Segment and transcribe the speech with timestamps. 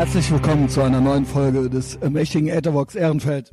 [0.00, 3.52] Herzlich willkommen zu einer neuen Folge des mächtigen Ethervox Ehrenfeld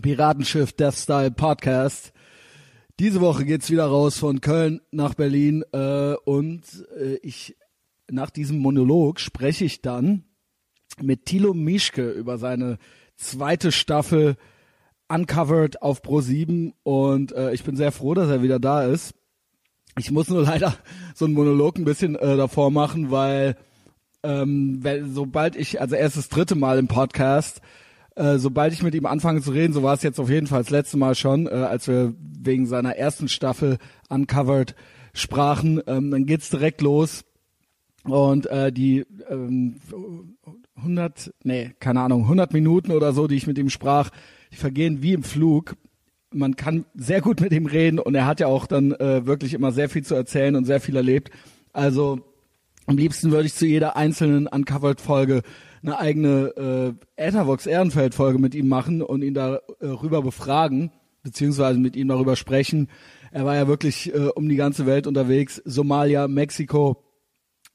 [0.00, 2.14] Piratenschiff Death Style Podcast.
[2.98, 6.62] Diese Woche geht's wieder raus von Köln nach Berlin äh, und
[6.98, 7.58] äh, ich
[8.10, 10.24] nach diesem Monolog spreche ich dann
[10.98, 12.78] mit Thilo Mischke über seine
[13.18, 14.36] zweite Staffel
[15.08, 19.14] Uncovered auf Pro 7 und äh, ich bin sehr froh, dass er wieder da ist.
[19.98, 20.74] Ich muss nur leider
[21.14, 23.58] so einen Monolog ein bisschen äh, davor machen, weil
[24.24, 27.60] ähm, sobald ich, also er ist das dritte Mal im Podcast,
[28.16, 30.62] äh, sobald ich mit ihm anfange zu reden, so war es jetzt auf jeden Fall
[30.62, 33.78] das letzte Mal schon, äh, als wir wegen seiner ersten Staffel
[34.08, 34.74] Uncovered
[35.12, 37.24] sprachen, ähm, dann geht's direkt los
[38.04, 39.76] und äh, die ähm,
[40.76, 44.10] 100, nee, keine Ahnung, 100 Minuten oder so, die ich mit ihm sprach,
[44.52, 45.76] die vergehen wie im Flug.
[46.30, 49.54] Man kann sehr gut mit ihm reden und er hat ja auch dann äh, wirklich
[49.54, 51.30] immer sehr viel zu erzählen und sehr viel erlebt.
[51.72, 52.20] Also
[52.86, 55.42] am liebsten würde ich zu jeder einzelnen Uncovered-Folge
[55.82, 60.90] eine eigene äh, Ethervox Ehrenfeld-Folge mit ihm machen und ihn darüber äh, befragen,
[61.22, 62.88] beziehungsweise mit ihm darüber sprechen.
[63.32, 65.60] Er war ja wirklich äh, um die ganze Welt unterwegs.
[65.64, 67.02] Somalia, Mexiko,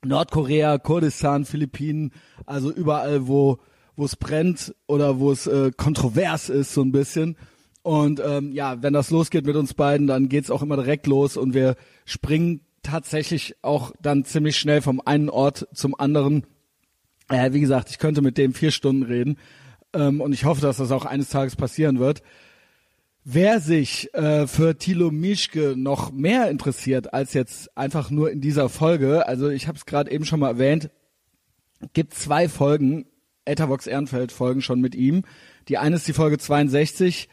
[0.03, 2.13] Nordkorea, Kurdistan, Philippinen,
[2.45, 3.59] also überall, wo
[3.99, 7.35] wo es brennt oder wo es äh, kontrovers ist, so ein bisschen.
[7.81, 11.35] Und ähm, ja, wenn das losgeht mit uns beiden, dann geht's auch immer direkt los
[11.35, 16.45] und wir springen tatsächlich auch dann ziemlich schnell vom einen Ort zum anderen.
[17.29, 19.37] Äh, wie gesagt, ich könnte mit dem vier Stunden reden
[19.93, 22.21] ähm, und ich hoffe, dass das auch eines Tages passieren wird.
[23.23, 28.69] Wer sich äh, für Thilo Mischke noch mehr interessiert als jetzt einfach nur in dieser
[28.69, 30.89] Folge, also ich habe es gerade eben schon mal erwähnt,
[31.93, 33.05] gibt zwei Folgen,
[33.45, 35.23] Ethervox Ehrenfeld Folgen schon mit ihm.
[35.67, 37.29] Die eine ist die Folge 62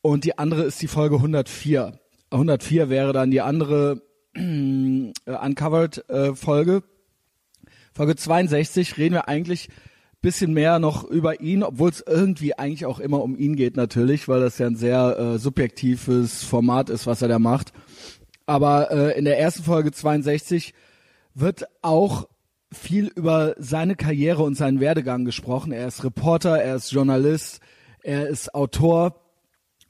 [0.00, 1.98] und die andere ist die Folge 104.
[2.30, 4.02] 104 wäre dann die andere
[4.34, 6.82] äh, Uncovered äh, Folge.
[7.92, 9.68] Folge 62 reden wir eigentlich
[10.24, 14.26] bisschen mehr noch über ihn, obwohl es irgendwie eigentlich auch immer um ihn geht natürlich,
[14.26, 17.74] weil das ja ein sehr äh, subjektives Format ist, was er da macht.
[18.46, 20.72] Aber äh, in der ersten Folge 62
[21.34, 22.26] wird auch
[22.72, 25.72] viel über seine Karriere und seinen Werdegang gesprochen.
[25.72, 27.60] Er ist Reporter, er ist Journalist,
[28.02, 29.23] er ist Autor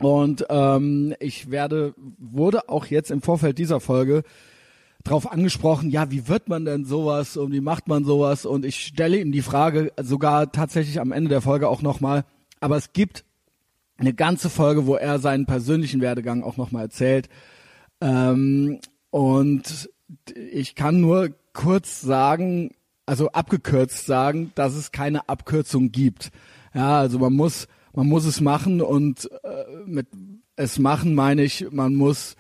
[0.04, 4.22] und ähm, ich werde, wurde auch jetzt im Vorfeld dieser Folge
[5.04, 8.46] drauf angesprochen, ja, wie wird man denn sowas und wie macht man sowas?
[8.46, 12.24] Und ich stelle ihm die Frage sogar tatsächlich am Ende der Folge auch nochmal,
[12.60, 13.24] aber es gibt
[13.98, 17.28] eine ganze Folge, wo er seinen persönlichen Werdegang auch nochmal erzählt.
[18.00, 19.90] Ähm, und
[20.34, 22.70] ich kann nur kurz sagen,
[23.06, 26.30] also abgekürzt sagen, dass es keine Abkürzung gibt.
[26.74, 30.08] Ja, also man muss man muss es machen und äh, mit
[30.56, 32.36] es machen meine ich, man muss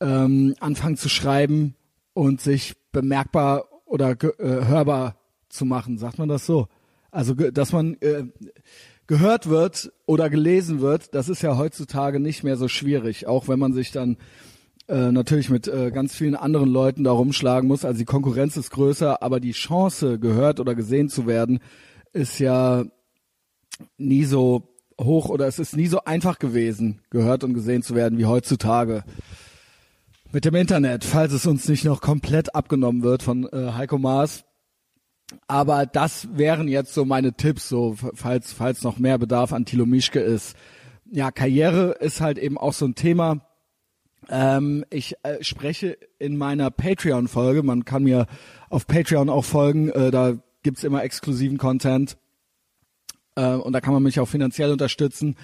[0.00, 1.74] ähm, anfangen zu schreiben
[2.12, 5.16] und sich bemerkbar oder äh, hörbar
[5.48, 6.68] zu machen, sagt man das so?
[7.10, 8.24] Also dass man äh,
[9.06, 13.58] gehört wird oder gelesen wird, das ist ja heutzutage nicht mehr so schwierig, auch wenn
[13.58, 14.16] man sich dann
[14.88, 17.84] äh, natürlich mit äh, ganz vielen anderen Leuten da rumschlagen muss.
[17.84, 21.60] Also die Konkurrenz ist größer, aber die Chance, gehört oder gesehen zu werden,
[22.12, 22.84] ist ja
[23.96, 28.18] nie so hoch oder es ist nie so einfach gewesen, gehört und gesehen zu werden
[28.18, 29.04] wie heutzutage.
[30.32, 34.44] Mit dem Internet, falls es uns nicht noch komplett abgenommen wird von äh, Heiko Maas.
[35.46, 39.86] Aber das wären jetzt so meine Tipps, so falls falls noch mehr Bedarf an Thilo
[39.86, 40.56] Mischke ist.
[41.10, 43.46] Ja, Karriere ist halt eben auch so ein Thema.
[44.28, 48.26] Ähm, ich äh, spreche in meiner Patreon-Folge, man kann mir
[48.70, 52.16] auf Patreon auch folgen, äh, da gibt's immer exklusiven Content
[53.36, 55.36] äh, und da kann man mich auch finanziell unterstützen.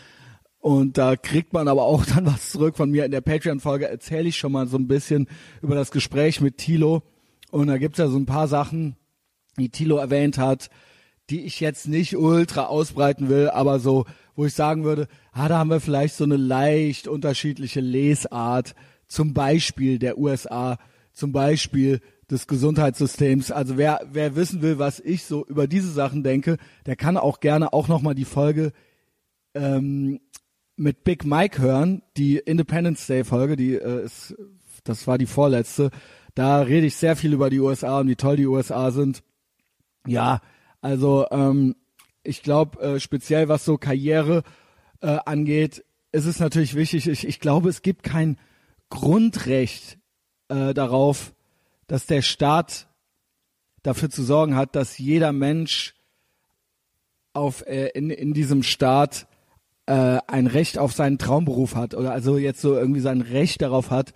[0.58, 3.04] Und da kriegt man aber auch dann was zurück von mir.
[3.04, 5.28] In der Patreon-Folge erzähle ich schon mal so ein bisschen
[5.62, 7.02] über das Gespräch mit Tilo.
[7.50, 8.96] Und da gibt's ja so ein paar Sachen,
[9.58, 10.70] die Tilo erwähnt hat,
[11.30, 15.58] die ich jetzt nicht ultra ausbreiten will, aber so, wo ich sagen würde, ah, da
[15.58, 18.74] haben wir vielleicht so eine leicht unterschiedliche Lesart,
[19.06, 20.78] zum Beispiel der USA,
[21.12, 23.50] zum Beispiel des Gesundheitssystems.
[23.50, 26.56] Also wer, wer wissen will, was ich so über diese Sachen denke,
[26.86, 28.72] der kann auch gerne auch nochmal die Folge
[29.54, 30.20] ähm,
[30.76, 34.34] mit Big Mike hören, die Independence Day Folge, die äh, ist,
[34.84, 35.90] das war die vorletzte.
[36.34, 39.22] Da rede ich sehr viel über die USA und wie toll die USA sind.
[40.06, 40.40] Ja,
[40.80, 41.76] also ähm,
[42.22, 44.42] ich glaube, äh, speziell was so Karriere
[45.00, 47.08] äh, angeht, ist es natürlich wichtig.
[47.08, 48.38] Ich, ich glaube, es gibt kein
[48.88, 49.98] Grundrecht
[50.48, 51.34] äh, darauf,
[51.90, 52.86] dass der Staat
[53.82, 55.96] dafür zu sorgen hat, dass jeder Mensch
[57.32, 59.26] auf äh, in, in diesem Staat
[59.86, 63.90] äh, ein Recht auf seinen Traumberuf hat oder also jetzt so irgendwie sein Recht darauf
[63.90, 64.14] hat,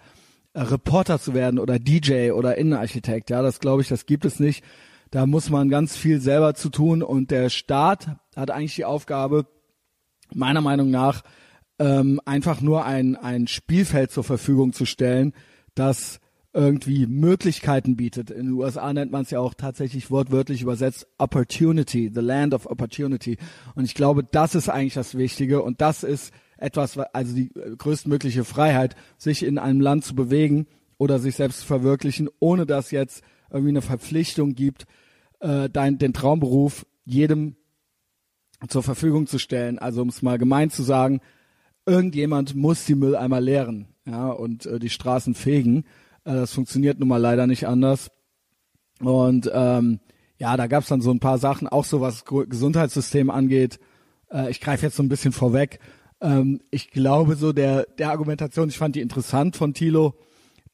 [0.52, 3.30] äh, Reporter zu werden oder DJ oder Innenarchitekt.
[3.30, 4.62] Ja, das glaube ich, das gibt es nicht.
[5.10, 9.46] Da muss man ganz viel selber zu tun und der Staat hat eigentlich die Aufgabe,
[10.32, 11.24] meiner Meinung nach,
[11.80, 15.32] ähm, einfach nur ein, ein Spielfeld zur Verfügung zu stellen,
[15.74, 16.20] das
[16.54, 18.30] irgendwie Möglichkeiten bietet.
[18.30, 22.66] In den USA nennt man es ja auch tatsächlich wortwörtlich übersetzt Opportunity, the land of
[22.66, 23.38] opportunity.
[23.74, 28.44] Und ich glaube, das ist eigentlich das Wichtige und das ist etwas, also die größtmögliche
[28.44, 33.24] Freiheit, sich in einem Land zu bewegen oder sich selbst zu verwirklichen, ohne dass jetzt
[33.50, 34.86] irgendwie eine Verpflichtung gibt,
[35.40, 37.56] äh, dein, den Traumberuf jedem
[38.68, 39.80] zur Verfügung zu stellen.
[39.80, 41.20] Also um es mal gemein zu sagen,
[41.84, 45.84] irgendjemand muss die Mülleimer leeren ja, und äh, die Straßen fegen.
[46.24, 48.10] Äh, das funktioniert nun mal leider nicht anders.
[49.00, 50.00] Und ähm,
[50.38, 53.78] ja, da gab's dann so ein paar Sachen, auch so was Gesundheitssystem angeht.
[54.30, 55.78] Äh, ich greife jetzt so ein bisschen vorweg.
[56.20, 60.14] Ähm, ich glaube so der, der Argumentation, ich fand die interessant von Thilo,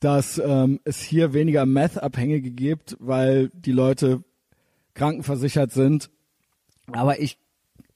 [0.00, 4.24] dass ähm, es hier weniger Meth-Abhängige gibt, weil die Leute
[4.94, 6.10] krankenversichert sind.
[6.90, 7.38] Aber ich,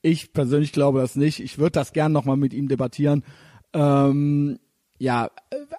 [0.03, 1.41] ich persönlich glaube das nicht.
[1.41, 3.25] Ich würde das gern nochmal mit ihm debattieren.
[3.73, 4.59] Ähm,
[5.05, 5.31] ja,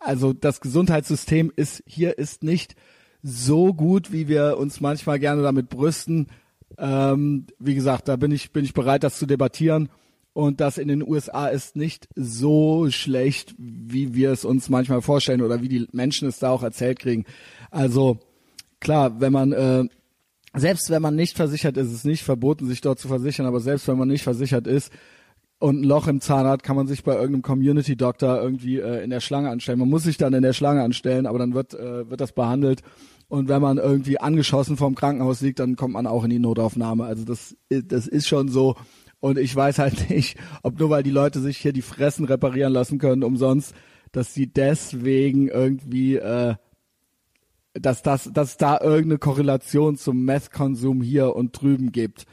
[0.01, 2.75] also das Gesundheitssystem ist hier ist nicht
[3.24, 6.27] so gut, wie wir uns manchmal gerne damit brüsten.
[6.77, 9.89] Ähm, wie gesagt, da bin ich bin ich bereit, das zu debattieren.
[10.33, 15.42] Und das in den USA ist nicht so schlecht, wie wir es uns manchmal vorstellen
[15.42, 17.25] oder wie die Menschen es da auch erzählt kriegen.
[17.71, 18.19] Also
[18.80, 19.86] klar, wenn man äh,
[20.54, 23.60] selbst wenn man nicht versichert ist, ist es nicht verboten, sich dort zu versichern, aber
[23.60, 24.92] selbst wenn man nicht versichert ist,
[25.65, 29.03] und ein Loch im Zahn hat, kann man sich bei irgendeinem Community Doctor irgendwie äh,
[29.03, 29.79] in der Schlange anstellen.
[29.79, 32.83] Man muss sich dann in der Schlange anstellen, aber dann wird äh, wird das behandelt.
[33.29, 37.06] Und wenn man irgendwie angeschossen vorm Krankenhaus liegt, dann kommt man auch in die Notaufnahme.
[37.06, 38.75] Also das das ist schon so.
[39.19, 42.71] Und ich weiß halt nicht, ob nur weil die Leute sich hier die Fressen reparieren
[42.71, 43.73] lassen können umsonst,
[44.11, 46.53] dass sie deswegen irgendwie äh,
[47.73, 52.27] dass das dass da irgendeine Korrelation zum Meth-Konsum hier und drüben gibt.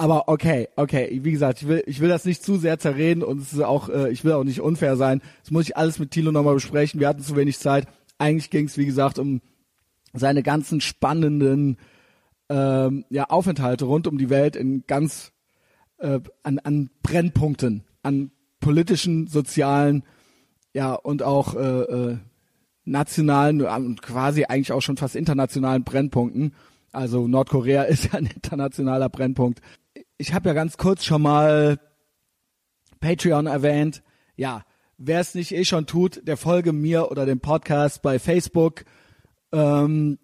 [0.00, 3.42] Aber okay, okay, wie gesagt, ich will, ich will das nicht zu sehr zerreden und
[3.42, 5.20] es ist auch, äh, ich will auch nicht unfair sein.
[5.42, 7.00] Das muss ich alles mit Thilo nochmal besprechen.
[7.00, 7.88] Wir hatten zu wenig Zeit.
[8.16, 9.40] Eigentlich ging es, wie gesagt, um
[10.12, 11.78] seine ganzen spannenden
[12.48, 15.32] ähm, ja, Aufenthalte rund um die Welt in ganz
[15.98, 18.30] äh, an, an Brennpunkten, an
[18.60, 20.04] politischen, sozialen,
[20.74, 22.18] ja und auch äh, äh,
[22.84, 26.54] nationalen und quasi eigentlich auch schon fast internationalen Brennpunkten.
[26.92, 29.60] Also Nordkorea ist ein internationaler Brennpunkt
[30.18, 31.78] ich habe ja ganz kurz schon mal
[33.00, 34.02] Patreon erwähnt.
[34.36, 34.64] Ja,
[34.98, 38.84] wer es nicht eh schon tut, der folge mir oder dem Podcast bei Facebook.
[39.52, 40.18] Ähm,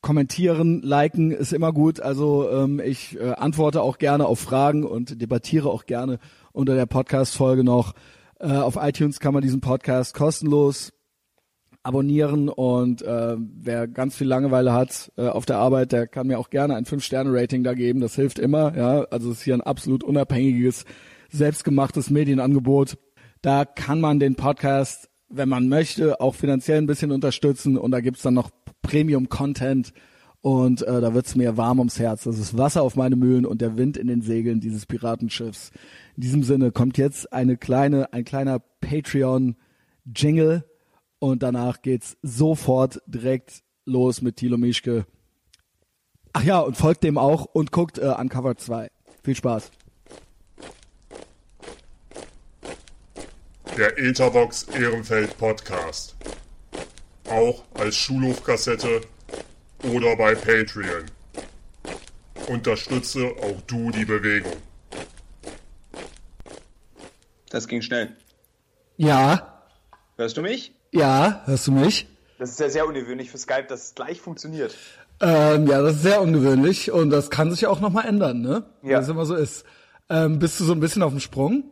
[0.00, 2.00] kommentieren, liken ist immer gut.
[2.00, 6.18] Also ähm, ich äh, antworte auch gerne auf Fragen und debattiere auch gerne
[6.52, 7.94] unter der Podcast-Folge noch.
[8.40, 10.93] Äh, auf iTunes kann man diesen Podcast kostenlos
[11.84, 16.38] abonnieren und äh, wer ganz viel Langeweile hat äh, auf der Arbeit, der kann mir
[16.38, 18.00] auch gerne ein 5-Sterne-Rating da geben.
[18.00, 18.76] Das hilft immer.
[18.76, 20.86] Ja, also es ist hier ein absolut unabhängiges,
[21.30, 22.96] selbstgemachtes Medienangebot.
[23.42, 28.00] Da kann man den Podcast, wenn man möchte, auch finanziell ein bisschen unterstützen und da
[28.00, 28.50] gibt's dann noch
[28.80, 29.92] Premium-Content
[30.40, 32.24] und äh, da wird's mir warm ums Herz.
[32.24, 35.70] Das ist Wasser auf meine Mühlen und der Wind in den Segeln dieses Piratenschiffs.
[36.16, 40.64] In diesem Sinne kommt jetzt eine kleine, ein kleiner Patreon-Jingle
[41.24, 45.06] und danach geht's sofort direkt los mit Thilo Mischke.
[46.34, 48.90] Ach ja, und folgt dem auch und guckt äh, Uncover 2.
[49.22, 49.70] Viel Spaß.
[53.78, 56.14] Der Etherbox Ehrenfeld Podcast.
[57.30, 59.00] Auch als Schulhofkassette
[59.94, 61.06] oder bei Patreon.
[62.48, 64.52] Unterstütze auch du die Bewegung.
[67.48, 68.14] Das ging schnell.
[68.98, 69.62] Ja.
[70.18, 70.74] Hörst du mich?
[70.94, 72.06] Ja, hörst du mich?
[72.38, 74.74] Das ist ja sehr ungewöhnlich für Skype, dass es gleich funktioniert.
[75.20, 78.64] Ähm, ja, das ist sehr ungewöhnlich und das kann sich ja auch nochmal ändern, ne?
[78.82, 78.98] Ja.
[78.98, 79.64] Wie es immer so ist.
[80.08, 81.64] Ähm, bist du so ein bisschen auf dem Sprung?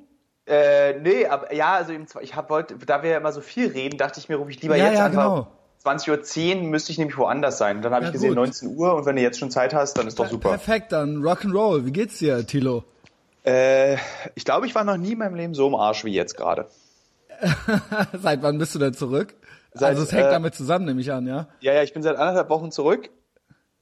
[0.46, 3.96] Äh, nee, aber ja, also ich hab wollte, da wir ja immer so viel reden,
[3.96, 5.46] dachte ich mir, rufe ich lieber ja, jetzt ja, einfach.
[5.84, 5.96] Genau.
[5.96, 7.82] 20.10 Uhr müsste ich nämlich woanders sein.
[7.82, 8.36] Dann habe Ja, ich gesehen gut.
[8.36, 10.50] 19 Uhr und wenn du jetzt schon Zeit hast, dann ist doch super.
[10.50, 11.84] Perfekt, dann Rock'n'Roll.
[11.86, 12.84] Wie geht's dir, Tilo?
[13.44, 13.96] Äh,
[14.34, 16.66] ich glaube, ich war noch nie in meinem Leben so im Arsch wie jetzt gerade.
[18.22, 19.34] Seit wann bist du denn zurück?
[19.74, 21.48] Seit, also es hängt äh, damit zusammen, nehme ich an, ja?
[21.60, 23.10] Ja, ja, ich bin seit anderthalb Wochen zurück.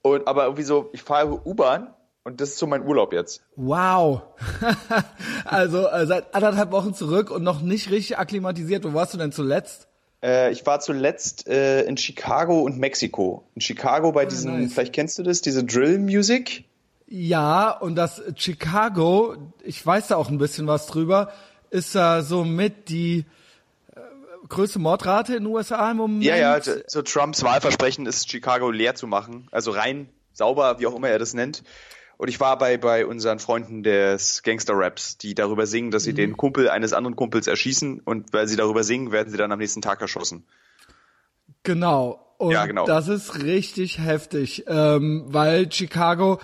[0.03, 1.93] Und, aber irgendwie so, ich fahre U-Bahn
[2.23, 3.43] und das ist so mein Urlaub jetzt.
[3.57, 4.23] Wow.
[5.45, 8.85] also äh, seit anderthalb Wochen zurück und noch nicht richtig akklimatisiert.
[8.85, 9.89] Wo warst du denn zuletzt?
[10.23, 13.49] Äh, ich war zuletzt äh, in Chicago und Mexiko.
[13.55, 14.73] In Chicago bei diesen, Ah, nice.
[14.73, 16.65] vielleicht kennst du das, diese Drill Music.
[17.09, 21.33] Ja, und das Chicago, ich weiß da auch ein bisschen was drüber,
[21.71, 23.25] ist da so mit die
[24.51, 26.25] größte Mordrate in den USA im Moment.
[26.25, 30.87] Ja, ja, d- so Trumps Wahlversprechen ist, Chicago leer zu machen, also rein sauber, wie
[30.87, 31.63] auch immer er das nennt.
[32.19, 36.17] Und ich war bei, bei unseren Freunden des Gangster-Raps, die darüber singen, dass sie mhm.
[36.17, 39.59] den Kumpel eines anderen Kumpels erschießen und weil sie darüber singen, werden sie dann am
[39.59, 40.45] nächsten Tag erschossen.
[41.63, 42.35] Genau.
[42.37, 42.85] Und ja, genau.
[42.87, 46.41] das ist richtig heftig, ähm, weil Chicago,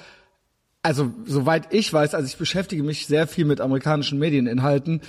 [0.83, 5.03] also soweit ich weiß, also ich beschäftige mich sehr viel mit amerikanischen Medieninhalten,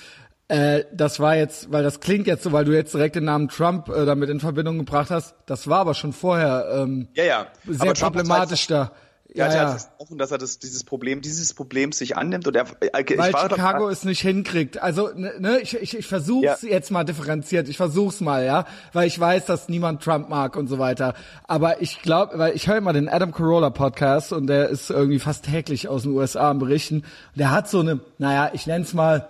[0.50, 3.50] äh, das war jetzt, weil das klingt jetzt so, weil du jetzt direkt den Namen
[3.50, 5.36] Trump äh, damit in Verbindung gebracht hast.
[5.46, 7.48] Das war aber schon vorher ähm, ja, ja.
[7.68, 8.92] sehr aber problematisch da.
[9.34, 9.78] Ja, ja, ja.
[9.98, 13.90] offen, dass er das, dieses Problem, dieses Problems sich annimmt und er, äh, weil Chicago
[13.90, 14.82] es nicht hinkriegt.
[14.82, 16.70] Also ne, ne ich, ich, ich versuch's ja.
[16.70, 17.68] jetzt mal differenziert.
[17.68, 21.14] Ich versuch's mal, ja, weil ich weiß, dass niemand Trump mag und so weiter.
[21.44, 25.20] Aber ich glaube, weil ich höre immer den Adam Carolla Podcast und der ist irgendwie
[25.20, 27.04] fast täglich aus den USA am Berichten.
[27.36, 29.28] Der hat so eine, naja, ich nenn's mal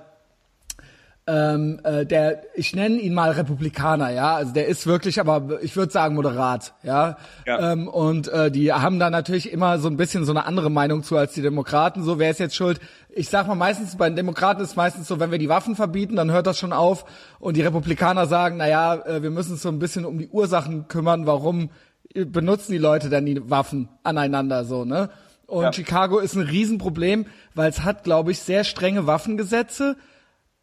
[1.28, 5.76] ähm, äh, der, ich nenne ihn mal Republikaner, ja, also der ist wirklich, aber ich
[5.76, 7.74] würde sagen moderat, ja, ja.
[7.74, 11.04] Ähm, und äh, die haben da natürlich immer so ein bisschen so eine andere Meinung
[11.04, 12.02] zu als die Demokraten.
[12.04, 12.80] So, wer ist jetzt schuld?
[13.10, 16.16] Ich sag mal meistens bei den Demokraten ist meistens so, wenn wir die Waffen verbieten,
[16.16, 17.04] dann hört das schon auf
[17.40, 20.30] und die Republikaner sagen, na ja, äh, wir müssen uns so ein bisschen um die
[20.30, 21.72] Ursachen kümmern, warum
[22.14, 25.10] benutzen die Leute denn die Waffen aneinander so, ne?
[25.46, 25.74] Und ja.
[25.74, 29.96] Chicago ist ein Riesenproblem, weil es hat, glaube ich, sehr strenge Waffengesetze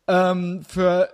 [0.09, 1.09] ähm, für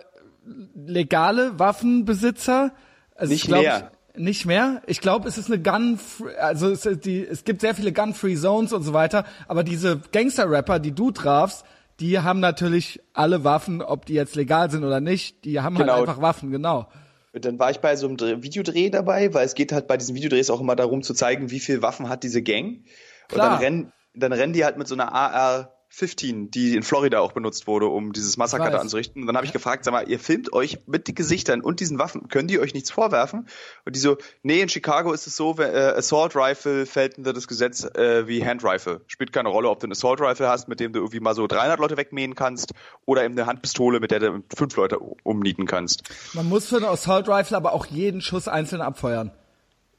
[0.75, 2.73] legale Waffenbesitzer.
[3.14, 3.90] Also nicht glaub, mehr.
[4.16, 4.82] Nicht mehr.
[4.87, 5.99] Ich glaube, es ist eine Gun,
[6.40, 9.25] also es, die, es gibt sehr viele Gun-Free Zones und so weiter.
[9.47, 11.64] Aber diese Gangster-Rapper, die du trafst,
[12.00, 15.44] die haben natürlich alle Waffen, ob die jetzt legal sind oder nicht.
[15.44, 15.99] Die haben halt genau.
[15.99, 16.88] halt einfach Waffen, genau.
[17.32, 20.50] Dann war ich bei so einem Videodreh dabei, weil es geht halt bei diesen Videodrehs
[20.50, 22.82] auch immer darum zu zeigen, wie viel Waffen hat diese Gang.
[23.28, 23.47] Klar.
[23.47, 27.18] Und dann rennen, dann rennen die halt mit so einer AR 15, die in Florida
[27.18, 29.23] auch benutzt wurde, um dieses Massaker da anzurichten.
[29.23, 31.99] Und dann habe ich gefragt, sag mal, ihr filmt euch mit den Gesichtern und diesen
[31.99, 33.49] Waffen, können die euch nichts vorwerfen?
[33.85, 37.49] Und die so, nee, in Chicago ist es so, äh, Assault Rifle fällt unter das
[37.49, 39.00] Gesetz äh, wie Hand Rifle.
[39.09, 41.49] Spielt keine Rolle, ob du ein Assault Rifle hast, mit dem du irgendwie mal so
[41.49, 42.73] 300 Leute wegmähen kannst,
[43.04, 46.04] oder eben eine Handpistole, mit der du fünf Leute umnieten kannst.
[46.35, 49.32] Man muss für ein Assault Rifle aber auch jeden Schuss einzeln abfeuern.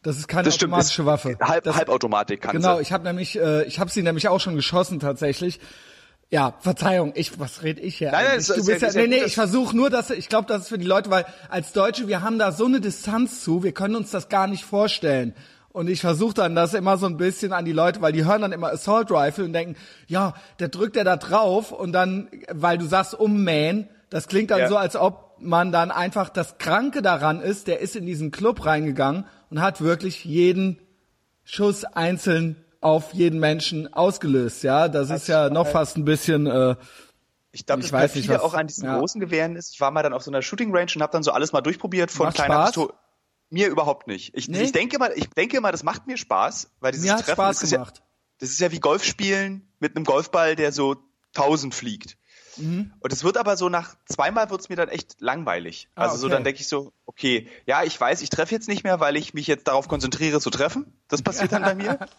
[0.03, 1.37] Das ist keine das automatische stimmt, Waffe.
[1.39, 2.81] Halb, das, Halbautomatik kann Genau, sie.
[2.81, 5.59] ich habe nämlich, äh, ich habe sie nämlich auch schon geschossen tatsächlich.
[6.31, 8.11] Ja, Verzeihung, ich, was red ich hier?
[8.11, 10.63] Nein, nein, du bist ja, ja, nee, nee, ich versuche nur, dass ich glaube, das
[10.63, 13.73] ist für die Leute, weil als Deutsche, wir haben da so eine Distanz zu, wir
[13.73, 15.35] können uns das gar nicht vorstellen.
[15.73, 18.41] Und ich versuche dann das immer so ein bisschen an die Leute, weil die hören
[18.41, 19.75] dann immer Assault Rifle und denken,
[20.07, 24.59] ja, der drückt er da drauf und dann, weil du sagst ummähen, das klingt dann
[24.59, 24.67] ja.
[24.67, 28.65] so, als ob man dann einfach das Kranke daran ist, der ist in diesen Club
[28.65, 30.79] reingegangen und hat wirklich jeden
[31.43, 34.63] Schuss einzeln auf jeden Menschen ausgelöst.
[34.63, 36.47] Ja, das, das ist ja noch fast ein bisschen.
[36.47, 36.75] Äh,
[37.51, 38.97] ich glaube, das weiß nicht, was, auch an diesen ja.
[38.97, 39.73] großen Gewehren ist.
[39.73, 41.61] Ich war mal dann auf so einer Shooting Range und habe dann so alles mal
[41.61, 42.93] durchprobiert von Macht kleiner Pistole.
[43.49, 44.35] Mir überhaupt nicht.
[44.35, 44.61] Ich, nee?
[44.61, 47.59] ich denke mal, ich denke mal, das macht mir Spaß, weil dieses mir Treffen Spaß
[47.59, 47.97] das gemacht.
[47.97, 48.03] Ja,
[48.39, 50.95] das ist ja wie Golf spielen mit einem Golfball, der so
[51.33, 52.17] tausend fliegt.
[52.57, 52.93] Mhm.
[52.99, 55.89] Und es wird aber so nach zweimal wird's mir dann echt langweilig.
[55.95, 56.21] Ah, also okay.
[56.21, 59.15] so dann denke ich so, okay, ja, ich weiß, ich treffe jetzt nicht mehr, weil
[59.15, 60.93] ich mich jetzt darauf konzentriere zu treffen.
[61.07, 61.99] Das passiert dann bei mir.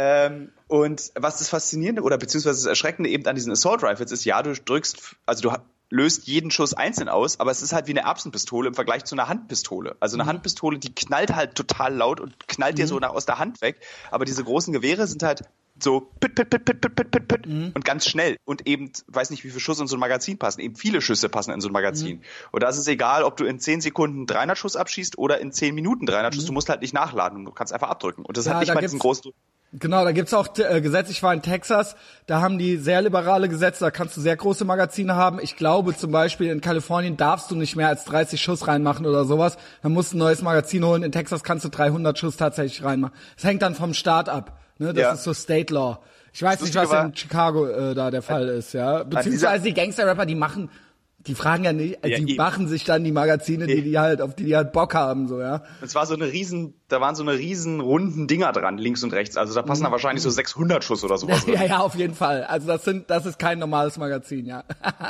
[0.00, 4.24] Ähm, und was das Faszinierende oder beziehungsweise das Erschreckende eben an diesen Assault Rifles ist,
[4.24, 5.56] ja, du drückst, also du
[5.90, 9.16] löst jeden Schuss einzeln aus, aber es ist halt wie eine Erbsenpistole im Vergleich zu
[9.16, 9.96] einer Handpistole.
[9.98, 10.28] Also eine mhm.
[10.28, 12.76] Handpistole, die knallt halt total laut und knallt mhm.
[12.76, 13.80] dir so nach, aus der Hand weg.
[14.12, 15.42] Aber diese großen Gewehre sind halt
[15.82, 17.72] so pit, pit, pit, pit, pit, pit, pit, pit mhm.
[17.74, 20.60] und ganz schnell und eben, weiß nicht, wie viele Schuss in so ein Magazin passen.
[20.60, 22.18] Eben viele Schüsse passen in so ein Magazin.
[22.18, 22.22] Mhm.
[22.52, 25.52] Und da ist es egal, ob du in 10 Sekunden 300 Schuss abschießt oder in
[25.52, 26.44] 10 Minuten 300 Schuss.
[26.44, 26.48] Mhm.
[26.48, 27.44] Du musst halt nicht nachladen.
[27.44, 28.24] Du kannst einfach abdrücken.
[28.24, 29.32] Und das ja, hat nicht mal diesen großen
[29.74, 31.12] Genau, da gibt's auch äh, Gesetze.
[31.12, 31.94] Ich war in Texas,
[32.26, 35.40] da haben die sehr liberale Gesetze, da kannst du sehr große Magazine haben.
[35.42, 39.26] Ich glaube zum Beispiel in Kalifornien darfst du nicht mehr als 30 Schuss reinmachen oder
[39.26, 39.58] sowas.
[39.82, 41.02] Dann musst du ein neues Magazin holen.
[41.02, 43.14] In Texas kannst du 300 Schuss tatsächlich reinmachen.
[43.36, 44.58] Das hängt dann vom Staat ab.
[44.78, 44.92] Ne?
[44.92, 45.12] Das ja.
[45.12, 46.00] ist so State Law.
[46.32, 49.02] Ich weiß nicht, was in Chicago äh, da der Fall ist, ja.
[49.02, 50.70] Beziehungsweise die Gangster-Rapper, die machen
[51.28, 52.36] die fragen ja nicht, ja, die eben.
[52.36, 55.40] machen sich dann die Magazine, die die halt, auf die die halt Bock haben, so,
[55.40, 55.62] ja.
[55.82, 59.12] Es war so eine riesen, da waren so eine riesen runden Dinger dran, links und
[59.12, 59.36] rechts.
[59.36, 59.92] Also da passen da mhm.
[59.92, 61.44] wahrscheinlich so 600 Schuss oder sowas.
[61.46, 62.44] ja, ja, auf jeden Fall.
[62.44, 64.64] Also das sind, das ist kein normales Magazin, ja.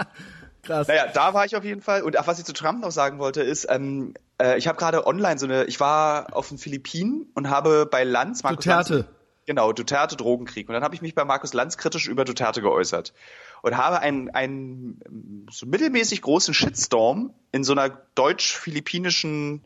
[0.62, 0.88] Krass.
[0.88, 2.02] Naja, da war ich auf jeden Fall.
[2.02, 5.06] Und ach, was ich zu Trump noch sagen wollte, ist, ähm, äh, ich habe gerade
[5.06, 8.94] online so eine, ich war auf den Philippinen und habe bei Lanz, Markus Duterte.
[8.94, 9.06] Lanz,
[9.48, 10.68] genau, Duterte Drogenkrieg.
[10.68, 13.14] Und dann habe ich mich bei Markus Lanz kritisch über Duterte geäußert
[13.62, 19.64] und habe einen, einen so mittelmäßig großen Shitstorm in so einer deutsch-philippinischen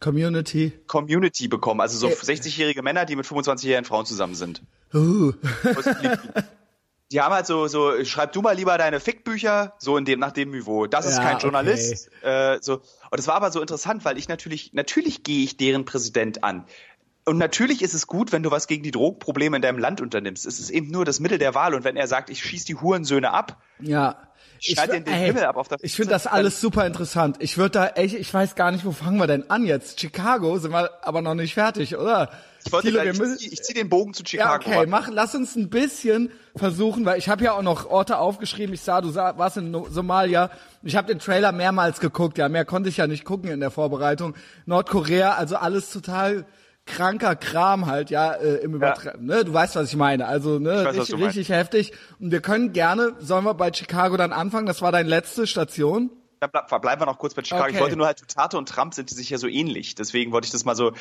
[0.00, 0.72] Community.
[0.86, 1.80] Community bekommen.
[1.80, 4.62] Also so 60-jährige Männer, die mit 25-jährigen Frauen zusammen sind.
[4.92, 5.32] Uh.
[7.12, 10.32] die haben halt so, so, schreib du mal lieber deine Fickbücher, so in dem, nach
[10.32, 10.86] dem Niveau.
[10.86, 12.10] Das ist ja, kein Journalist.
[12.18, 12.56] Okay.
[12.56, 12.82] Äh, so.
[13.10, 16.66] Und es war aber so interessant, weil ich natürlich, natürlich gehe ich deren Präsident an.
[17.24, 20.44] Und natürlich ist es gut, wenn du was gegen die Drogenprobleme in deinem Land unternimmst.
[20.44, 21.74] Es ist eben nur das Mittel der Wahl.
[21.74, 24.16] Und wenn er sagt, ich schieße die Hurensöhne ab, ja.
[24.64, 27.38] Ich, den, den ey, ab auf der ich finde das alles super interessant.
[27.40, 30.00] Ich würde da echt, ich weiß gar nicht, wo fangen wir denn an jetzt?
[30.00, 32.30] Chicago sind wir aber noch nicht fertig, oder?
[32.64, 34.70] Ich wollte Thilo, gleich, ich, zieh, ich zieh den Bogen zu Chicago.
[34.70, 38.18] Ja, okay, mach, lass uns ein bisschen versuchen, weil ich habe ja auch noch Orte
[38.18, 38.72] aufgeschrieben.
[38.72, 40.50] Ich sah, du sah, warst in Somalia.
[40.84, 42.38] Ich habe den Trailer mehrmals geguckt.
[42.38, 44.34] Ja, mehr konnte ich ja nicht gucken in der Vorbereitung.
[44.66, 46.44] Nordkorea, also alles total
[46.86, 49.28] kranker Kram halt, ja, äh, im Übertreffen.
[49.28, 49.36] Ja.
[49.36, 49.44] Ne?
[49.44, 50.26] Du weißt, was ich meine.
[50.26, 51.92] Also, ne, weiß, richtig, richtig heftig.
[52.18, 54.66] Und wir können gerne, sollen wir bei Chicago dann anfangen?
[54.66, 56.10] Das war deine letzte Station?
[56.42, 57.64] Dann bleiben wir noch kurz bei Chicago.
[57.64, 57.74] Okay.
[57.74, 59.94] Ich wollte nur halt, Duterte und Trump sind sich ja so ähnlich.
[59.94, 60.92] Deswegen wollte ich das mal so,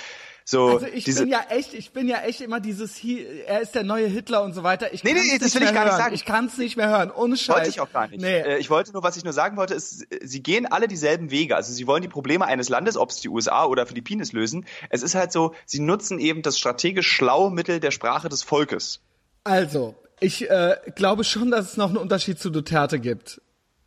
[0.46, 0.74] so.
[0.74, 4.06] Also ich bin ja echt, ich bin ja echt immer dieses, er ist der neue
[4.06, 4.94] Hitler und so weiter.
[4.94, 5.96] Ich nee, nee, das will ich gar hören.
[5.96, 6.14] nicht sagen.
[6.14, 7.10] Ich kann es nicht mehr hören.
[7.10, 7.56] Ohne Scheiß.
[7.56, 8.22] Wollte ich auch gar nicht.
[8.22, 8.40] Nee.
[8.40, 11.56] Äh, ich wollte nur, was ich nur sagen wollte, ist, sie gehen alle dieselben Wege.
[11.56, 14.68] Also sie wollen die Probleme eines Landes, ob es die USA oder Philippinen ist, lösen.
[14.90, 19.02] Es ist halt so, sie nutzen eben das strategisch schlaue Mittel der Sprache des Volkes.
[19.44, 23.42] Also, ich äh, glaube schon, dass es noch einen Unterschied zu Duterte gibt.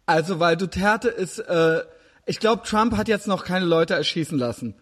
[0.06, 1.82] Also, weil Duterte ist, äh,
[2.26, 4.74] ich glaube, Trump hat jetzt noch keine Leute erschießen lassen.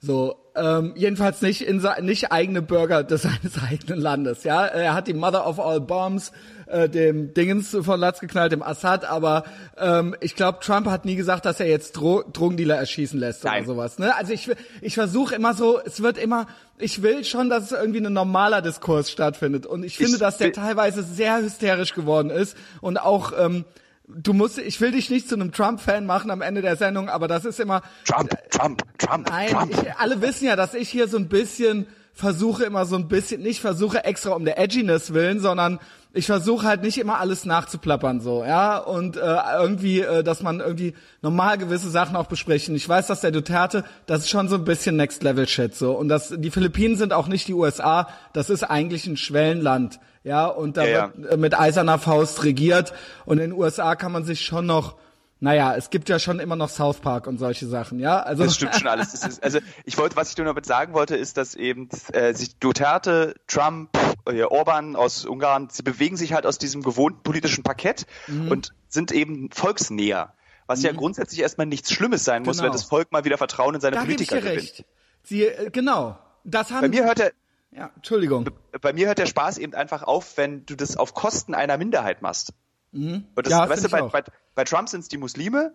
[0.00, 4.44] So, ähm, jedenfalls nicht in nicht eigene Bürger des seines eigenen Landes.
[4.44, 6.30] Ja, er hat die Mother of all Bombs
[6.66, 9.04] äh, dem Dingens von Latz geknallt, dem Assad.
[9.04, 9.44] Aber
[9.78, 13.64] ähm, ich glaube, Trump hat nie gesagt, dass er jetzt Dro Drogendealer erschießen lässt Nein.
[13.64, 13.98] oder sowas.
[13.98, 14.14] Ne?
[14.14, 14.50] Also ich
[14.82, 16.46] ich versuche immer so, es wird immer,
[16.78, 19.64] ich will schon, dass es irgendwie ein normaler Diskurs stattfindet.
[19.64, 23.64] Und ich finde, ich dass der teilweise sehr hysterisch geworden ist und auch ähm,
[24.08, 27.28] du musst, ich will dich nicht zu einem Trump-Fan machen am Ende der Sendung, aber
[27.28, 27.82] das ist immer.
[28.04, 29.72] Trump, Trump, Trump, nein, Trump.
[29.72, 33.42] Ich, alle wissen ja, dass ich hier so ein bisschen versuche immer so ein bisschen,
[33.42, 35.80] nicht versuche extra um der Edginess willen, sondern
[36.12, 40.60] ich versuche halt nicht immer alles nachzuplappern so, ja, und äh, irgendwie, äh, dass man
[40.60, 42.76] irgendwie normal gewisse Sachen auch besprechen.
[42.76, 45.92] Ich weiß, dass der Duterte, das ist schon so ein bisschen Next Level Shit so
[45.92, 50.46] und das die Philippinen sind auch nicht die USA, das ist eigentlich ein Schwellenland, ja,
[50.46, 51.36] und da ja, wird ja.
[51.36, 52.92] mit eiserner Faust regiert
[53.24, 54.96] und in den USA kann man sich schon noch
[55.40, 58.22] naja, es gibt ja schon immer noch South Park und solche Sachen, ja.
[58.22, 59.12] Also das stimmt schon alles.
[59.12, 62.56] Ist, also ich wollte, was ich nur damit sagen wollte, ist, dass eben äh, sich
[62.56, 63.90] Duterte, Trump,
[64.26, 68.50] äh, Orban aus Ungarn, sie bewegen sich halt aus diesem gewohnten politischen Parkett mhm.
[68.50, 70.32] und sind eben volksnäher.
[70.66, 70.86] Was mhm.
[70.86, 72.68] ja grundsätzlich erstmal nichts Schlimmes sein muss, genau.
[72.68, 74.56] wenn das Volk mal wieder Vertrauen in seine da Politiker gewinnt.
[74.56, 74.84] Recht.
[75.24, 76.18] Sie, äh, genau.
[76.44, 77.32] Das haben Bei mir hört der,
[77.76, 78.48] ja, Entschuldigung.
[78.80, 82.22] Bei mir hört der Spaß eben einfach auf, wenn du das auf Kosten einer Minderheit
[82.22, 82.52] machst.
[82.92, 83.26] Mhm.
[83.34, 84.22] Und das, ja, weißt du, bei, bei,
[84.54, 85.74] bei, Trump sind es die Muslime,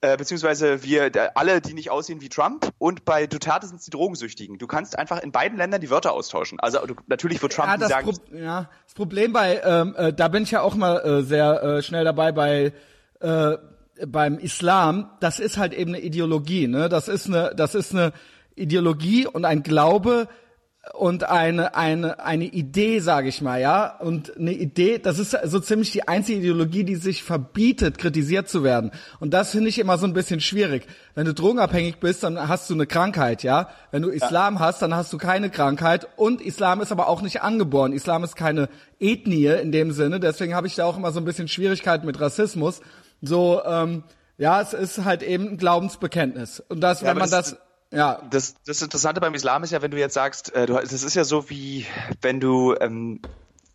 [0.00, 3.92] äh, beziehungsweise wir alle, die nicht aussehen wie Trump, und bei Duterte sind es die
[3.92, 4.58] Drogensüchtigen.
[4.58, 6.58] Du kannst einfach in beiden Ländern die Wörter austauschen.
[6.58, 8.10] Also du, natürlich wird Trump ja, das sagen.
[8.10, 11.62] Pro ja, das Problem bei, ähm, äh, da bin ich ja auch mal äh, sehr
[11.62, 12.72] äh, schnell dabei bei
[13.20, 13.56] äh,
[14.06, 15.10] beim Islam.
[15.20, 16.66] Das ist halt eben eine Ideologie.
[16.66, 18.12] Ne, das ist eine, das ist eine
[18.56, 20.28] Ideologie und ein Glaube,
[20.94, 25.60] und eine eine eine Idee, sage ich mal, ja, und eine Idee, das ist so
[25.60, 28.90] ziemlich die einzige Ideologie, die sich verbietet, kritisiert zu werden.
[29.18, 30.86] Und das finde ich immer so ein bisschen schwierig.
[31.14, 33.68] Wenn du drogenabhängig bist, dann hast du eine Krankheit, ja.
[33.90, 34.60] Wenn du Islam ja.
[34.60, 36.08] hast, dann hast du keine Krankheit.
[36.16, 37.92] Und Islam ist aber auch nicht angeboren.
[37.92, 40.18] Islam ist keine Ethnie in dem Sinne.
[40.18, 42.80] Deswegen habe ich da auch immer so ein bisschen Schwierigkeiten mit Rassismus.
[43.20, 44.02] So, ähm,
[44.38, 46.60] ja, es ist halt eben ein Glaubensbekenntnis.
[46.68, 47.58] Und das, ja, wenn man das
[47.90, 48.22] ja.
[48.30, 51.14] Das, das Interessante beim Islam ist ja, wenn du jetzt sagst, äh, du, das ist
[51.14, 51.86] ja so wie,
[52.20, 53.20] wenn du, ähm,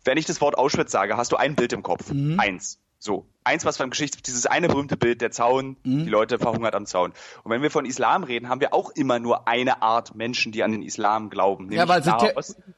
[0.04, 2.12] wenn ich das Wort Auschwitz sage, hast du ein Bild im Kopf.
[2.12, 2.38] Mhm.
[2.38, 2.78] Eins.
[2.98, 3.26] So.
[3.44, 6.04] Eins, was von Geschichte, dieses eine berühmte Bild, der Zaun, mhm.
[6.04, 7.12] die Leute verhungert am Zaun.
[7.44, 10.62] Und wenn wir von Islam reden, haben wir auch immer nur eine Art Menschen, die
[10.62, 11.70] an den Islam glauben.
[11.70, 12.18] Ja, weil ja,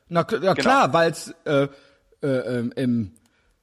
[0.08, 0.54] na, ja genau.
[0.54, 1.68] klar, weil es äh,
[2.22, 3.14] äh, äh, im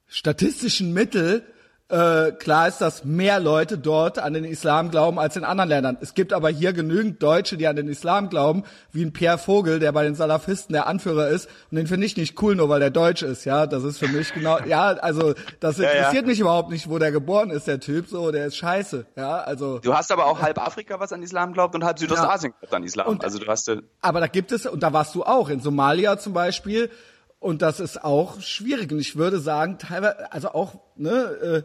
[0.06, 1.44] statistischen Mittel
[1.88, 5.98] äh, klar ist, dass mehr Leute dort an den Islam glauben als in anderen Ländern.
[6.00, 9.78] Es gibt aber hier genügend Deutsche, die an den Islam glauben, wie ein Pierre Vogel,
[9.78, 11.48] der bei den Salafisten der Anführer ist.
[11.70, 13.44] Und den finde ich nicht cool, nur weil der Deutsch ist.
[13.44, 14.58] Ja, das ist für mich genau.
[14.66, 16.26] Ja, also das interessiert ja, ja.
[16.26, 18.08] mich überhaupt nicht, wo der geboren ist, der Typ.
[18.08, 19.06] So, der ist scheiße.
[19.14, 19.78] Ja, also.
[19.78, 22.58] Du hast aber auch halb Afrika, was an Islam glaubt, und halb Südostasien ja.
[22.60, 23.06] glaubt an Islam.
[23.06, 23.68] Und, also du hast.
[23.68, 26.90] Äh aber da gibt es und da warst du auch in Somalia zum Beispiel
[27.38, 28.90] und das ist auch schwierig.
[28.92, 31.62] Und ich würde sagen, teilweise, also auch, ne, äh,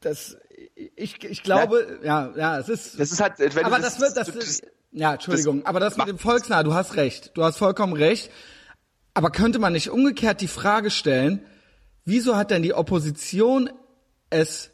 [0.00, 0.36] das,
[0.96, 3.00] ich, ich glaube, ja, ja, ja es ist.
[3.00, 6.08] Das ist halt, wenn aber das, das wird, das, ja, Entschuldigung, das aber das mit
[6.08, 8.30] dem Volksnah, du hast recht, du hast vollkommen recht.
[9.14, 11.44] Aber könnte man nicht umgekehrt die Frage stellen,
[12.04, 13.70] wieso hat denn die Opposition
[14.28, 14.70] es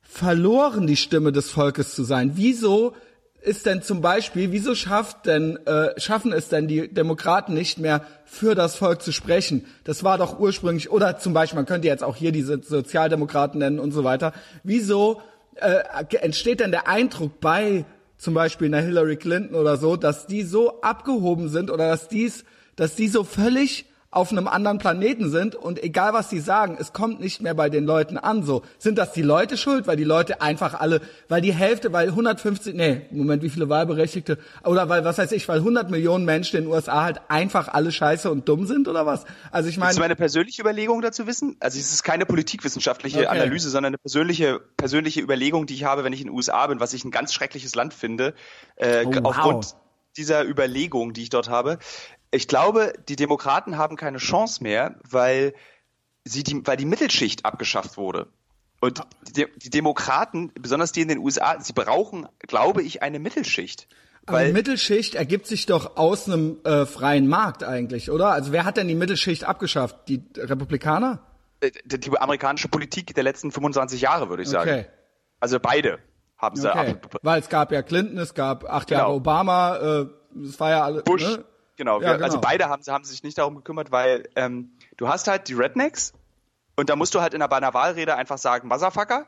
[0.00, 2.32] verloren, die Stimme des Volkes zu sein?
[2.36, 2.94] Wieso
[3.42, 8.02] ist denn zum Beispiel, wieso schafft denn, äh, schaffen es denn die Demokraten nicht mehr,
[8.24, 9.64] für das Volk zu sprechen?
[9.84, 13.78] Das war doch ursprünglich, oder zum Beispiel, man könnte jetzt auch hier diese Sozialdemokraten nennen
[13.78, 14.32] und so weiter.
[14.62, 15.22] Wieso
[15.56, 15.82] äh,
[16.16, 17.84] entsteht denn der Eindruck bei
[18.18, 22.44] zum Beispiel einer Hillary Clinton oder so, dass die so abgehoben sind oder dass dies,
[22.76, 26.92] dass die so völlig auf einem anderen Planeten sind und egal was sie sagen, es
[26.92, 28.42] kommt nicht mehr bei den Leuten an.
[28.42, 32.08] So sind das die Leute schuld, weil die Leute einfach alle, weil die Hälfte, weil
[32.08, 36.56] 150, nee, Moment, wie viele Wahlberechtigte oder weil was weiß ich, weil 100 Millionen Menschen
[36.56, 39.24] in den USA halt einfach alle Scheiße und dumm sind oder was?
[39.52, 41.56] Also ich meine, ist meine persönliche Überlegung dazu wissen.
[41.60, 43.28] Also es ist keine politikwissenschaftliche okay.
[43.28, 46.80] Analyse, sondern eine persönliche persönliche Überlegung, die ich habe, wenn ich in den USA bin,
[46.80, 48.34] was ich ein ganz schreckliches Land finde,
[48.74, 49.20] äh, oh, wow.
[49.22, 49.76] aufgrund
[50.16, 51.78] dieser Überlegung, die ich dort habe
[52.30, 55.54] ich glaube, die Demokraten haben keine Chance mehr, weil
[56.24, 58.28] sie die, weil die Mittelschicht abgeschafft wurde.
[58.80, 59.02] Und
[59.36, 63.88] die, die Demokraten, besonders die in den USA, sie brauchen, glaube ich, eine Mittelschicht.
[64.26, 68.28] Aber die Mittelschicht ergibt sich doch aus einem äh, freien Markt eigentlich, oder?
[68.28, 69.96] Also wer hat denn die Mittelschicht abgeschafft?
[70.08, 71.20] Die Republikaner?
[71.60, 74.70] Äh, die, die amerikanische Politik der letzten 25 Jahre, würde ich sagen.
[74.70, 74.86] Okay.
[75.40, 75.98] Also beide
[76.38, 76.90] haben sie okay.
[76.90, 77.18] ab.
[77.22, 79.00] Weil es gab ja Clinton, es gab acht genau.
[79.00, 80.06] Jahre Obama, äh,
[80.44, 81.04] es war ja alles.
[81.04, 81.22] Bush.
[81.22, 81.44] Ne?
[81.80, 82.24] Genau, ja, also genau.
[82.26, 86.12] also beide haben, haben sich nicht darum gekümmert, weil ähm, du hast halt die Rednecks
[86.76, 89.26] und da musst du halt in einer, bei einer Wahlrede einfach sagen, Motherfucker.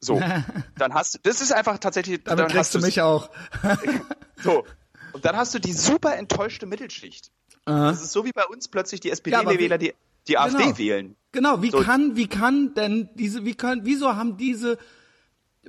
[0.00, 0.20] So,
[0.76, 2.24] dann hast du, das ist einfach tatsächlich.
[2.24, 3.30] Damit dann hast du mich auch.
[4.42, 4.64] so,
[5.12, 7.30] und dann hast du die super enttäuschte Mittelschicht.
[7.66, 7.90] -huh.
[7.90, 9.94] Das ist so wie bei uns plötzlich die SPD-Wähler, die
[10.26, 10.42] die genau.
[10.42, 11.14] AfD wählen.
[11.30, 11.82] Genau, wie so.
[11.82, 14.76] kann, wie kann denn diese, wie können, wieso haben diese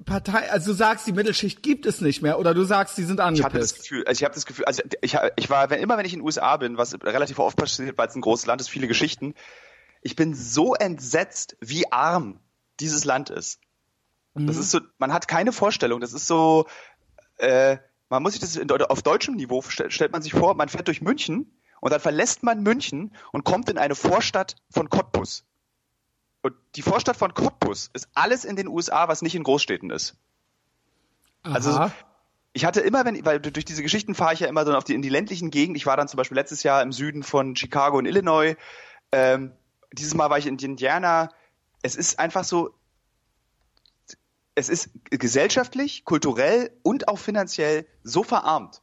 [0.06, 3.20] Partei, also du sagst, die Mittelschicht gibt es nicht mehr oder du sagst, die sind
[3.20, 3.40] angepisst.
[3.40, 5.98] Ich habe das Gefühl, also ich habe das Gefühl, also ich, ich war, wenn, immer
[5.98, 8.60] wenn ich in den USA bin, was relativ oft passiert, weil es ein großes Land
[8.60, 9.36] ist, viele Geschichten,
[10.02, 12.40] ich bin so entsetzt, wie arm
[12.80, 13.60] dieses Land ist.
[14.34, 14.48] Mhm.
[14.48, 16.66] Das ist so, man hat keine Vorstellung, das ist so,
[17.38, 17.78] äh,
[18.10, 21.60] man muss sich das auf deutschem Niveau stellt man sich vor, man fährt durch München
[21.82, 25.46] und dann verlässt man München und kommt in eine Vorstadt von Cottbus.
[26.44, 30.16] Und die Vorstadt von Cottbus ist alles in den USA, was nicht in Großstädten ist.
[31.42, 31.84] Also Aha.
[31.86, 31.94] Also
[32.56, 34.94] ich hatte immer, wenn, weil durch diese Geschichten fahre ich ja immer so auf die,
[34.94, 35.76] in die ländlichen Gegend.
[35.76, 38.56] Ich war dann zum Beispiel letztes Jahr im Süden von Chicago in Illinois.
[39.12, 39.54] Ähm,
[39.92, 41.30] dieses Mal war ich in Indiana.
[41.82, 42.76] Es ist einfach so,
[44.54, 48.82] es ist gesellschaftlich, kulturell und auch finanziell so verarmt.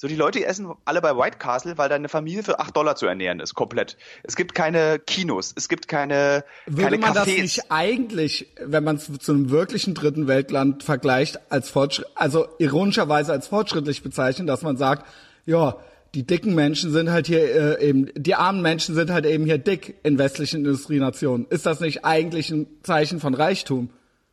[0.00, 2.96] So, die Leute essen alle bei White Castle, weil da eine Familie für 8 Dollar
[2.96, 3.98] zu ernähren ist, komplett.
[4.22, 7.14] Es gibt keine Kinos, es gibt keine, Würde keine man Cafés.
[7.16, 12.48] das nicht eigentlich, wenn man es zu einem wirklichen dritten Weltland vergleicht, als Fortschritt, also
[12.56, 15.04] ironischerweise als fortschrittlich bezeichnen, dass man sagt,
[15.44, 15.76] ja,
[16.14, 19.58] die dicken Menschen sind halt hier äh, eben, die armen Menschen sind halt eben hier
[19.58, 21.46] dick in westlichen Industrienationen.
[21.50, 23.90] Ist das nicht eigentlich ein Zeichen von Reichtum?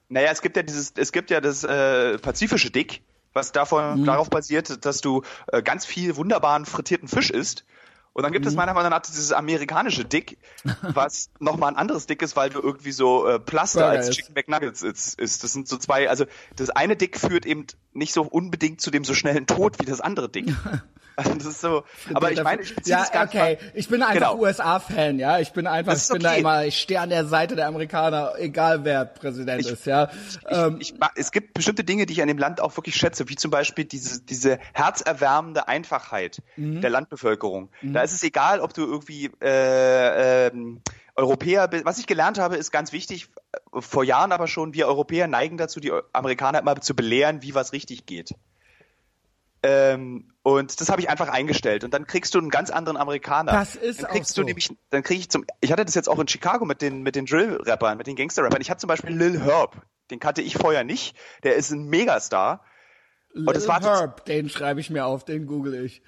[0.08, 3.02] Naja, es gibt ja dieses, es gibt ja das äh, pazifische Dick,
[3.38, 4.06] was davon, mhm.
[4.06, 7.64] darauf basiert, dass du äh, ganz viel wunderbaren frittierten Fisch isst.
[8.14, 8.50] Und dann gibt mhm.
[8.50, 10.40] es meiner Meinung nach dieses amerikanische Dick,
[10.82, 14.34] was nochmal ein anderes Dick ist, weil du irgendwie so äh, Plaster Burger als Chicken
[14.34, 15.44] McNuggets ist, ist.
[15.44, 19.04] Das sind so zwei, also das eine Dick führt eben nicht so unbedingt zu dem
[19.04, 20.48] so schnellen Tod wie das andere Dick.
[21.18, 23.58] Also das ist so, aber ich meine, ich ja, das gar okay.
[23.74, 24.40] Ich bin einfach genau.
[24.40, 25.40] USA-Fan, ja.
[25.40, 26.24] Ich bin einfach, ich bin okay.
[26.24, 30.10] da immer, ich stehe an der Seite der Amerikaner, egal wer Präsident ich, ist, ja.
[30.12, 33.28] Ich, ähm, ich, es gibt bestimmte Dinge, die ich an dem Land auch wirklich schätze,
[33.30, 36.82] wie zum Beispiel diese, diese herzerwärmende Einfachheit mhm.
[36.82, 37.70] der Landbevölkerung.
[37.82, 37.94] Mhm.
[37.94, 40.82] Da ist es egal, ob du irgendwie äh, ähm,
[41.16, 43.28] Europäer, was ich gelernt habe, ist ganz wichtig,
[43.74, 47.74] vor Jahren aber schon, wir Europäer neigen dazu, die Amerikaner immer zu belehren, wie was
[47.74, 48.36] richtig geht.
[49.68, 51.84] Ähm, und das habe ich einfach eingestellt.
[51.84, 53.52] Und dann kriegst du einen ganz anderen Amerikaner.
[53.52, 54.42] Das ist dann kriegst auch so.
[54.44, 57.02] du nämlich, dann kriege ich zum, ich hatte das jetzt auch in Chicago mit den,
[57.02, 58.62] mit den Drill-Rappern, mit den Gangster-Rappern.
[58.62, 59.82] Ich hatte zum Beispiel Lil Herb.
[60.10, 61.18] Den kannte ich vorher nicht.
[61.44, 62.64] Der ist ein Megastar.
[63.34, 66.02] Lil und das war Herb, den schreibe ich mir auf, den google ich.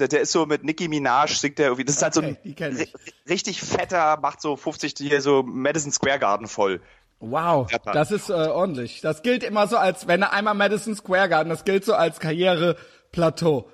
[0.00, 1.84] Der, der, ist so mit Nicki Minaj, singt der irgendwie.
[1.84, 2.86] Das ist halt okay, so ein
[3.28, 6.82] richtig fetter, macht so 50 hier so Madison Square Garden voll.
[7.18, 9.00] Wow, das ist äh, ordentlich.
[9.00, 12.20] Das gilt immer so als, wenn er einmal Madison Square Garden, das gilt so als
[13.16, 13.70] Karriereplateau.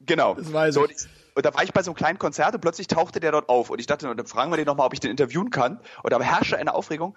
[0.00, 0.34] Genau.
[0.34, 0.96] Das weiß so, ich.
[1.34, 3.70] Und da war ich bei so einem kleinen Konzert und plötzlich tauchte der dort auf.
[3.70, 5.80] Und ich dachte, dann fragen wir den nochmal, ob ich den interviewen kann.
[6.02, 7.16] Und da herrschte eine Aufregung.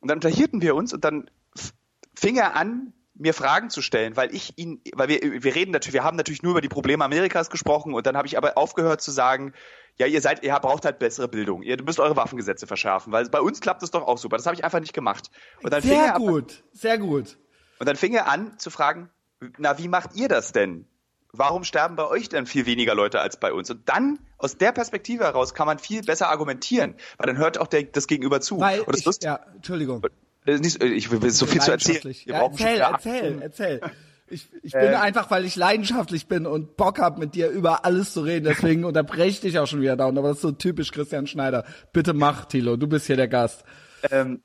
[0.00, 1.30] Und dann unterhielten wir uns und dann
[2.14, 5.94] fing er an, mir Fragen zu stellen, weil ich ihn, weil wir, wir reden natürlich,
[5.94, 9.02] wir haben natürlich nur über die Probleme Amerikas gesprochen und dann habe ich aber aufgehört
[9.02, 9.54] zu sagen,
[9.96, 13.40] ja, ihr seid, ihr braucht halt bessere Bildung, ihr müsst eure Waffengesetze verschärfen, weil bei
[13.40, 14.36] uns klappt es doch auch super.
[14.36, 15.32] Das habe ich einfach nicht gemacht.
[15.64, 17.38] Und dann sehr fing er gut, an, sehr gut.
[17.80, 19.10] Und dann fing er an zu fragen,
[19.58, 20.86] na, wie macht ihr das denn?
[21.32, 23.70] Warum sterben bei euch denn viel weniger Leute als bei uns?
[23.70, 27.66] Und dann aus der Perspektive heraus kann man viel besser argumentieren, weil dann hört auch
[27.66, 28.58] der, das Gegenüber zu.
[28.60, 30.02] Weil ich, ja, Entschuldigung.
[30.46, 32.14] Äh, ich will so viel zu erzählen.
[32.24, 33.80] Ja, erzähl, erzähl, erzähl.
[34.30, 37.84] Ich, ich bin äh, einfach, weil ich leidenschaftlich bin und Bock hab, mit dir über
[37.84, 38.44] alles zu reden.
[38.44, 40.06] Deswegen unterbreche ich dich auch schon wieder da.
[40.06, 41.64] Aber das ist so typisch Christian Schneider.
[41.92, 42.76] Bitte mach, Tilo.
[42.76, 43.64] Du bist hier der Gast.
[44.10, 44.42] Ähm,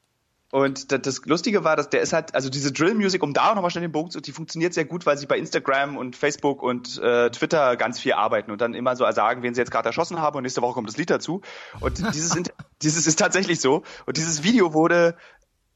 [0.54, 3.56] Und das Lustige war, dass der ist halt, also diese Drill Music, um da auch
[3.56, 6.62] nochmal schnell den Bogen zu, die funktioniert sehr gut, weil sie bei Instagram und Facebook
[6.62, 9.90] und äh, Twitter ganz viel arbeiten und dann immer so sagen, wen sie jetzt gerade
[9.90, 11.42] erschossen haben und nächste Woche kommt das Lied dazu.
[11.80, 12.38] Und dieses,
[12.84, 13.82] dieses ist tatsächlich so.
[14.06, 15.16] Und dieses Video wurde,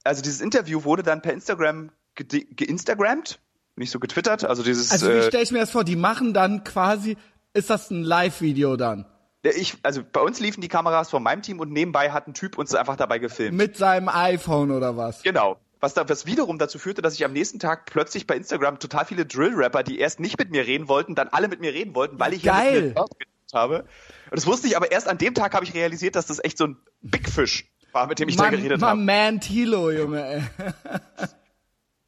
[0.04, 3.40] also dieses Interview wurde dann per Instagram geinstagrammt,
[3.78, 4.92] nicht so getwittert, also dieses.
[4.92, 5.86] Also wie äh, stelle ich mir das vor?
[5.86, 7.18] Die machen dann quasi,
[7.56, 9.08] ist das ein Live-Video dann?
[9.56, 12.58] Ich, also bei uns liefen die Kameras von meinem Team und nebenbei hat ein Typ
[12.58, 13.58] uns einfach dabei gefilmt.
[13.58, 15.24] Mit seinem iPhone oder was?
[15.24, 15.58] Genau.
[15.80, 19.06] Was, da, was wiederum dazu führte, dass ich am nächsten Tag plötzlich bei Instagram total
[19.06, 22.20] viele Drill-Rapper, die erst nicht mit mir reden wollten, dann alle mit mir reden wollten,
[22.20, 22.94] weil ich Geil.
[22.96, 23.80] ja mit habe.
[23.80, 26.58] Und das wusste ich, aber erst an dem Tag habe ich realisiert, dass das echt
[26.58, 29.00] so ein Big Fish war, mit dem ich man, da geredet habe.
[29.00, 30.50] Man Tilo, Junge.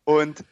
[0.04, 0.44] und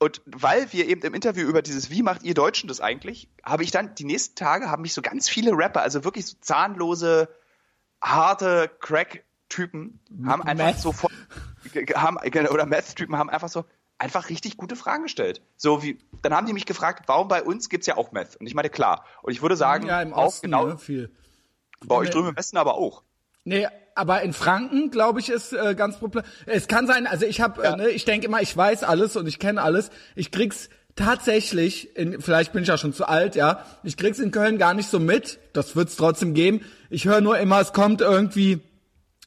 [0.00, 3.62] und weil wir eben im Interview über dieses Wie macht ihr Deutschen das eigentlich, habe
[3.62, 7.28] ich dann die nächsten Tage haben mich so ganz viele Rapper, also wirklich so zahnlose,
[8.00, 10.80] harte Crack-Typen, haben einfach Meth.
[10.80, 10.94] so
[11.94, 13.66] haben oder Meth-Typen haben einfach so
[13.98, 15.42] einfach richtig gute Fragen gestellt.
[15.58, 18.36] So wie dann haben die mich gefragt, warum bei uns gibt's ja auch Meth?
[18.36, 19.04] Und ich meine klar.
[19.20, 21.10] Und ich würde sagen, ja, im Osten, auch genau ne, viel.
[21.84, 23.02] Bei euch drüben im Westen aber auch.
[23.44, 26.24] Nee, aber in Franken, glaube ich, ist äh, ganz problem.
[26.46, 27.74] Es kann sein, also ich habe, ja.
[27.74, 29.90] äh, ne, ich denke immer, ich weiß alles und ich kenne alles.
[30.14, 34.30] Ich krieg's tatsächlich, in, vielleicht bin ich ja schon zu alt, ja, ich krieg's in
[34.30, 35.38] Köln gar nicht so mit.
[35.52, 36.64] Das wird's trotzdem geben.
[36.88, 38.60] Ich höre nur immer, es kommt irgendwie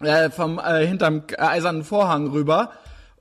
[0.01, 2.71] äh, vom äh, hinterm eisernen Vorhang rüber.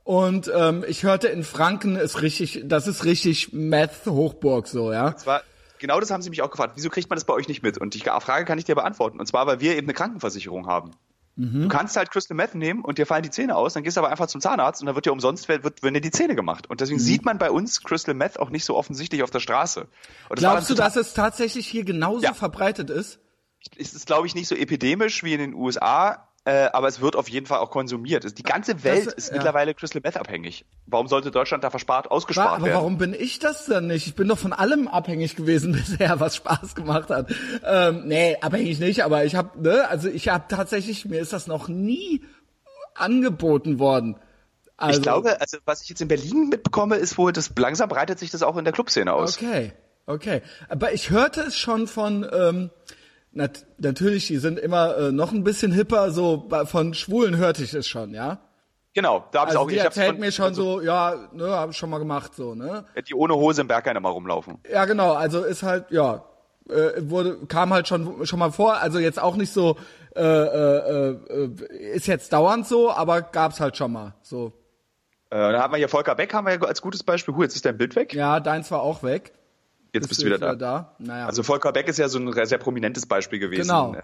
[0.03, 5.15] Und ähm, ich hörte in Franken ist richtig, das ist richtig Meth Hochburg so, ja.
[5.15, 5.43] Zwar
[5.79, 6.73] genau das haben sie mich auch gefragt.
[6.75, 7.77] Wieso kriegt man das bei euch nicht mit?
[7.77, 9.19] Und die Frage kann ich dir beantworten.
[9.19, 10.91] Und zwar, weil wir eben eine Krankenversicherung haben.
[11.35, 11.63] Mhm.
[11.63, 14.01] Du kannst halt Crystal Meth nehmen und dir fallen die Zähne aus, dann gehst du
[14.01, 16.69] aber einfach zum Zahnarzt und dann wird dir umsonst wird, werden dir die Zähne gemacht.
[16.69, 17.03] Und deswegen mhm.
[17.03, 19.87] sieht man bei uns Crystal Meth auch nicht so offensichtlich auf der Straße.
[20.29, 22.33] Glaubst du, dass es tatsächlich hier genauso ja.
[22.33, 23.19] verbreitet ist?
[23.77, 27.15] Es ist, glaube ich, nicht so epidemisch wie in den USA, äh, aber es wird
[27.15, 28.37] auf jeden Fall auch konsumiert.
[28.37, 29.35] Die ganze Welt das, ist ja.
[29.35, 30.65] mittlerweile Crystal Meth abhängig.
[30.87, 32.73] Warum sollte Deutschland da verspart, ausgespart aber werden?
[32.73, 34.07] Aber warum bin ich das denn nicht?
[34.07, 37.33] Ich bin doch von allem abhängig gewesen bisher, was Spaß gemacht hat.
[37.65, 41.47] Ähm, nee, abhängig nicht, aber ich habe, ne, also ich habe tatsächlich, mir ist das
[41.47, 42.21] noch nie
[42.95, 44.17] angeboten worden.
[44.75, 48.19] Also, ich glaube, also was ich jetzt in Berlin mitbekomme, ist wohl, das langsam breitet
[48.19, 49.37] sich das auch in der Clubszene aus.
[49.37, 49.71] Okay,
[50.07, 50.41] okay.
[50.67, 52.69] Aber ich hörte es schon von ähm,
[53.33, 57.73] nat natürlich, die sind immer äh, noch ein bisschen hipper, so von Schwulen hörte ich
[57.73, 58.39] es schon, ja.
[58.93, 59.69] Genau, da habe also ich auch.
[59.69, 62.35] Die ich erzählt von, mir schon also, so, ja, ne, habe ich schon mal gemacht,
[62.35, 62.85] so, ne.
[63.07, 64.59] Die ohne Hose im Berg mal rumlaufen.
[64.71, 66.23] Ja, genau, also ist halt, ja,
[66.69, 69.77] äh, wurde, kam halt schon schon mal vor, also jetzt auch nicht so,
[70.15, 71.49] äh, äh, äh,
[71.93, 74.53] ist jetzt dauernd so, aber gab's halt schon mal, so.
[75.31, 77.33] Äh, da haben wir hier Volker Beck, haben wir ja als gutes Beispiel.
[77.35, 78.13] Huh, jetzt ist dein Bild weg.
[78.13, 79.33] Ja, deins war auch weg.
[79.93, 80.55] Jetzt bist, bist du wieder, wieder da.
[80.55, 80.95] da.
[80.97, 81.27] Naja.
[81.27, 83.69] Also Volker Beck ist ja so ein sehr prominentes Beispiel gewesen.
[83.69, 83.95] Genau.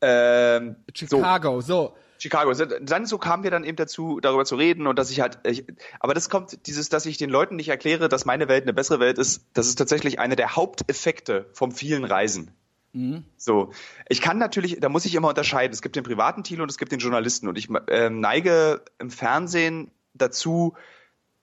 [0.00, 1.66] Ähm, Chicago, so.
[1.66, 1.96] so.
[2.18, 2.52] Chicago.
[2.54, 5.64] Dann so kamen wir dann eben dazu, darüber zu reden und dass ich halt, ich,
[6.00, 9.00] aber das kommt, dieses, dass ich den Leuten nicht erkläre, dass meine Welt eine bessere
[9.00, 12.52] Welt ist, das ist tatsächlich einer der Haupteffekte vom vielen Reisen.
[12.92, 13.24] Mhm.
[13.36, 13.72] So,
[14.08, 15.72] ich kann natürlich, da muss ich immer unterscheiden.
[15.72, 19.10] Es gibt den privaten Thilo und es gibt den Journalisten und ich äh, neige im
[19.10, 20.74] Fernsehen dazu,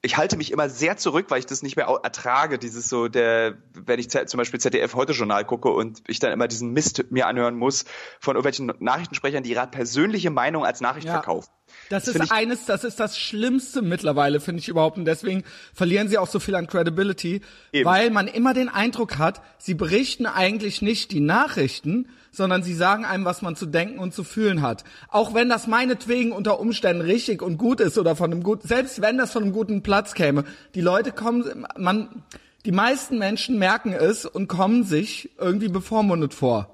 [0.05, 3.57] ich halte mich immer sehr zurück, weil ich das nicht mehr ertrage, dieses so der,
[3.73, 7.25] wenn ich zum Beispiel ZDF heute Journal gucke und ich dann immer diesen Mist mir
[7.25, 7.85] anhören muss
[8.19, 11.13] von irgendwelchen Nachrichtensprechern, die ihre persönliche Meinung als Nachricht ja.
[11.13, 11.49] verkaufen.
[11.89, 14.97] Das, das ist eines, das ist das Schlimmste mittlerweile, finde ich überhaupt.
[14.97, 17.89] Und deswegen verlieren sie auch so viel an Credibility, Eben.
[17.89, 23.05] weil man immer den Eindruck hat, sie berichten eigentlich nicht die Nachrichten, sondern sie sagen
[23.05, 24.83] einem, was man zu denken und zu fühlen hat.
[25.07, 29.01] Auch wenn das meinetwegen unter Umständen richtig und gut ist oder von einem guten, selbst
[29.01, 30.43] wenn das von einem guten Platz käme,
[30.75, 32.23] die Leute kommen, man,
[32.65, 36.69] die meisten Menschen merken es und kommen sich irgendwie bevormundet vor.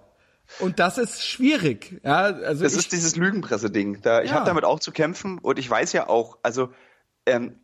[0.60, 2.02] Und das ist schwierig.
[2.04, 4.02] Ja, also das ist dieses Lügenpresse-Ding.
[4.02, 4.38] Da, ich ja.
[4.38, 6.70] habe damit auch zu kämpfen und ich weiß ja auch, also
[7.28, 7.60] ähm,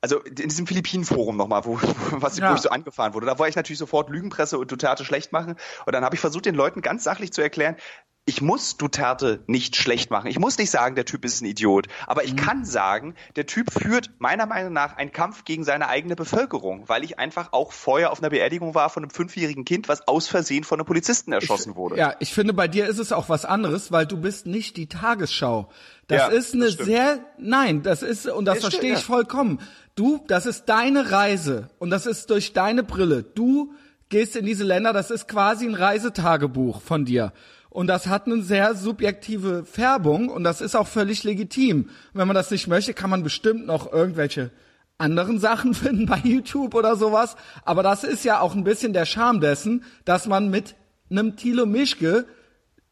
[0.00, 1.78] also in diesem Philippinen-Forum nochmal, wo,
[2.12, 2.50] was, ja.
[2.50, 5.56] wo ich so angefahren wurde, da war ich natürlich sofort Lügenpresse und Duterte schlecht machen.
[5.86, 7.76] Und dann habe ich versucht, den Leuten ganz sachlich zu erklären,
[8.28, 10.26] ich muss Duterte nicht schlecht machen.
[10.26, 11.86] Ich muss nicht sagen, der Typ ist ein Idiot.
[12.06, 12.36] Aber ich mhm.
[12.36, 17.04] kann sagen, der Typ führt meiner Meinung nach einen Kampf gegen seine eigene Bevölkerung, weil
[17.04, 20.64] ich einfach auch vorher auf einer Beerdigung war von einem fünfjährigen Kind, was aus Versehen
[20.64, 21.96] von einem Polizisten erschossen ich, wurde.
[21.96, 24.90] Ja, ich finde, bei dir ist es auch was anderes, weil du bist nicht die
[24.90, 25.70] Tagesschau.
[26.06, 29.06] Das ja, ist eine das sehr, nein, das ist, und das, das verstehe ich ja.
[29.06, 29.58] vollkommen.
[29.94, 33.22] Du, das ist deine Reise und das ist durch deine Brille.
[33.22, 33.72] Du
[34.10, 37.32] gehst in diese Länder, das ist quasi ein Reisetagebuch von dir.
[37.70, 41.90] Und das hat eine sehr subjektive Färbung und das ist auch völlig legitim.
[42.14, 44.50] Wenn man das nicht möchte, kann man bestimmt noch irgendwelche
[44.96, 47.36] anderen Sachen finden bei YouTube oder sowas.
[47.64, 50.74] Aber das ist ja auch ein bisschen der Charme dessen, dass man mit
[51.10, 52.26] einem Thilo Mischke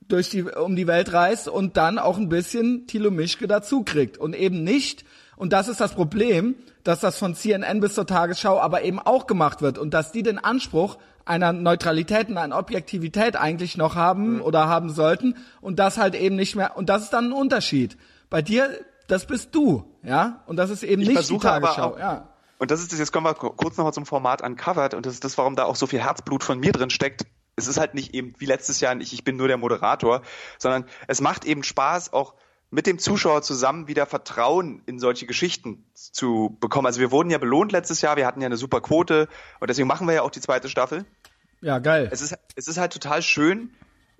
[0.09, 4.19] durch die, um die Welt reist und dann auch ein bisschen Thilo Mischke dazu kriegt
[4.19, 5.05] und eben nicht,
[5.37, 9.27] und das ist das Problem, dass das von CNN bis zur Tagesschau aber eben auch
[9.27, 14.37] gemacht wird und dass die den Anspruch einer Neutralität und einer Objektivität eigentlich noch haben
[14.37, 14.43] mhm.
[14.43, 17.99] oder haben sollten und das halt eben nicht mehr, und das ist dann ein Unterschied.
[18.31, 18.71] Bei dir,
[19.09, 22.29] das bist du, ja, und das ist eben ich nicht die Tagesschau, auch, ja.
[22.59, 25.25] Und das ist das, jetzt kommen wir kurz nochmal zum Format Uncovered und das ist
[25.25, 27.27] das, warum da auch so viel Herzblut von mir drin steckt.
[27.57, 30.23] Es ist halt nicht eben wie letztes Jahr ich, ich bin nur der Moderator,
[30.59, 32.35] sondern es macht eben Spaß, auch
[32.71, 36.87] mit dem Zuschauer zusammen wieder Vertrauen in solche Geschichten zu bekommen.
[36.87, 39.29] Also wir wurden ja belohnt letztes Jahr, wir hatten ja eine super Quote
[39.61, 41.05] und deswegen machen wir ja auch die zweite Staffel.
[41.61, 42.09] Ja, geil.
[42.11, 43.71] Es ist, es ist halt total schön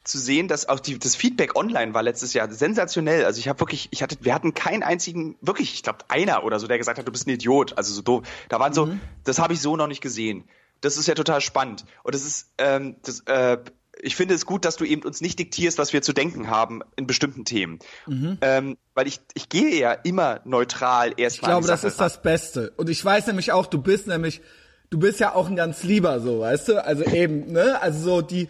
[0.05, 3.25] zu sehen, dass auch die, das Feedback online war letztes Jahr sensationell.
[3.25, 6.61] Also ich habe wirklich, ich hatte, wir hatten keinen einzigen, wirklich, ich glaube einer oder
[6.61, 7.77] so, der gesagt hat, du bist ein Idiot.
[7.77, 8.27] Also so doof.
[8.49, 9.01] Da waren so, mhm.
[9.25, 10.45] das habe ich so noch nicht gesehen.
[10.81, 11.85] Das ist ja total spannend.
[12.05, 13.59] Und das ist, ähm, das, äh,
[14.01, 16.83] ich finde es gut, dass du eben uns nicht diktierst, was wir zu denken haben
[16.97, 17.79] in bestimmten Themen.
[18.07, 18.39] Mhm.
[18.43, 21.51] Ähm, weil ich, ich gehe ja immer neutral erstmal.
[21.51, 22.73] Ich glaube, das ist das Beste.
[22.77, 24.43] Und ich weiß nämlich auch, du bist nämlich,
[24.91, 26.85] du bist ja auch ein ganz lieber so, weißt du?
[26.85, 27.81] Also eben, ne?
[27.81, 28.49] Also so die,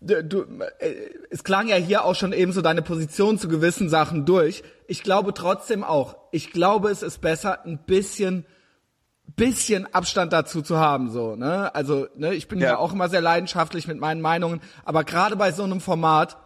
[0.00, 0.42] du,
[0.78, 0.94] äh,
[1.30, 4.62] es klang ja hier auch schon eben so deine Position zu gewissen Sachen durch.
[4.86, 8.46] Ich glaube trotzdem auch, ich glaube, es ist besser, ein bisschen,
[9.36, 11.74] bisschen Abstand dazu zu haben, so, ne?
[11.74, 15.36] Also, ne, ich bin ja, ja auch immer sehr leidenschaftlich mit meinen Meinungen, aber gerade
[15.36, 16.36] bei so einem Format,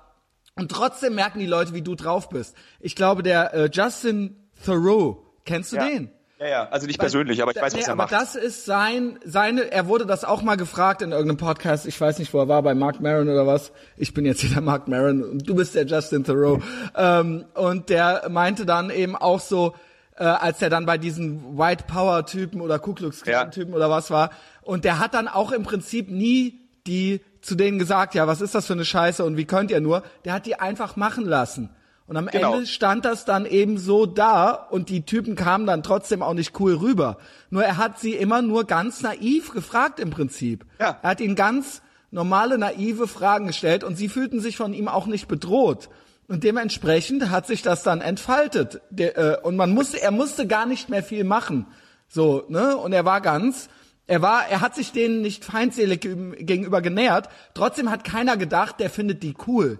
[0.56, 2.56] und trotzdem merken die Leute, wie du drauf bist.
[2.80, 5.86] Ich glaube, der äh, Justin Thoreau, kennst du ja.
[5.86, 6.10] den?
[6.40, 8.14] Ja, ja, also nicht persönlich, aber ich weiß, was nee, er macht.
[8.14, 12.00] Aber das ist sein, seine, er wurde das auch mal gefragt in irgendeinem Podcast, ich
[12.00, 13.72] weiß nicht, wo er war, bei Mark Maron oder was.
[13.98, 16.62] Ich bin jetzt hier der Mark Maron und du bist der Justin Thoreau.
[16.96, 19.74] ähm, und der meinte dann eben auch so,
[20.16, 23.76] äh, als er dann bei diesen White Power Typen oder Ku Klux Klan Typen ja.
[23.76, 24.30] oder was war.
[24.62, 28.54] Und der hat dann auch im Prinzip nie die zu denen gesagt, ja, was ist
[28.54, 30.02] das für eine Scheiße und wie könnt ihr nur?
[30.24, 31.68] Der hat die einfach machen lassen.
[32.10, 32.54] Und am genau.
[32.54, 36.58] Ende stand das dann eben so da und die Typen kamen dann trotzdem auch nicht
[36.58, 37.18] cool rüber.
[37.50, 40.66] Nur er hat sie immer nur ganz naiv gefragt im Prinzip.
[40.80, 40.98] Ja.
[41.02, 45.06] Er hat ihnen ganz normale, naive Fragen gestellt und sie fühlten sich von ihm auch
[45.06, 45.88] nicht bedroht.
[46.26, 48.80] Und dementsprechend hat sich das dann entfaltet.
[48.90, 51.68] Der, äh, und man musste, er musste gar nicht mehr viel machen.
[52.08, 52.76] So, ne?
[52.76, 53.68] Und er war ganz,
[54.08, 57.28] er war, er hat sich denen nicht feindselig gegenüber genähert.
[57.54, 59.78] Trotzdem hat keiner gedacht, der findet die cool.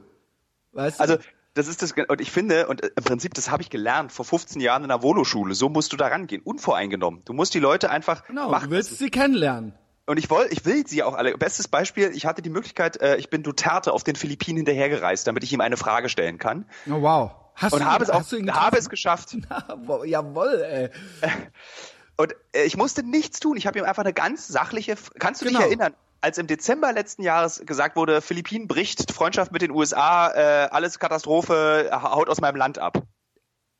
[0.70, 1.02] Weißt du?
[1.02, 1.18] Also
[1.54, 4.60] das ist das, und ich finde, und im Prinzip, das habe ich gelernt vor 15
[4.60, 5.54] Jahren in der Volo-Schule.
[5.54, 7.22] So musst du da rangehen, unvoreingenommen.
[7.24, 8.70] Du musst die Leute einfach genau, machen.
[8.70, 9.74] Du willst sie kennenlernen.
[10.06, 11.36] Und ich wollte, ich will sie auch alle.
[11.36, 15.44] Bestes Beispiel, ich hatte die Möglichkeit, äh, ich bin Duterte auf den Philippinen hinterhergereist, damit
[15.44, 16.66] ich ihm eine Frage stellen kann.
[16.88, 17.32] Oh wow.
[17.54, 19.36] Hast und du, habe es auch, habe es geschafft.
[19.48, 20.90] Na, jawohl, ey.
[22.16, 23.56] Und äh, ich musste nichts tun.
[23.56, 24.96] Ich habe ihm einfach eine ganz sachliche.
[25.18, 25.60] Kannst du genau.
[25.60, 25.94] dich erinnern?
[26.20, 30.98] Als im Dezember letzten Jahres gesagt wurde, Philippinen bricht Freundschaft mit den USA, äh, alles
[30.98, 33.02] Katastrophe, haut aus meinem Land ab.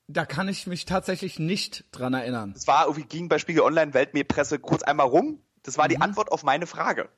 [0.09, 2.53] Da kann ich mich tatsächlich nicht dran erinnern.
[2.57, 5.41] Es war irgendwie ging bei Spiegel Online Weltmeerpresse kurz einmal rum.
[5.63, 6.03] Das war die mhm.
[6.03, 7.09] Antwort auf meine Frage,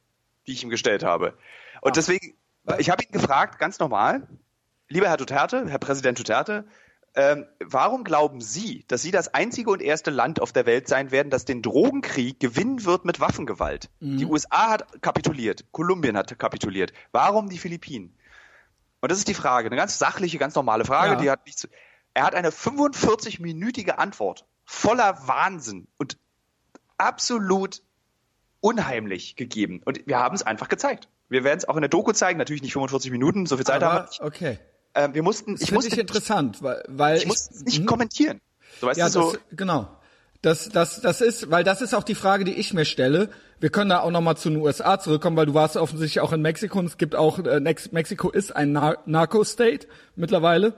[0.46, 1.38] die ich ihm gestellt habe.
[1.80, 1.92] Und Ach.
[1.92, 2.34] deswegen,
[2.78, 4.28] ich habe ihn gefragt, ganz normal,
[4.88, 6.66] lieber Herr Duterte, Herr Präsident Duterte,
[7.14, 11.10] ähm, warum glauben Sie, dass Sie das einzige und erste Land auf der Welt sein
[11.10, 13.90] werden, das den Drogenkrieg gewinnen wird mit Waffengewalt?
[14.00, 14.18] Mhm.
[14.18, 16.92] Die USA hat kapituliert, Kolumbien hat kapituliert.
[17.12, 18.16] Warum die Philippinen?
[19.02, 21.20] Und das ist die Frage, eine ganz sachliche, ganz normale Frage, ja.
[21.20, 21.68] die hat nichts.
[22.14, 26.18] Er hat eine 45-minütige Antwort voller Wahnsinn und
[26.98, 27.82] absolut
[28.60, 29.82] unheimlich gegeben.
[29.84, 31.08] Und wir haben es einfach gezeigt.
[31.28, 33.82] Wir werden es auch in der Doku zeigen, natürlich nicht 45 Minuten, so viel Zeit
[33.82, 34.20] Aber, haben wir nicht.
[34.20, 34.58] Okay.
[34.94, 37.86] Äh, wir mussten, das ich musste, ich interessant, weil, weil ich, ich musste nicht mh.
[37.86, 38.40] kommentieren.
[38.80, 39.32] So, weißt ja, du, so.
[39.32, 39.88] Das, genau.
[40.42, 43.28] Das, das, das ist, weil das ist auch die Frage, die ich mir stelle.
[43.60, 46.42] Wir können da auch nochmal zu den USA zurückkommen, weil du warst offensichtlich auch in
[46.42, 50.74] Mexiko und es gibt auch, äh, Mexiko ist ein Nar Narco-State mittlerweile.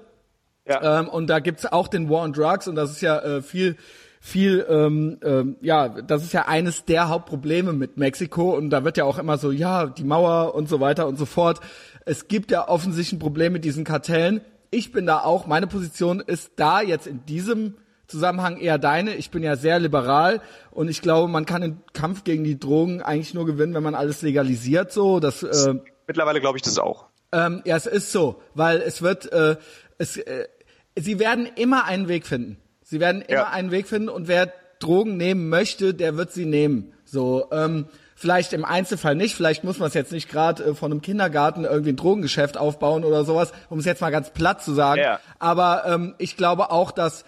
[0.67, 1.01] Ja.
[1.01, 3.77] Ähm, und da gibt's auch den War on Drugs und das ist ja äh, viel,
[4.27, 8.97] viel, ähm, ähm, ja, das ist ja eines der Hauptprobleme mit Mexiko und da wird
[8.97, 11.61] ja auch immer so, ja, die Mauer und so weiter und so fort.
[12.07, 14.41] Es gibt ja offensichtlich ein Problem mit diesen Kartellen.
[14.71, 17.75] Ich bin da auch, meine Position ist da jetzt in diesem
[18.07, 19.15] Zusammenhang eher deine.
[19.15, 23.03] Ich bin ja sehr liberal und ich glaube, man kann den Kampf gegen die Drogen
[23.03, 24.91] eigentlich nur gewinnen, wenn man alles legalisiert.
[24.91, 25.75] So, das, äh,
[26.07, 27.09] mittlerweile glaube ich das auch.
[27.31, 29.57] Ähm, ja, es ist so, weil es wird, äh,
[29.99, 30.49] es, äh,
[30.97, 32.57] sie werden immer einen Weg finden.
[32.85, 33.51] Sie werden immer ja.
[33.51, 36.93] einen Weg finden und wer Drogen nehmen möchte, der wird sie nehmen.
[37.05, 40.93] So, ähm, Vielleicht im Einzelfall nicht, vielleicht muss man es jetzt nicht gerade äh, von
[40.93, 44.73] einem Kindergarten irgendwie ein Drogengeschäft aufbauen oder sowas, um es jetzt mal ganz platt zu
[44.73, 45.01] sagen.
[45.01, 45.21] Ja.
[45.41, 47.25] Aber ähm, ich glaube auch, dass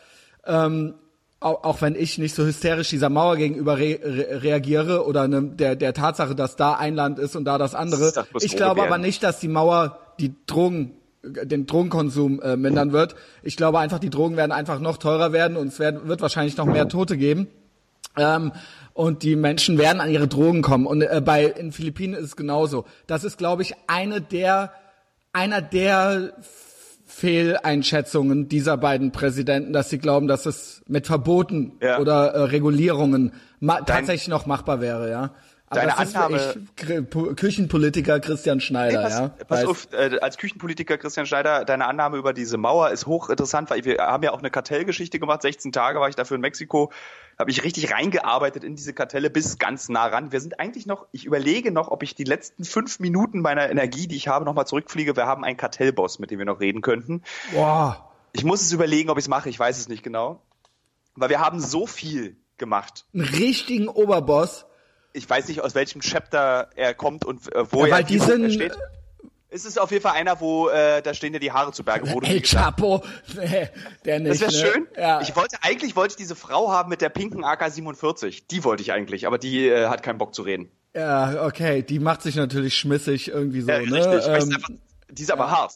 [0.47, 0.95] ähm,
[1.41, 5.43] auch, auch wenn ich nicht so hysterisch dieser Mauer gegenüber re re reagiere oder ne,
[5.43, 8.13] der, der Tatsache, dass da ein Land ist und da das andere.
[8.13, 10.93] Das ich glaube aber nicht, dass die Mauer die Drogen
[11.27, 13.15] den Drogenkonsum äh, mindern wird.
[13.43, 16.57] Ich glaube einfach, die Drogen werden einfach noch teurer werden und es werden, wird wahrscheinlich
[16.57, 17.49] noch mehr Tote geben.
[18.17, 18.53] Ähm,
[18.95, 20.87] und die Menschen werden an ihre Drogen kommen.
[20.87, 22.87] Und äh, bei in Philippinen ist es genauso.
[23.07, 24.73] Das ist, glaube ich, eine der
[25.37, 26.33] einer der
[27.05, 31.99] Fehleinschätzungen dieser beiden Präsidenten, dass sie glauben, dass es mit Verboten ja.
[31.99, 33.33] oder äh, Regulierungen
[33.87, 35.31] tatsächlich noch machbar wäre, ja.
[35.69, 39.29] Aber Deine Annahme, ich, Küchenpolitiker Christian Schneider, nee, pass, ja.
[39.49, 43.85] Pass auf, äh, als Küchenpolitiker Christian Schneider, deine Annahme über diese Mauer ist hochinteressant, weil
[43.85, 45.43] wir haben ja auch eine Kartellgeschichte gemacht.
[45.43, 46.93] 16 Tage war ich dafür in Mexiko,
[47.37, 50.31] habe ich richtig reingearbeitet in diese Kartelle bis ganz nah ran.
[50.31, 54.07] Wir sind eigentlich noch, ich überlege noch, ob ich die letzten fünf Minuten meiner Energie,
[54.07, 55.17] die ich habe, nochmal zurückfliege.
[55.17, 57.23] Wir haben einen Kartellboss, mit dem wir noch reden könnten.
[57.53, 58.09] Boah.
[58.33, 60.43] Ich muss es überlegen, ob ich es mache, ich weiß es nicht genau.
[61.17, 63.07] Weil wir haben so viel gemacht.
[63.15, 64.66] Einen richtigen Oberboss
[65.17, 68.19] ich weiß nicht, aus welchem Chapter er kommt und äh, wo ja, weil er, die
[68.19, 68.77] sind, steht.
[69.49, 72.13] Es ist auf jeden Fall einer, wo äh, da stehen dir die Haare zu Berge.
[72.13, 73.03] Wo El Chapo,
[73.35, 73.69] nee,
[74.05, 74.43] der nicht.
[74.43, 74.73] Das wäre ne?
[74.73, 74.87] schön.
[74.97, 75.21] Ja.
[75.23, 78.45] Ich wollte eigentlich wollte ich diese Frau haben mit der pinken AK-47.
[78.51, 80.71] Die wollte ich eigentlich, aber die äh, hat keinen Bock zu reden.
[80.95, 83.71] Ja, okay, die macht sich natürlich schmissig irgendwie so.
[83.71, 83.93] Ja, ne?
[83.93, 84.27] richtig.
[84.27, 84.71] Ähm, einfach,
[85.11, 85.75] die ist aber hart.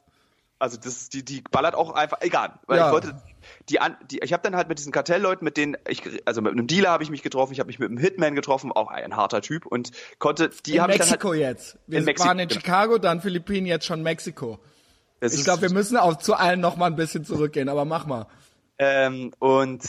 [0.59, 2.59] Also das, die, die ballert auch einfach, egal.
[2.67, 2.87] Weil ja.
[2.87, 3.23] ich wollte,
[3.69, 3.79] die,
[4.11, 6.91] die ich habe dann halt mit diesen Kartellleuten, mit denen ich, also mit einem Dealer
[6.91, 9.67] habe ich mich getroffen, ich habe mich mit einem Hitman getroffen, auch ein harter Typ
[9.67, 11.79] und konnte, die habe ich dann halt, jetzt.
[11.87, 12.61] Wir in Mexiko, waren in genau.
[12.61, 14.59] Chicago, dann Philippinen, jetzt schon Mexiko.
[15.21, 18.07] Das ich glaube, wir müssen auch zu allen noch mal ein bisschen zurückgehen, aber mach
[18.07, 18.27] mal.
[18.79, 19.85] Ähm, und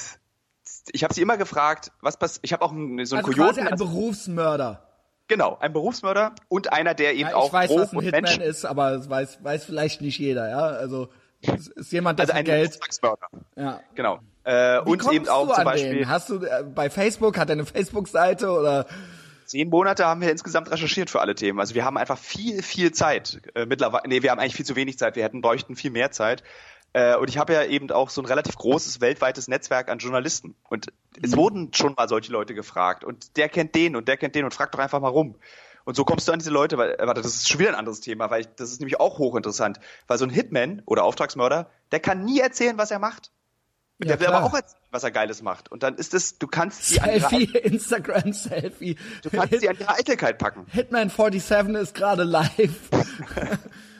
[0.91, 2.41] ich habe sie immer gefragt, was passiert.
[2.43, 3.43] Ich habe auch so einen also Kojoten.
[3.43, 4.87] Quasi ein also, Berufsmörder.
[5.27, 8.23] Genau, ein Berufsmörder und einer, der eben ja, ich auch Ich weiß, was ein Hitman
[8.23, 10.59] Menschen ist, aber das weiß, weiß vielleicht nicht jeder, ja.
[10.59, 11.07] Also
[11.41, 12.79] es ist jemand, der also ein Geld.
[13.55, 13.79] Ja.
[13.95, 14.19] Genau.
[14.43, 14.51] Äh,
[14.85, 15.99] Wie und eben auch zum Beispiel.
[15.99, 16.09] Den?
[16.09, 18.85] Hast du äh, bei Facebook, hat er eine Facebook-Seite oder?
[19.45, 21.59] Zehn Monate haben wir insgesamt recherchiert für alle Themen.
[21.59, 23.41] Also wir haben einfach viel, viel Zeit.
[23.53, 25.15] Äh, mittlerweile, nee, wir haben eigentlich viel zu wenig Zeit.
[25.15, 26.43] Wir hätten bräuchten viel mehr Zeit.
[26.93, 30.55] Äh, und ich habe ja eben auch so ein relativ großes weltweites Netzwerk an Journalisten.
[30.69, 30.87] Und
[31.21, 31.37] es mhm.
[31.37, 33.03] wurden schon mal solche Leute gefragt.
[33.03, 35.35] Und der kennt den und der kennt den und fragt doch einfach mal rum.
[35.85, 37.75] Und so kommst du an diese Leute, weil, äh, warte, das ist schon wieder ein
[37.75, 39.79] anderes Thema, weil ich, das ist nämlich auch hochinteressant.
[40.07, 43.31] Weil so ein Hitman oder Auftragsmörder, der kann nie erzählen, was er macht.
[43.99, 45.71] Ja, der will aber auch erzählen, was er Geiles macht.
[45.71, 48.97] Und dann ist es, du kannst sie Selfie, an Instagram Selfie.
[49.21, 50.65] Du kannst Hit, sie an ihre Eitelkeit packen.
[50.69, 52.89] Hitman 47 ist gerade live.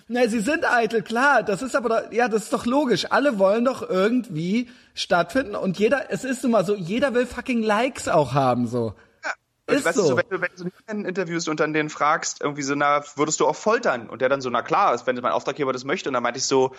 [0.08, 1.44] Na, sie sind eitel, klar.
[1.44, 3.12] Das ist aber, doch, ja, das ist doch logisch.
[3.12, 8.08] Alle wollen doch irgendwie stattfinden und jeder, es ist immer so, jeder will fucking Likes
[8.08, 8.94] auch haben, so.
[9.72, 9.80] Ja.
[9.80, 10.04] ist weißt so.
[10.04, 10.18] so.
[10.18, 13.48] wenn du, wenn du einen interviewst und dann den fragst, irgendwie so, na, würdest du
[13.48, 14.10] auch foltern?
[14.10, 16.10] Und der dann so, na klar, wenn mein Auftraggeber das möchte.
[16.10, 16.74] Und dann meinte ich so,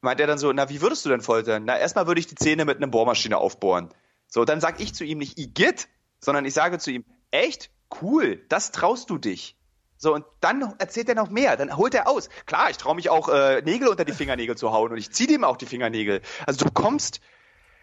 [0.00, 1.64] meint er dann so, na, wie würdest du denn foltern?
[1.64, 3.88] Na, erstmal würde ich die Zähne mit einer Bohrmaschine aufbohren.
[4.28, 5.88] So, dann sag ich zu ihm nicht, Igitt,
[6.20, 7.70] sondern ich sage zu ihm, echt?
[8.02, 9.56] Cool, das traust du dich.
[9.96, 12.28] So, und dann erzählt er noch mehr, dann holt er aus.
[12.46, 15.26] Klar, ich traue mich auch, äh, Nägel unter die Fingernägel zu hauen und ich ziehe
[15.26, 16.20] dem auch die Fingernägel.
[16.46, 17.20] Also du kommst.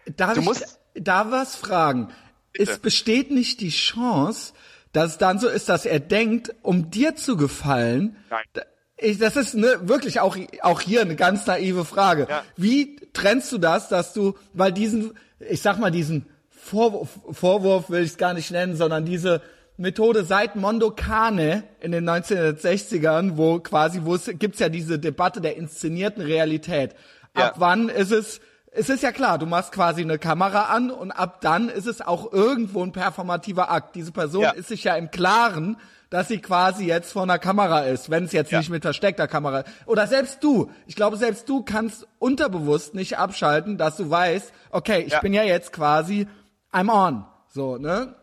[0.06, 2.10] Darf du ich musst, da was fragen?
[2.58, 2.70] Bitte.
[2.72, 4.52] Es besteht nicht die Chance,
[4.92, 8.16] dass es dann so ist, dass er denkt, um dir zu gefallen.
[8.30, 8.64] Nein.
[8.98, 12.26] Ich, das ist ne, wirklich auch, auch hier eine ganz naive Frage.
[12.30, 12.44] Ja.
[12.56, 18.02] Wie trennst du das, dass du, weil diesen, ich sag mal, diesen Vorwurf, Vorwurf will
[18.02, 19.42] ich es gar nicht nennen, sondern diese
[19.76, 25.42] Methode seit Mondo Cane in den 1960ern, wo quasi, wo es gibt's ja diese Debatte
[25.42, 26.94] der inszenierten Realität.
[27.36, 27.48] Ja.
[27.48, 28.40] Ab wann ist es,
[28.76, 32.00] es ist ja klar, du machst quasi eine Kamera an und ab dann ist es
[32.00, 33.94] auch irgendwo ein performativer Akt.
[33.96, 34.50] Diese Person ja.
[34.50, 35.78] ist sich ja im Klaren,
[36.10, 38.58] dass sie quasi jetzt vor einer Kamera ist, wenn es jetzt ja.
[38.58, 39.70] nicht mit versteckter Kamera ist.
[39.86, 40.70] Oder selbst du.
[40.86, 45.20] Ich glaube, selbst du kannst unterbewusst nicht abschalten, dass du weißt, okay, ich ja.
[45.20, 46.28] bin ja jetzt quasi
[46.72, 47.24] I'm on.
[47.48, 48.14] So, ne?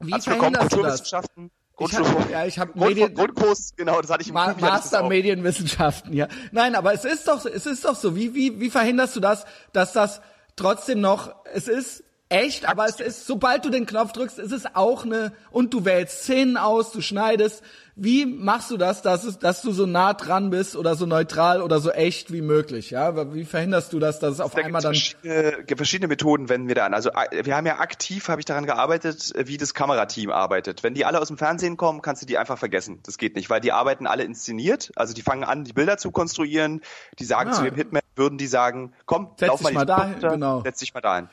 [0.00, 1.50] Wie Herzlich willkommen, Kulturwissenschaften.
[1.78, 5.04] Grundschule, ich hab, ja, ich habe Medien Grundkurs, genau, das hatte ich im Ma Master
[5.08, 6.26] Medienwissenschaften, ja.
[6.50, 8.16] Nein, aber es ist doch so, es ist doch so.
[8.16, 10.20] Wie wie wie verhinderst du das, dass das
[10.56, 14.74] trotzdem noch es ist echt, aber es ist sobald du den Knopf drückst, ist es
[14.74, 17.62] auch eine und du wählst Szenen aus, du schneidest,
[18.00, 21.60] wie machst du das, dass, es, dass du so nah dran bist oder so neutral
[21.62, 22.90] oder so echt wie möglich?
[22.90, 26.68] Ja, wie verhinderst du das, dass es auf da einmal dann verschiedene, verschiedene Methoden wenden
[26.68, 26.94] wir da an.
[26.94, 30.84] Also äh, wir haben ja aktiv, habe ich daran gearbeitet, wie das Kamerateam arbeitet.
[30.84, 33.00] Wenn die alle aus dem Fernsehen kommen, kannst du die einfach vergessen.
[33.02, 34.92] Das geht nicht, weil die arbeiten alle inszeniert.
[34.94, 36.82] Also die fangen an, die Bilder zu konstruieren.
[37.18, 37.54] Die sagen ah.
[37.54, 40.62] zu dem Hitman, würden die sagen, komm, setz lauf mal, mal dahin, genau.
[40.62, 41.28] setz dich mal dahin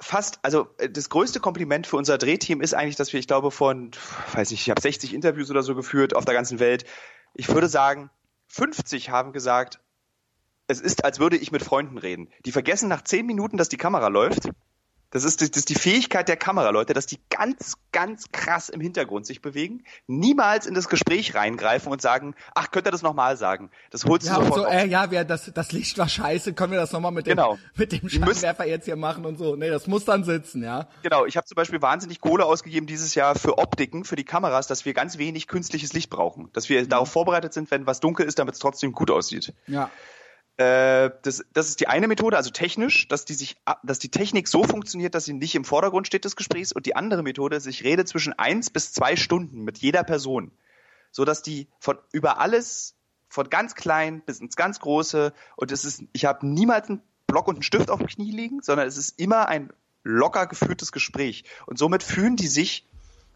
[0.00, 3.50] fast, also äh, das größte Kompliment für unser Drehteam ist eigentlich, dass wir, ich glaube,
[3.50, 3.90] von,
[4.32, 6.84] weiß nicht, ich habe 60 Interviews oder so geführt auf der ganzen Welt.
[7.34, 8.10] Ich würde sagen,
[8.48, 9.80] 50 haben gesagt,
[10.66, 12.28] es ist, als würde ich mit Freunden reden.
[12.44, 14.50] Die vergessen nach 10 Minuten, dass die Kamera läuft
[15.10, 19.24] Das ist, das ist die Fähigkeit der Kameraleute, dass die ganz, ganz krass im Hintergrund
[19.24, 23.70] sich bewegen, niemals in das Gespräch reingreifen und sagen, ach, könnt ihr das nochmal sagen?
[23.90, 26.72] Das holst ja, du sofort so, äh, ja, wir, das, das Licht war scheiße, können
[26.72, 27.58] wir das nochmal mit dem, genau.
[27.74, 29.56] mit dem Scheinwerfer jetzt hier machen und so.
[29.56, 30.88] Nee, das muss dann sitzen, ja.
[31.02, 34.66] Genau, ich habe zum Beispiel wahnsinnig Kohle ausgegeben dieses Jahr für Optiken, für die Kameras,
[34.66, 36.50] dass wir ganz wenig künstliches Licht brauchen.
[36.52, 36.88] Dass wir mhm.
[36.90, 39.54] darauf vorbereitet sind, wenn was dunkel ist, damit es trotzdem gut aussieht.
[39.66, 39.90] Ja.
[40.58, 44.48] Äh, das, das ist die eine Methode, also technisch, dass die sich, dass die Technik
[44.48, 46.72] so funktioniert, dass sie nicht im Vordergrund steht des Gesprächs.
[46.72, 50.50] Und die andere Methode ist, ich rede zwischen eins bis zwei Stunden mit jeder Person,
[51.12, 52.96] so dass die von über alles,
[53.28, 57.46] von ganz klein bis ins ganz große, und es ist, ich habe niemals einen Block
[57.46, 59.70] und einen Stift auf dem Knie liegen, sondern es ist immer ein
[60.02, 61.44] locker geführtes Gespräch.
[61.66, 62.87] Und somit fühlen die sich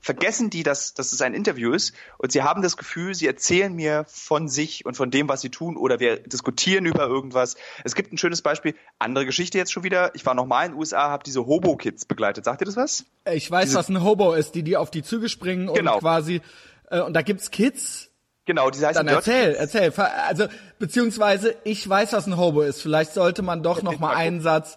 [0.02, 3.72] vergessen die, dass, dass es ein Interview ist und sie haben das Gefühl, sie erzählen
[3.72, 7.56] mir von sich und von dem, was sie tun oder wir diskutieren über irgendwas.
[7.84, 10.14] Es gibt ein schönes Beispiel, andere Geschichte jetzt schon wieder.
[10.14, 12.44] Ich war nochmal in den USA, habe diese Hobo-Kids begleitet.
[12.44, 13.04] Sagt ihr das was?
[13.32, 16.00] Ich weiß, diese, was ein Hobo ist, die die auf die Züge springen und genau.
[16.00, 16.42] quasi
[16.90, 18.08] äh, und da gibt's Kids,
[18.44, 19.92] Genau, die heißen Dann erzähl, erzähl.
[20.26, 20.46] Also
[20.80, 22.82] beziehungsweise ich weiß, was ein Hobo ist.
[22.82, 24.76] Vielleicht sollte man doch noch mal einen Satz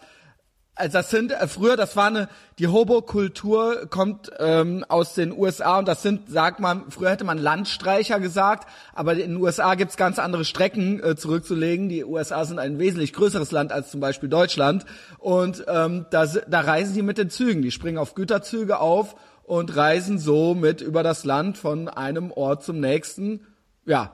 [0.76, 2.28] also das sind äh, früher, das war eine,
[2.60, 7.38] die Hobo-Kultur kommt ähm, aus den USA und das sind, sagt man, früher hätte man
[7.38, 11.88] Landstreicher gesagt, aber in den USA gibt's ganz andere Strecken äh, zurückzulegen.
[11.88, 14.86] Die USA sind ein wesentlich größeres Land als zum Beispiel Deutschland
[15.18, 19.76] und ähm, da, da reisen die mit den Zügen, die springen auf Güterzüge auf und
[19.76, 23.48] reisen so mit über das Land von einem Ort zum nächsten.
[23.86, 24.14] Ja,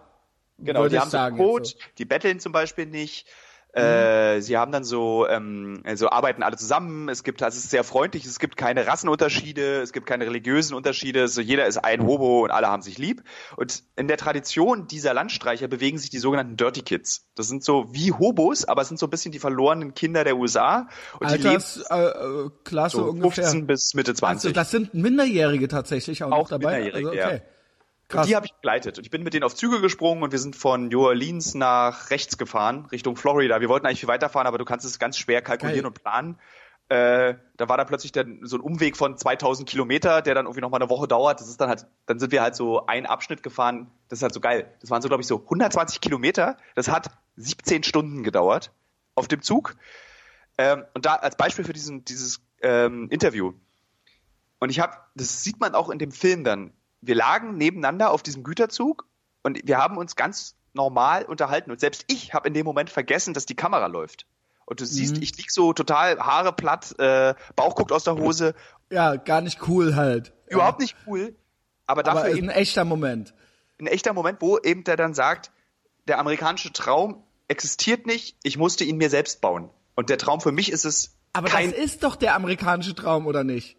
[0.60, 0.88] genau.
[0.88, 1.76] Die haben sagen, so Code, so.
[1.98, 3.26] die betteln zum Beispiel nicht.
[3.74, 7.08] Äh, sie haben dann so, ähm, also arbeiten alle zusammen.
[7.08, 8.26] Es gibt, also es ist sehr freundlich.
[8.26, 11.28] Es gibt keine Rassenunterschiede, es gibt keine religiösen Unterschiede.
[11.30, 13.24] So jeder ist ein Hobo und alle haben sich lieb.
[13.56, 17.28] Und in der Tradition dieser Landstreicher bewegen sich die sogenannten Dirty Kids.
[17.36, 20.36] Das sind so wie Hobos, aber es sind so ein bisschen die verlorenen Kinder der
[20.36, 20.90] USA.
[21.20, 23.46] Und Altersklasse die äh, so ungefähr.
[23.46, 24.50] 15 bis Mitte 20.
[24.50, 26.82] Also das sind Minderjährige tatsächlich auch, auch noch dabei.
[26.82, 27.36] Minderjährige, also, okay.
[27.38, 27.52] ja.
[28.12, 28.26] Krass.
[28.26, 28.98] Und die habe ich begleitet.
[28.98, 32.10] Und ich bin mit denen auf Züge gesprungen und wir sind von New Orleans nach
[32.10, 33.62] rechts gefahren, Richtung Florida.
[33.62, 35.88] Wir wollten eigentlich viel weiterfahren, aber du kannst es ganz schwer kalkulieren Geil.
[35.88, 36.40] und planen.
[36.90, 40.60] Äh, da war dann plötzlich dann so ein Umweg von 2000 Kilometer, der dann irgendwie
[40.60, 41.40] noch mal eine Woche dauert.
[41.40, 43.90] Das ist dann halt, dann sind wir halt so einen Abschnitt gefahren.
[44.10, 44.70] Das ist halt so geil.
[44.82, 46.58] Das waren so, glaube ich, so 120 Kilometer.
[46.76, 48.74] Das hat 17 Stunden gedauert
[49.16, 49.76] auf dem Zug.
[50.58, 53.54] Ähm, und da als Beispiel für diesen, dieses ähm, Interview.
[54.60, 58.24] Und ich habe, das sieht man auch in dem Film dann wir lagen nebeneinander auf
[58.24, 59.08] diesem Güterzug
[59.44, 61.72] und wir haben uns ganz normal unterhalten.
[61.72, 64.26] Und selbst ich habe in dem Moment vergessen, dass die Kamera läuft.
[64.66, 65.24] Und du siehst, mhm.
[65.24, 68.54] ich lieg so total Haare platt, äh, Bauch guckt aus der Hose.
[68.90, 70.34] Ja, gar nicht cool halt.
[70.48, 71.36] Überhaupt nicht cool.
[71.88, 73.34] Aber dafür aber ein echter Moment.
[73.80, 75.52] Ein echter Moment, wo eben der dann sagt,
[76.08, 79.70] der amerikanische Traum existiert nicht, ich musste ihn mir selbst bauen.
[79.96, 81.18] Und der Traum für mich ist es.
[81.34, 83.78] Aber kein das ist doch der amerikanische Traum, oder nicht?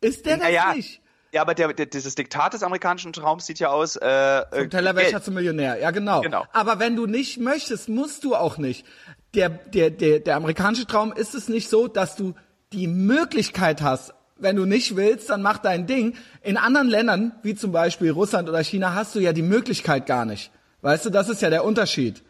[0.00, 1.02] Ist der das naja, nicht?
[1.36, 3.96] Ja, aber der, der, dieses Diktat des amerikanischen Traums sieht ja aus.
[3.96, 5.78] Äh, Vom äh, Tellerwäscher zum Millionär.
[5.78, 6.22] Ja, genau.
[6.22, 6.46] genau.
[6.54, 8.86] Aber wenn du nicht möchtest, musst du auch nicht.
[9.34, 12.32] Der, der, der, der amerikanische Traum ist es nicht so, dass du
[12.72, 16.14] die Möglichkeit hast, wenn du nicht willst, dann mach dein Ding.
[16.40, 20.24] In anderen Ländern, wie zum Beispiel Russland oder China, hast du ja die Möglichkeit gar
[20.24, 20.50] nicht.
[20.80, 22.22] Weißt du, das ist ja der Unterschied.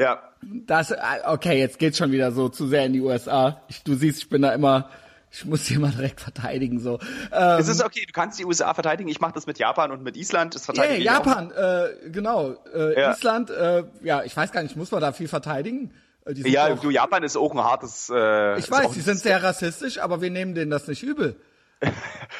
[0.00, 0.22] Ja.
[0.66, 0.96] Das, äh,
[1.26, 3.60] okay, jetzt geht's schon wieder so zu sehr in die USA.
[3.68, 4.88] Ich, du siehst, ich bin da immer
[5.34, 7.00] ich muss sie mal direkt verteidigen so.
[7.32, 9.08] Ähm, es ist okay, du kannst die USA verteidigen.
[9.08, 10.54] Ich mache das mit Japan und mit Island.
[10.54, 12.54] Das verteidige yeah, Japan, äh, genau.
[12.72, 13.10] Äh, ja.
[13.12, 15.92] Island, äh, ja, ich weiß gar nicht, muss man da viel verteidigen?
[16.24, 18.10] Äh, ja, auch, du, Japan ist auch ein hartes.
[18.14, 21.36] Äh, ich weiß, die sind sehr rassistisch, aber wir nehmen denen das nicht übel.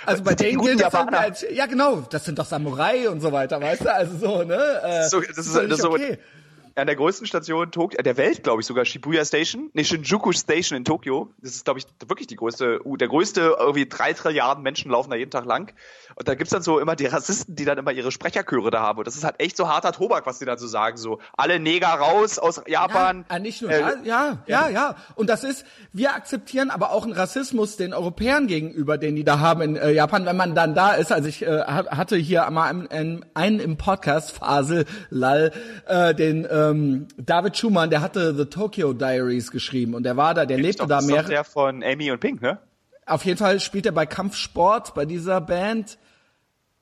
[0.06, 3.32] Also bei denen gilt das halt als, ja genau, das sind doch Samurai und so
[3.32, 4.56] weiter, weißt du, also so, ne?
[4.82, 6.12] Äh, so, das ist, das ist okay.
[6.12, 6.43] So,
[6.76, 10.76] an der größten Station Tok der Welt, glaube ich sogar, Shibuya Station, nee, Shinjuku Station
[10.76, 11.30] in Tokio.
[11.40, 15.16] Das ist, glaube ich, wirklich die größte, der größte, irgendwie drei Trilliarden Menschen laufen da
[15.16, 15.72] jeden Tag lang.
[16.16, 18.98] Und da gibt's dann so immer die Rassisten, die dann immer ihre Sprecherchöre da haben.
[18.98, 20.96] Und das ist halt echt so harter Tobak, was die da so sagen.
[20.96, 23.24] So, alle Neger raus aus Japan.
[23.30, 24.96] Ja, nicht nur, äh, ja, ja, ja, ja.
[25.14, 29.38] Und das ist, wir akzeptieren aber auch einen Rassismus den Europäern gegenüber, den die da
[29.38, 31.12] haben in äh, Japan, wenn man dann da ist.
[31.12, 35.52] Also ich äh, hatte hier mal einen, einen im Podcast, Fasel Lal,
[35.86, 40.46] äh, den ähm, David Schumann, der hatte The Tokyo Diaries geschrieben und der war da,
[40.46, 41.16] der lebte doch, da mehr.
[41.16, 42.58] Das ist der von Amy und Pink, ne?
[43.06, 45.98] Auf jeden Fall spielt er bei Kampfsport bei dieser Band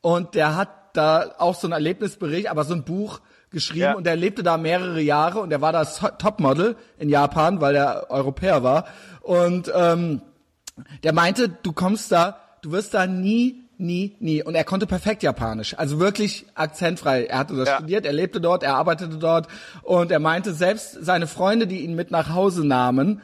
[0.00, 3.20] und der hat da auch so ein Erlebnisbericht, aber so ein Buch
[3.50, 3.94] geschrieben ja.
[3.94, 8.10] und er lebte da mehrere Jahre und er war das Topmodel in Japan, weil er
[8.10, 8.86] Europäer war
[9.20, 10.22] und ähm,
[11.02, 15.22] der meinte, du kommst da, du wirst da nie, nie, nie und er konnte perfekt
[15.22, 17.24] Japanisch, also wirklich akzentfrei.
[17.24, 17.76] Er hatte das ja.
[17.76, 19.48] studiert, er lebte dort, er arbeitete dort
[19.82, 23.20] und er meinte selbst seine Freunde, die ihn mit nach Hause nahmen,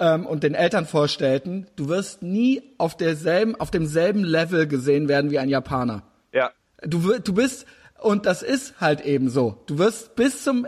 [0.00, 5.30] ähm, und den Eltern vorstellten, du wirst nie auf derselben, auf demselben Level gesehen werden
[5.30, 6.02] wie ein Japaner.
[6.32, 6.50] Ja.
[6.82, 7.66] Du, du bist,
[8.00, 9.62] und das ist halt eben so.
[9.66, 10.66] Du wirst bis zum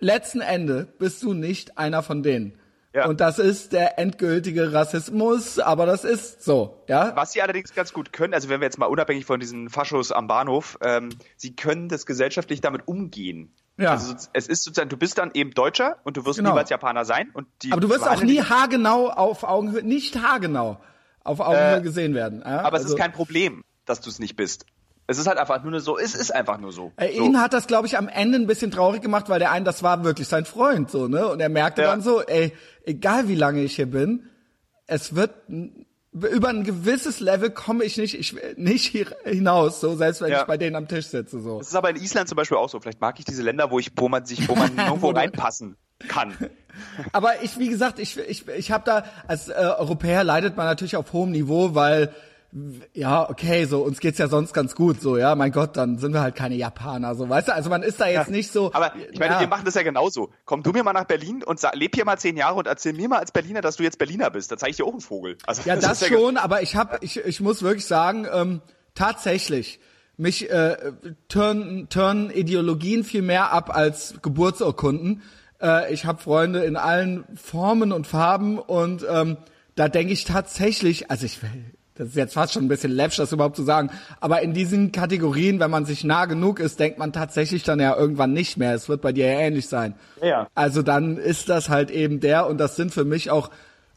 [0.00, 2.58] letzten Ende bist du nicht einer von denen.
[2.96, 3.06] Ja.
[3.08, 7.14] Und das ist der endgültige Rassismus, aber das ist so, ja.
[7.14, 10.12] Was sie allerdings ganz gut können, also wenn wir jetzt mal unabhängig von diesen Faschos
[10.12, 13.52] am Bahnhof, ähm, sie können das gesellschaftlich damit umgehen.
[13.76, 13.90] Ja.
[13.90, 16.50] Also es ist sozusagen, du bist dann eben Deutscher und du wirst Genau.
[16.52, 17.28] niemals Japaner sein.
[17.34, 20.80] Und die Aber du wirst auch nie haargenau auf Augenhöhe, nicht haargenau
[21.22, 22.40] auf Augenhöhe Äh, gesehen werden.
[22.46, 22.60] Ja?
[22.62, 24.64] Aber es Also, ist kein Problem, dass du es nicht bist.
[25.08, 26.92] Es ist halt einfach nur so, es ist einfach nur so.
[26.96, 27.24] äh, so.
[27.24, 29.82] ihn hat das, glaube ich, am Ende ein bisschen traurig gemacht, weil der einen, das
[29.82, 31.28] war wirklich sein Freund, so, ne?
[31.28, 31.88] Und er merkte Ja.
[31.90, 32.52] dann so, ey,
[32.84, 34.24] egal wie lange ich hier bin,
[34.88, 35.30] es wird
[36.12, 40.40] über ein gewisses Level komme ich nicht, ich nicht hier hinaus, so selbst wenn Ja.
[40.40, 41.58] ich bei denen am Tisch sitze, so.
[41.58, 42.80] Das ist aber in Island zum Beispiel auch so.
[42.80, 45.18] Vielleicht mag ich diese Länder, wo ich, wo man sich, wo man irgendwo Wo du-
[45.18, 45.76] reinpassen
[46.08, 46.34] kann.
[47.12, 50.96] Aber ich, wie gesagt, ich, ich, ich habe da, als äh, Europäer leidet man natürlich
[50.96, 52.12] auf hohem Niveau, weil,
[52.94, 56.14] ja, okay, so, uns geht's ja sonst ganz gut, so, ja, mein Gott, dann sind
[56.14, 58.72] wir halt keine Japaner, so, weißt du, also man ist da jetzt nicht so.
[58.72, 59.40] Aber ich meine, ja.
[59.40, 60.30] wir machen das ja genauso.
[60.44, 62.94] Komm du mir mal nach Berlin und sag, leb hier mal zehn Jahre und erzähl
[62.94, 64.50] mir mal als Berliner, dass du jetzt Berliner bist.
[64.52, 65.36] Da zeige ich dir auch einen Vogel.
[65.46, 68.62] Also, Ja, das, ja schon, aber ich hab, ich, ich muss wirklich sagen, ähm,
[68.94, 69.78] tatsächlich,
[70.16, 70.76] mich äh,
[71.28, 75.22] turnen, turnen Ideologien viel mehr ab als Geburtsurkunden.
[75.60, 79.36] Äh, ich habe Freunde in allen Formen und Farben und ähm,
[79.74, 81.38] da denke ich tatsächlich, also ich
[81.96, 83.90] das ist jetzt fast schon ein bisschen läppisch, das überhaupt zu sagen,
[84.20, 87.96] aber in diesen Kategorien, wenn man sich nah genug ist, denkt man tatsächlich dann ja
[87.96, 88.74] irgendwann nicht mehr.
[88.74, 89.94] Es wird bei dir ja ähnlich sein.
[90.22, 90.48] Ja.
[90.54, 93.50] Also dann ist das halt eben der und das sind für mich auch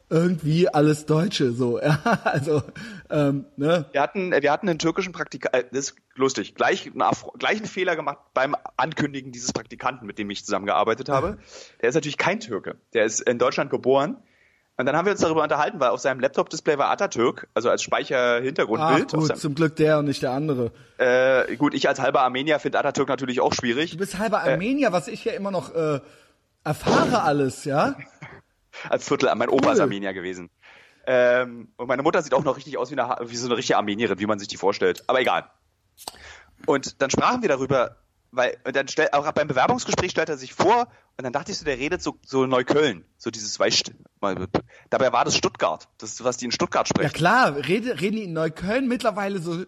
[0.09, 1.79] irgendwie alles Deutsche so.
[1.89, 2.61] Ja, also
[3.09, 3.85] ähm, ne?
[3.91, 8.19] Wir hatten, wir hatten einen türkischen Praktikanten, äh, das ist lustig, gleich einen Fehler gemacht
[8.33, 11.37] beim Ankündigen dieses Praktikanten, mit dem ich zusammengearbeitet habe.
[11.81, 12.75] Der ist natürlich kein Türke.
[12.93, 14.17] Der ist in Deutschland geboren.
[14.79, 17.83] Und dann haben wir uns darüber unterhalten, weil auf seinem Laptop-Display war Atatürk, also als
[17.83, 19.13] Speicherhintergrundbild.
[19.13, 20.71] auf gut, zum Glück der und nicht der andere.
[20.97, 23.91] äh, gut, ich als halber Armenier finde Atatürk natürlich auch schwierig.
[23.91, 25.99] Du bist halber Armenier, was ich ja immer noch äh,
[26.63, 27.95] erfahre alles, ja?
[28.89, 29.81] als Viertel, mein Opa ist.
[29.81, 30.49] Armenier gewesen.
[31.05, 33.75] Ähm, und meine Mutter sieht auch noch richtig aus wie, eine, wie so eine richtige
[33.75, 35.03] Armenierin, wie man sich die vorstellt.
[35.07, 35.51] Aber egal.
[36.67, 37.97] Und dann sprachen wir darüber,
[38.31, 41.57] weil, und dann stell, auch beim Bewerbungsgespräch stellte er sich vor, und dann dachte ich
[41.57, 44.47] so, der redet so, so Neukölln, so dieses Weißt, mal-
[44.89, 47.13] dabei war das Stuttgart, das was die in Stuttgart Ja sprechen.
[47.13, 49.61] klar, rede, reden die in Neukölln mittlerweile so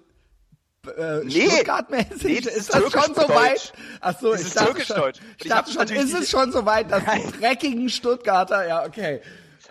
[0.97, 1.47] äh, Nee.
[1.49, 2.24] Stuttgart-mäßig?
[2.24, 3.74] Nee, das ist das schon so weit?
[3.99, 6.91] Ach so, Das ich ist dachte schon, ich dachte schon, ist es schon so weit,
[6.91, 9.22] dass die dreckigen Stuttgarter, ja, okay.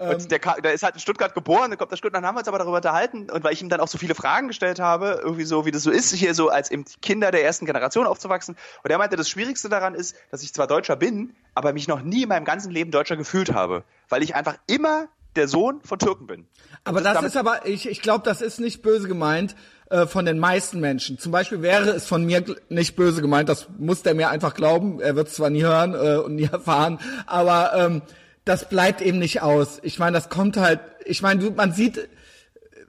[0.01, 2.35] Und der, ka- der ist halt in Stuttgart geboren, dann kommt der Stuttgart, dann haben
[2.35, 4.81] wir uns aber darüber unterhalten und weil ich ihm dann auch so viele Fragen gestellt
[4.81, 8.07] habe, irgendwie so, wie das so ist, hier so als eben Kinder der ersten Generation
[8.07, 8.57] aufzuwachsen.
[8.83, 12.03] Und er meinte, das Schwierigste daran ist, dass ich zwar Deutscher bin, aber mich noch
[12.03, 15.99] nie in meinem ganzen Leben Deutscher gefühlt habe, weil ich einfach immer der Sohn von
[15.99, 16.47] Türken bin.
[16.83, 19.55] Aber das ist aber, ich, ich glaube, das ist nicht böse gemeint
[19.91, 21.19] äh, von den meisten Menschen.
[21.19, 25.01] Zum Beispiel wäre es von mir nicht böse gemeint, das muss der mir einfach glauben.
[25.01, 28.03] Er wird es zwar nie hören äh, und nie erfahren, aber ähm,
[28.45, 29.79] das bleibt eben nicht aus.
[29.83, 32.09] Ich meine, das kommt halt, ich meine, du- man sieht,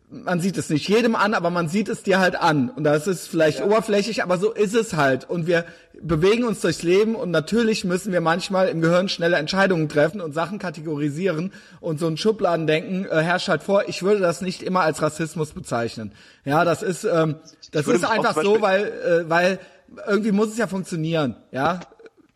[0.10, 2.70] man sieht es nicht jedem an, aber man sieht es dir halt an.
[2.70, 5.30] Und das ist vielleicht oberflächlich, aber so ist es halt.
[5.30, 5.66] Und wir
[6.02, 10.34] bewegen uns durchs Leben und natürlich müssen wir manchmal im Gehirn schnelle Entscheidungen treffen und
[10.34, 13.88] Sachen kategorisieren und so ein Schubladendenken äh, herrscht halt vor.
[13.88, 16.12] Ich würde das nicht immer als Rassismus bezeichnen.
[16.44, 17.36] Ja, das ist, ähm,
[17.72, 19.60] das ist einfach so, weil, äh, weil
[20.08, 21.36] irgendwie muss es ja funktionieren.
[21.52, 21.82] Ja.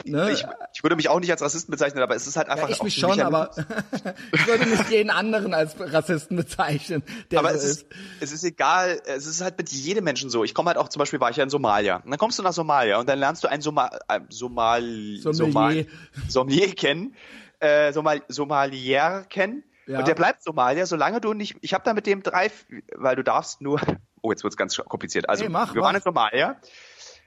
[0.06, 0.32] Ne?
[0.32, 2.76] Ich, ich würde mich auch nicht als Rassisten bezeichnen, aber es ist halt einfach ja,
[2.76, 3.50] ich mich schon, aber
[4.32, 7.86] ich würde nicht jeden anderen als Rassisten bezeichnen, der Aber so es ist.
[8.20, 10.44] es ist egal, es ist halt mit jedem Menschen so.
[10.44, 11.98] Ich komme halt auch zum Beispiel, war ich ja in Somalia.
[11.98, 14.84] Und dann kommst du nach Somalia und dann lernst du einen Soma äh, Somal
[15.20, 15.34] Sommelier.
[15.34, 15.86] Somal
[16.28, 17.16] Sommelier kennen,
[17.60, 19.64] äh, Somal Somalier kennen.
[19.88, 20.00] Ja.
[20.00, 22.52] Und der bleibt Somalier, solange du nicht, ich habe da mit dem drei,
[22.96, 23.80] weil du darfst nur,
[24.22, 25.30] oh, jetzt wird's ganz kompliziert.
[25.30, 25.88] Also, Nee, mach, wir mach.
[25.88, 26.56] waren in Somalia.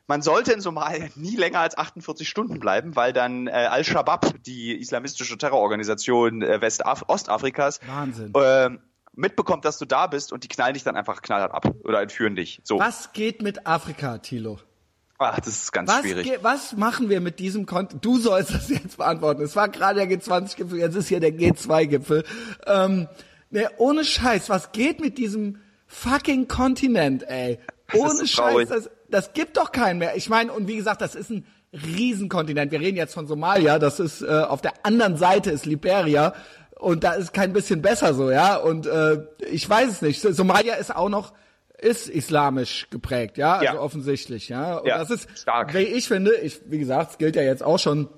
[0.09, 4.75] Man sollte in Somalia nie länger als 48 Stunden bleiben, weil dann äh, Al-Shabaab, die
[4.75, 8.33] islamistische Terrororganisation äh, Westaf Ostafrikas, Wahnsinn.
[8.35, 8.81] ähm,
[9.15, 12.37] mitbekommt, dass du da bist und die knallen dich dann einfach knallhart ab oder entführen
[12.37, 12.61] dich.
[12.65, 12.79] So.
[12.79, 14.59] Was geht mit Afrika, Thilo?
[15.19, 16.39] Ach, das ist ganz Was, schwierig.
[16.41, 18.03] was machen wir mit diesem Content?
[18.03, 19.43] Du sollst das jetzt beantworten.
[19.43, 22.25] Es war gerade der G20-Gipfel, jetzt ist hier der G2-Gipfel.
[22.67, 23.09] Ähm,
[23.51, 27.59] ne, ohne Scheiß, was geht mit diesem fucking Kontinent, ey?
[27.93, 30.17] Ohne Scheiß, das, das gibt doch keinen mehr.
[30.17, 32.73] Ich meine, und wie gesagt, das ist ein Riesenkontinent.
[32.73, 36.35] Wir reden jetzt von Somalia, das ist äh, auf der anderen Seite ist Liberia
[36.79, 38.57] und da ist kein bisschen besser so, ja.
[38.57, 39.19] Und äh,
[39.51, 40.21] ich weiß es nicht.
[40.21, 41.33] Somalia ist auch noch
[41.81, 43.81] ist islamisch geprägt, ja, also Ja.
[43.81, 44.79] offensichtlich, ja.
[44.79, 45.75] Und Ja, das ist, stark.
[45.75, 48.09] wie ich finde, ich, wie gesagt, es gilt ja jetzt auch schon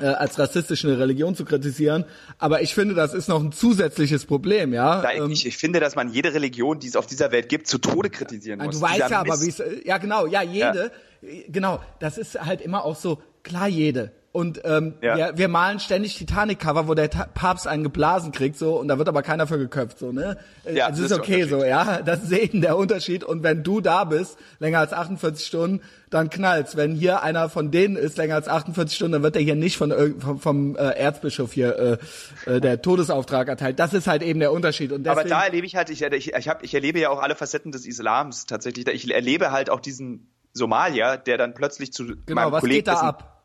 [0.00, 2.04] äh, als rassistische Religion zu kritisieren.
[2.38, 5.02] Aber ich finde, das ist noch ein zusätzliches Problem, ja.
[5.10, 7.78] Ähm, ich, ich, finde, dass man jede Religion, die es auf dieser Welt gibt, zu
[7.78, 8.76] Tode kritisieren muss.
[8.76, 10.90] Du weißt ja aber, wie es, ja genau, ja, jede,
[11.22, 11.30] ja.
[11.48, 14.12] genau, das ist halt immer auch so, klar jede.
[14.38, 15.16] Und ähm, ja.
[15.16, 18.96] wir, wir malen ständig Titanic-Cover, wo der Ta Papst einen geblasen kriegt, so, und da
[18.96, 20.36] wird aber keiner für geköpft, so, ne?
[20.64, 22.02] Äh, ja, das, das ist okay, so, ja.
[22.04, 23.24] Das ist eben der Unterschied.
[23.24, 26.76] Und wenn du da bist, länger als 48 Stunden, dann knallt's.
[26.76, 29.76] Wenn hier einer von denen ist, länger als 48 Stunden, dann wird der hier nicht
[29.76, 31.98] von, vom, vom äh, Erzbischof hier
[32.46, 33.80] äh, äh, der Todesauftrag erteilt.
[33.80, 34.92] Das ist halt eben der Unterschied.
[34.92, 37.20] Und deswegen, aber da erlebe ich halt, ich, ich, ich, hab, ich erlebe ja auch
[37.20, 38.86] alle Facetten des Islams tatsächlich.
[38.86, 42.86] Ich erlebe halt auch diesen Somalier, der dann plötzlich zu genau, meinem was Kollegen geht
[42.86, 43.37] da ab?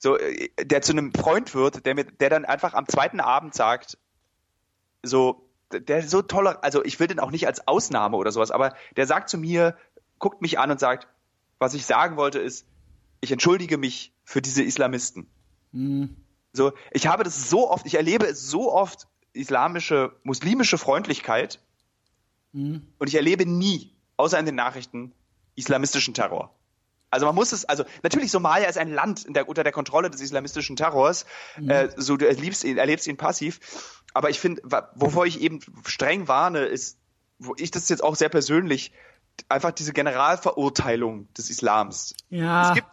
[0.00, 3.54] So, äh, der zu einem Freund wird, der mit, der dann einfach am zweiten Abend
[3.54, 3.98] sagt,
[5.02, 8.74] so, der so toller, also ich will den auch nicht als Ausnahme oder sowas, aber
[8.96, 9.76] der sagt zu mir,
[10.18, 11.06] guckt mich an und sagt,
[11.58, 12.66] was ich sagen wollte ist,
[13.20, 15.28] ich entschuldige mich für diese Islamisten.
[15.72, 16.16] Mhm.
[16.52, 21.60] So, ich habe das so oft, ich erlebe es so oft, islamische, muslimische Freundlichkeit
[22.52, 22.86] mhm.
[22.98, 25.12] und ich erlebe nie, außer in den Nachrichten,
[25.54, 26.52] islamistischen Terror.
[27.10, 30.20] Also man muss es, also natürlich Somalia ist ein Land der, unter der Kontrolle des
[30.20, 31.26] islamistischen Terrors.
[31.58, 31.70] Mhm.
[31.70, 33.60] Äh, so du erlebst ihn, erlebst ihn passiv.
[34.14, 34.62] Aber ich finde,
[34.94, 36.98] wovor ich eben streng warne, ist,
[37.38, 38.92] wo ich das jetzt auch sehr persönlich,
[39.48, 42.14] einfach diese Generalverurteilung des Islams.
[42.28, 42.68] Ja.
[42.68, 42.86] Es gibt,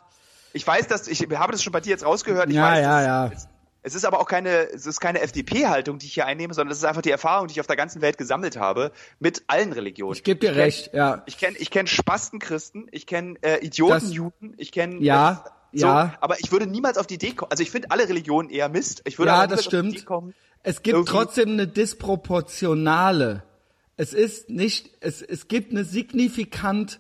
[0.54, 2.50] ich weiß, dass ich habe das schon bei dir jetzt rausgehört.
[2.50, 3.28] Ich ja, weiß, ja, ja.
[3.28, 3.48] Es,
[3.88, 6.80] es ist aber auch keine, es ist keine FDP-Haltung, die ich hier einnehme, sondern es
[6.80, 10.14] ist einfach die Erfahrung, die ich auf der ganzen Welt gesammelt habe mit allen Religionen.
[10.14, 11.24] Ich gebe dir ich recht, kenn, ja.
[11.26, 16.16] Ich kenne ich kenn Spastenchristen, ich kenne äh, Idiotenjuden, ich kenne ja, äh, so, ja.
[16.20, 17.50] aber ich würde niemals auf die Idee kommen.
[17.50, 19.02] Also ich finde alle Religionen eher Mist.
[19.06, 20.06] Ich würde ja, das stimmt.
[20.06, 20.34] Kommen,
[20.64, 23.44] es gibt trotzdem eine disproportionale.
[23.96, 27.00] Es ist nicht, es, es gibt eine signifikant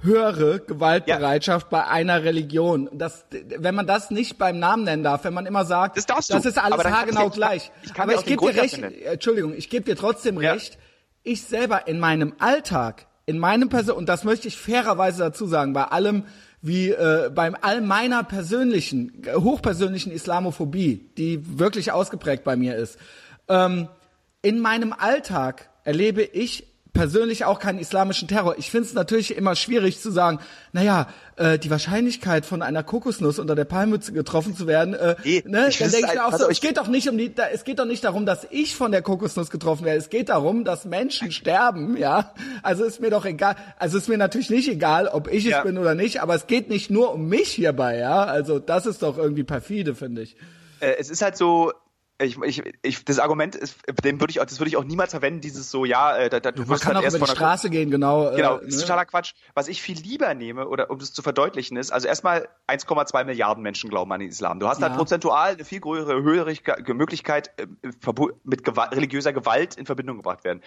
[0.00, 1.78] höhere Gewaltbereitschaft ja.
[1.78, 2.88] bei einer Religion.
[2.92, 6.32] Das, wenn man das nicht beim Namen nennen darf, wenn man immer sagt, das, darfst
[6.32, 7.70] das ist alles haargenau gleich.
[7.82, 8.94] Ich kann Aber ich gebe dir recht, nennen.
[9.02, 10.52] Entschuldigung, ich gebe dir trotzdem ja.
[10.52, 10.78] recht.
[11.24, 15.72] Ich selber in meinem Alltag, in meinem Person, und das möchte ich fairerweise dazu sagen,
[15.72, 16.24] bei allem,
[16.62, 22.98] wie äh, beim all meiner persönlichen, hochpersönlichen Islamophobie, die wirklich ausgeprägt bei mir ist,
[23.48, 23.88] ähm,
[24.42, 26.66] in meinem Alltag erlebe ich
[26.98, 28.56] persönlich auch keinen islamischen Terror.
[28.58, 30.40] Ich finde es natürlich immer schwierig zu sagen,
[30.72, 35.44] naja, äh, die Wahrscheinlichkeit von einer Kokosnuss unter der Palmmütze getroffen zu werden, äh, nee,
[35.46, 37.32] ne, ich dann denke ich mir auch also so, es geht doch nicht um die,
[37.32, 40.00] da, es geht doch nicht darum, dass ich von der Kokosnuss getroffen werde.
[40.00, 42.34] Es geht darum, dass Menschen sterben, ja.
[42.64, 45.58] Also ist mir doch egal, also ist mir natürlich nicht egal, ob ich ja.
[45.58, 48.24] es bin oder nicht, aber es geht nicht nur um mich hierbei, ja.
[48.24, 50.36] Also das ist doch irgendwie perfide, finde ich.
[50.80, 51.72] Äh, es ist halt so,
[52.20, 55.12] ich, ich, ich, das Argument ist, dem würde ich auch, das würde ich auch niemals
[55.12, 57.26] verwenden, dieses so, ja, äh, da, da, du Man wirst kann halt auch erst über
[57.26, 58.34] die Straße gehen, genau.
[58.34, 58.82] Genau, äh, ist ne?
[58.82, 59.34] totaler Quatsch.
[59.54, 63.62] Was ich viel lieber nehme, oder um das zu verdeutlichen, ist, also erstmal 1,2 Milliarden
[63.62, 64.58] Menschen glauben an den Islam.
[64.58, 64.88] Du hast ja.
[64.88, 66.54] halt prozentual eine viel größere, höhere
[66.94, 67.66] Möglichkeit, äh,
[68.42, 70.62] mit Gewalt, religiöser Gewalt in Verbindung gebracht werden.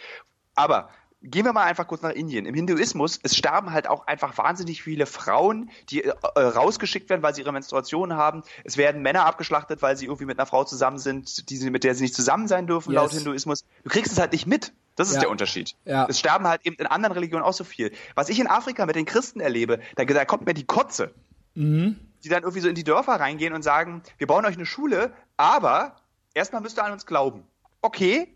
[0.55, 0.89] Aber
[1.23, 2.47] Gehen wir mal einfach kurz nach Indien.
[2.47, 7.35] Im Hinduismus, es sterben halt auch einfach wahnsinnig viele Frauen, die äh, rausgeschickt werden, weil
[7.35, 8.41] sie ihre Menstruation haben.
[8.63, 11.83] Es werden Männer abgeschlachtet, weil sie irgendwie mit einer Frau zusammen sind, die sie, mit
[11.83, 12.95] der sie nicht zusammen sein dürfen, yes.
[12.95, 13.65] laut Hinduismus.
[13.83, 14.73] Du kriegst es halt nicht mit.
[14.95, 15.21] Das ist ja.
[15.21, 15.75] der Unterschied.
[15.85, 16.07] Ja.
[16.09, 17.91] Es sterben halt eben in anderen Religionen auch so viel.
[18.15, 21.13] Was ich in Afrika mit den Christen erlebe, da, da kommt mir die Kotze.
[21.53, 21.99] Mhm.
[22.23, 25.13] Die dann irgendwie so in die Dörfer reingehen und sagen, wir bauen euch eine Schule,
[25.37, 25.95] aber
[26.33, 27.43] erstmal müsst ihr an uns glauben.
[27.81, 28.27] Okay,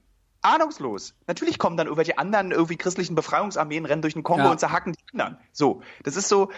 [0.45, 1.13] ahnungslos.
[1.27, 4.51] Natürlich kommen dann irgendwelche anderen irgendwie christlichen Befreiungsarmeen, rennen durch den Kongo Ja.
[4.51, 5.37] und zerhacken die anderen.
[5.51, 6.51] So, das ist so,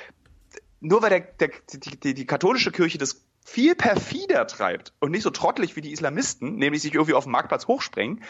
[0.79, 5.23] nur weil der, der, die, die, die katholische Kirche das viel perfider treibt und nicht
[5.23, 8.21] so trottelig wie die Islamisten, nämlich sich irgendwie auf dem Marktplatz hochsprengen,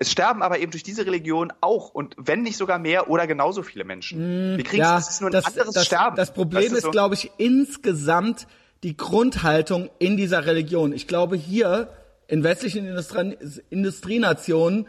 [0.00, 3.64] es sterben aber eben durch diese Religion auch und wenn nicht sogar mehr oder genauso
[3.64, 4.56] viele Menschen.
[4.56, 6.16] Wir kriegen ja, das ist nur ein das, anderes das, Sterben.
[6.16, 6.90] Das Problem Weißt du, ist, so?
[6.92, 8.46] glaube ich, insgesamt
[8.84, 10.92] die Grundhaltung in dieser Religion.
[10.92, 11.88] Ich glaube, hier
[12.28, 13.36] in westlichen Industrie
[13.70, 14.86] Industrienationen,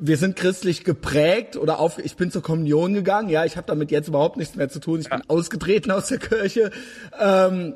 [0.00, 3.90] wir sind christlich geprägt oder auf, ich bin zur Kommunion gegangen, ja, ich habe damit
[3.90, 6.70] jetzt überhaupt nichts mehr zu tun, ich bin ausgetreten aus der Kirche.
[7.18, 7.74] Ähm,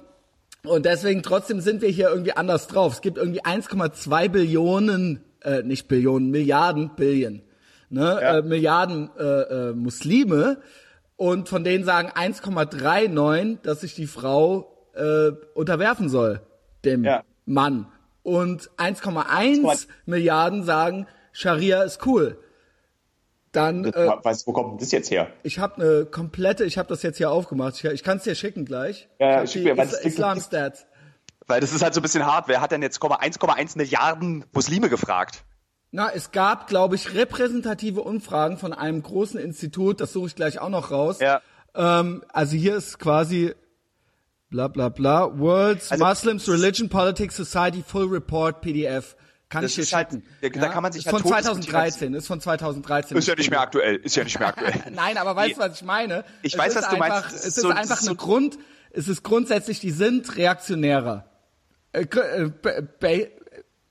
[0.64, 2.92] und deswegen trotzdem sind wir hier irgendwie anders drauf.
[2.92, 7.42] Es gibt irgendwie 1,2 Billionen, äh, nicht Billionen, Milliarden, Billion,
[7.90, 8.38] ne, Ja.
[8.38, 10.58] äh, Milliarden äh, äh, Muslime
[11.16, 16.40] und von denen sagen 1,39, dass sich die Frau äh, unterwerfen soll
[16.84, 17.24] dem Ja.
[17.46, 17.86] Mann
[18.22, 22.38] und 1,1 Milliarden sagen Scharia ist cool.
[23.52, 23.92] Dann äh,
[24.22, 25.28] Weißt, wo kommt denn das jetzt her?
[25.42, 27.74] ich habe eine komplette, ich habe das jetzt hier aufgemacht.
[27.76, 29.08] Ich, ich kann es dir schicken gleich.
[29.18, 30.86] Ja, Ich schick die mir, weil Is Islam Stats.
[31.46, 32.48] Weil das ist halt so ein bisschen hart.
[32.48, 35.44] Wer hat denn jetzt 1,1 Milliarden Muslime gefragt?
[35.90, 40.58] Na, es gab, glaube ich, repräsentative Umfragen von einem großen Institut, das suche ich gleich
[40.58, 41.20] auch noch raus.
[41.20, 41.42] Ja.
[41.74, 43.54] Ähm, also hier ist quasi
[44.52, 45.38] bla bla bla.
[45.38, 49.16] World's also, Muslims Religion Politics Society Full Report PDF.
[49.48, 50.22] Kann ich dir schicken.
[50.40, 53.16] Halt, da kann man sich ist halt von 2013, ist von 2013.
[53.16, 54.80] Ist ja nicht mehr aktuell, ist ja nicht mehr aktuell.
[54.92, 56.24] Nein, aber weißt du, was ich meine?
[56.42, 57.36] Ich es weiß, was du einfach, meinst.
[57.36, 58.58] Es ist so, einfach eine so Grund,
[58.92, 61.26] es ist grundsätzlich, die sind reaktionärer.
[61.92, 62.06] Äh,
[63.00, 63.28] äh,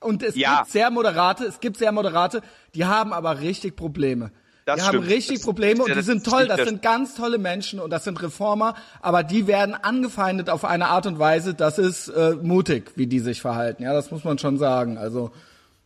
[0.00, 0.60] und es ja.
[0.60, 2.42] gibt sehr moderate, es gibt sehr moderate,
[2.74, 4.32] die haben aber richtig Probleme.
[4.64, 5.04] Das die stimmt.
[5.04, 8.04] haben richtig das, Probleme und die sind toll, das sind ganz tolle Menschen und das
[8.04, 12.92] sind Reformer, aber die werden angefeindet auf eine Art und Weise, das ist äh, mutig,
[12.96, 13.82] wie die sich verhalten.
[13.82, 14.98] Ja, das muss man schon sagen.
[14.98, 15.32] Also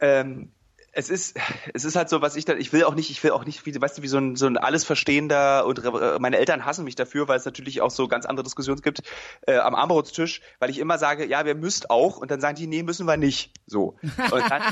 [0.00, 0.50] ähm,
[0.92, 1.36] es ist,
[1.74, 3.66] es ist halt so, was ich da, ich will auch nicht, ich will auch nicht,
[3.66, 5.82] wie, weißt du, wie so ein, so ein alles Verstehender und
[6.20, 9.02] meine Eltern hassen mich dafür, weil es natürlich auch so ganz andere Diskussionen gibt
[9.46, 12.66] äh, am Armbrotstisch, weil ich immer sage, ja, wir müsst auch und dann sagen die,
[12.66, 13.52] nee, müssen wir nicht.
[13.66, 13.98] So.
[14.02, 14.62] Und dann,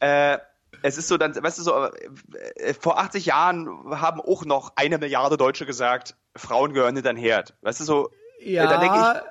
[0.00, 0.38] äh,
[0.82, 1.84] es ist so, dann, weißt du, so,
[2.56, 7.16] äh, vor 80 Jahren haben auch noch eine Milliarde Deutsche gesagt, Frauen gehören in dein
[7.16, 7.54] Herd.
[7.62, 8.10] Weißt du, so,
[8.42, 9.30] ja, da denke ich,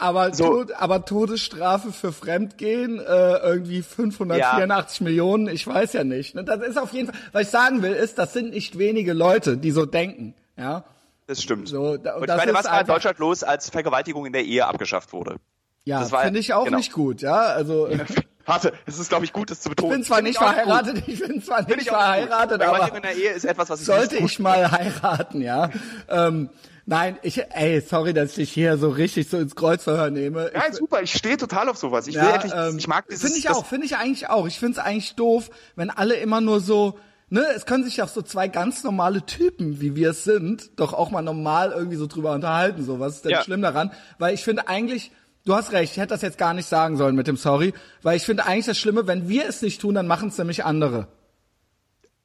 [0.00, 0.46] aber, so.
[0.46, 5.04] Tod, aber Todesstrafe für Fremdgehen, äh, irgendwie 584 ja.
[5.04, 6.34] Millionen, ich weiß ja nicht.
[6.34, 9.12] Ne, das ist auf jeden Fall, was ich sagen will, ist, das sind nicht wenige
[9.12, 10.84] Leute, die so denken, ja.
[11.26, 11.68] Das stimmt.
[11.68, 14.44] So, da, und, und ich meine, was war in Deutschland los, als Vergewaltigung in der
[14.44, 15.36] Ehe abgeschafft wurde?
[15.84, 16.78] Ja, finde ich auch genau.
[16.78, 17.36] nicht gut, ja.
[17.36, 17.88] Also
[18.46, 19.92] Warte, es ist, glaube ich, gut, das zu betonen.
[19.92, 23.44] Ich bin zwar nicht verheiratet, ich bin zwar nicht verheiratet, aber in der Ehe ist
[23.44, 25.70] etwas, was ich sollte ich mal heiraten, ja.
[26.08, 26.50] ähm,
[26.90, 30.50] Nein, ich, ey, sorry, dass ich dich hier so richtig so ins Kreuzverhör nehme.
[30.52, 32.08] Ja, ich, super, ich stehe total auf sowas.
[32.08, 33.22] Ich ja, will endlich, ähm, ich mag dieses.
[33.22, 34.48] Finde ich auch, finde ich eigentlich auch.
[34.48, 38.08] Ich finde es eigentlich doof, wenn alle immer nur so, ne, es können sich auch
[38.08, 42.08] so zwei ganz normale Typen, wie wir es sind, doch auch mal normal irgendwie so
[42.08, 42.98] drüber unterhalten, so.
[42.98, 43.44] Was ist denn ja.
[43.44, 43.92] schlimm daran?
[44.18, 45.12] Weil ich finde eigentlich,
[45.50, 48.16] Du hast recht, ich hätte das jetzt gar nicht sagen sollen mit dem Sorry, weil
[48.16, 51.08] ich finde eigentlich das Schlimme, wenn wir es nicht tun, dann machen es nämlich andere.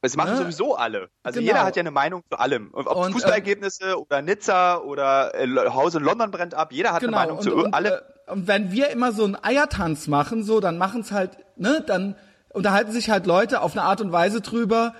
[0.00, 0.36] Es machen ne?
[0.36, 1.08] sowieso alle.
[1.24, 1.50] Also genau.
[1.50, 2.70] jeder hat ja eine Meinung zu allem.
[2.72, 7.00] Ob und, Fußballergebnisse äh, oder Nizza oder äh, Haus in London brennt ab, jeder hat
[7.00, 7.18] genau.
[7.18, 7.94] eine Meinung und, zu allem.
[7.94, 11.82] Äh, und wenn wir immer so einen Eiertanz machen, so, dann machen es halt, ne,
[11.84, 12.14] dann
[12.50, 14.94] unterhalten sich halt Leute auf eine Art und Weise drüber,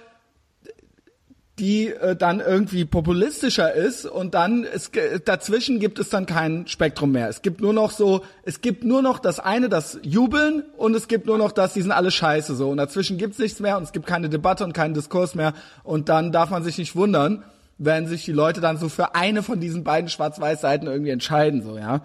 [1.59, 4.91] die äh, dann irgendwie populistischer ist und dann es,
[5.25, 7.29] dazwischen gibt es dann kein Spektrum mehr.
[7.29, 11.09] Es gibt nur noch so, es gibt nur noch das eine, das Jubeln und es
[11.09, 13.85] gibt nur noch das, die sind alle scheiße so und dazwischen gibt's nichts mehr und
[13.85, 17.43] es gibt keine Debatte und keinen Diskurs mehr und dann darf man sich nicht wundern,
[17.79, 21.79] wenn sich die Leute dann so für eine von diesen beiden Schwarz-Weiß-Seiten irgendwie entscheiden so,
[21.79, 22.03] ja.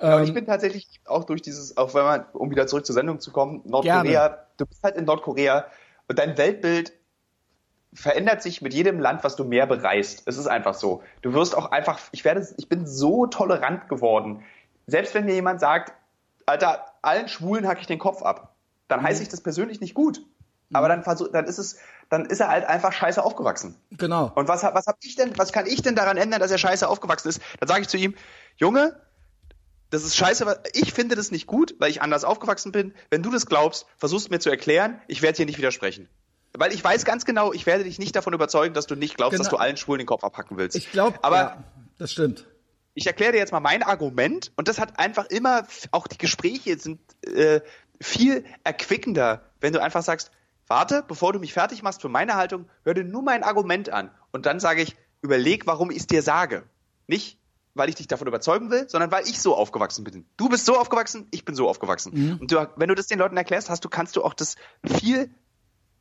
[0.00, 2.94] Ja, ich ähm, bin tatsächlich auch durch dieses, auch wenn man, um wieder zurück zur
[2.94, 5.66] Sendung zu kommen, Nordkorea, du bist halt in Nordkorea
[6.08, 6.92] und dein Weltbild
[7.96, 10.22] verändert sich mit jedem Land, was du mehr bereist.
[10.26, 11.02] Es ist einfach so.
[11.22, 14.44] Du wirst auch einfach, ich werde, ich bin so tolerant geworden.
[14.86, 15.92] Selbst wenn mir jemand sagt,
[16.44, 18.54] Alter, allen Schwulen hacke ich den Kopf ab,
[18.86, 19.06] dann mhm.
[19.06, 20.20] heiße ich das persönlich nicht gut.
[20.20, 20.76] Mhm.
[20.76, 21.78] Aber dann, dann ist es,
[22.10, 23.76] dann ist er halt einfach scheiße aufgewachsen.
[23.92, 24.30] Genau.
[24.34, 26.86] Und was, was hab ich denn, was kann ich denn daran ändern, dass er scheiße
[26.86, 27.40] aufgewachsen ist?
[27.60, 28.14] Dann sage ich zu ihm,
[28.56, 29.00] Junge,
[29.90, 32.94] das ist scheiße, ich finde das nicht gut, weil ich anders aufgewachsen bin.
[33.10, 36.08] Wenn du das glaubst, versuchst mir zu erklären, ich werde dir nicht widersprechen.
[36.58, 39.32] Weil ich weiß ganz genau, ich werde dich nicht davon überzeugen, dass du nicht glaubst,
[39.32, 39.44] genau.
[39.44, 40.76] dass du allen Schwulen den Kopf abhacken willst.
[40.76, 41.64] Ich glaube, aber ja,
[41.98, 42.46] das stimmt.
[42.94, 46.78] Ich erkläre dir jetzt mal mein Argument und das hat einfach immer, auch die Gespräche
[46.78, 47.60] sind äh,
[48.00, 50.30] viel erquickender, wenn du einfach sagst,
[50.66, 54.10] warte, bevor du mich fertig machst für meine Haltung, hör dir nur mein Argument an
[54.32, 56.64] und dann sage ich, überleg, warum ich es dir sage.
[57.06, 57.38] Nicht,
[57.74, 60.26] weil ich dich davon überzeugen will, sondern weil ich so aufgewachsen bin.
[60.36, 62.12] Du bist so aufgewachsen, ich bin so aufgewachsen.
[62.14, 62.36] Mhm.
[62.40, 65.30] Und du, wenn du das den Leuten erklärst, hast du, kannst du auch das viel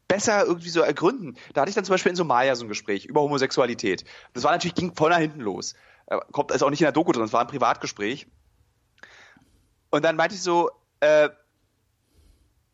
[0.08, 1.38] besser irgendwie so ergründen.
[1.54, 4.06] Da hatte ich dann zum Beispiel in Somalia so ein Gespräch über Homosexualität.
[4.34, 5.74] Das war natürlich, ging voll nach hinten los.
[6.08, 8.28] Äh, kommt also auch nicht in der Doku drin, es war ein Privatgespräch.
[9.90, 11.30] Und dann meinte ich so, äh,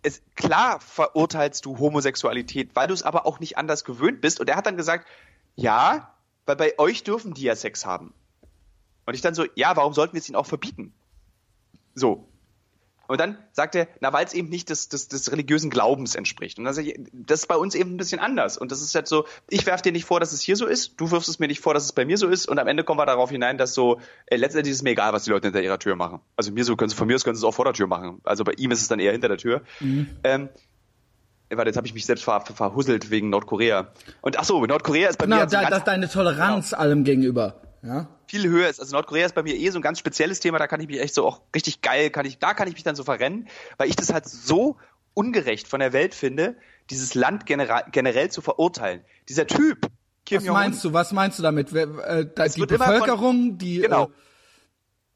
[0.03, 4.39] es, klar verurteilst du Homosexualität, weil du es aber auch nicht anders gewöhnt bist.
[4.39, 5.07] Und er hat dann gesagt,
[5.55, 6.15] ja,
[6.45, 8.13] weil bei euch dürfen die ja Sex haben.
[9.05, 10.93] Und ich dann so, ja, warum sollten wir es ihnen auch verbieten?
[11.93, 12.27] So.
[13.11, 16.57] Und dann sagt er, na, weil es eben nicht des, des, des religiösen Glaubens entspricht.
[16.57, 18.57] Und dann sage ich, das ist bei uns eben ein bisschen anders.
[18.57, 20.93] Und das ist halt so, ich werfe dir nicht vor, dass es hier so ist,
[20.95, 22.47] du wirfst es mir nicht vor, dass es bei mir so ist.
[22.47, 25.11] Und am Ende kommen wir darauf hinein, dass so, äh, letztendlich ist es mir egal,
[25.11, 26.21] was die Leute hinter ihrer Tür machen.
[26.37, 27.87] Also mir so können sie, von mir aus können sie es auch vor der Tür
[27.87, 28.21] machen.
[28.23, 29.63] Also bei ihm ist es dann eher hinter der Tür.
[29.81, 30.07] Mhm.
[30.23, 30.47] Ähm,
[31.49, 33.89] warte, jetzt habe ich mich selbst ver ver verhusselt wegen Nordkorea.
[34.21, 35.47] Und ach so, Nordkorea ist bei genau, mir.
[35.47, 36.81] Genau, da, das ist deine Toleranz genau.
[36.81, 38.07] allem gegenüber ja?
[38.27, 38.79] viel höher ist.
[38.79, 40.99] Also Nordkorea ist bei mir eh so ein ganz spezielles Thema, da kann ich mich
[40.99, 43.89] echt so auch richtig geil, kann ich, da kann ich mich dann so verrennen, weil
[43.89, 44.77] ich das halt so
[45.13, 46.55] ungerecht von der Welt finde,
[46.89, 49.01] dieses Land generell, generell zu verurteilen.
[49.29, 49.87] Dieser Typ,
[50.25, 51.73] Kim Was meinst du, was meinst du damit?
[51.73, 52.25] Äh,
[52.55, 54.05] die Bevölkerung, von, die, genau.
[54.05, 54.09] Äh,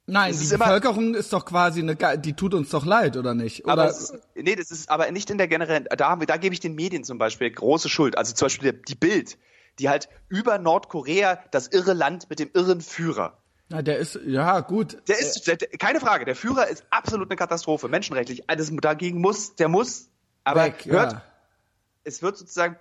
[0.07, 3.33] Nein, das die ist Bevölkerung ist doch quasi eine, die tut uns doch leid, oder
[3.33, 3.63] nicht?
[3.63, 3.73] Oder?
[3.73, 6.53] Aber ist, nee, das ist aber nicht in der generellen, da, haben wir, da gebe
[6.53, 8.17] ich den Medien zum Beispiel große Schuld.
[8.17, 9.37] Also zum Beispiel die Bild
[9.79, 13.37] die halt über Nordkorea das irre Land mit dem irren Führer.
[13.69, 14.97] Na, der ist, ja, gut.
[15.07, 18.43] Der ist, der, keine Frage, der Führer ist absolut eine Katastrophe, menschenrechtlich.
[18.47, 20.09] Das, dagegen muss, der muss,
[20.43, 21.21] aber Weg, hört, ja.
[22.03, 22.77] es wird sozusagen,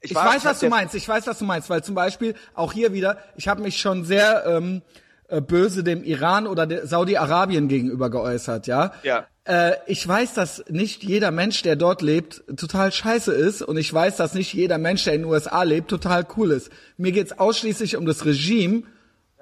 [0.00, 0.94] Ich, war- weiß, was du der- meinst.
[0.94, 4.04] Ich weiß, was du meinst, weil zum Beispiel auch hier wieder, ich habe mich schon
[4.04, 4.82] sehr ähm,
[5.26, 8.92] äh, böse dem Iran oder der Saudi-Arabien gegenüber geäußert, ja.
[9.02, 9.26] Ja.
[9.44, 13.92] Äh, ich weiß, dass nicht jeder Mensch, der dort lebt, total scheiße ist und ich
[13.92, 16.70] weiß, dass nicht jeder Mensch, der in den USA lebt, total cool ist.
[16.96, 18.84] Mir geht's ausschließlich um das Regime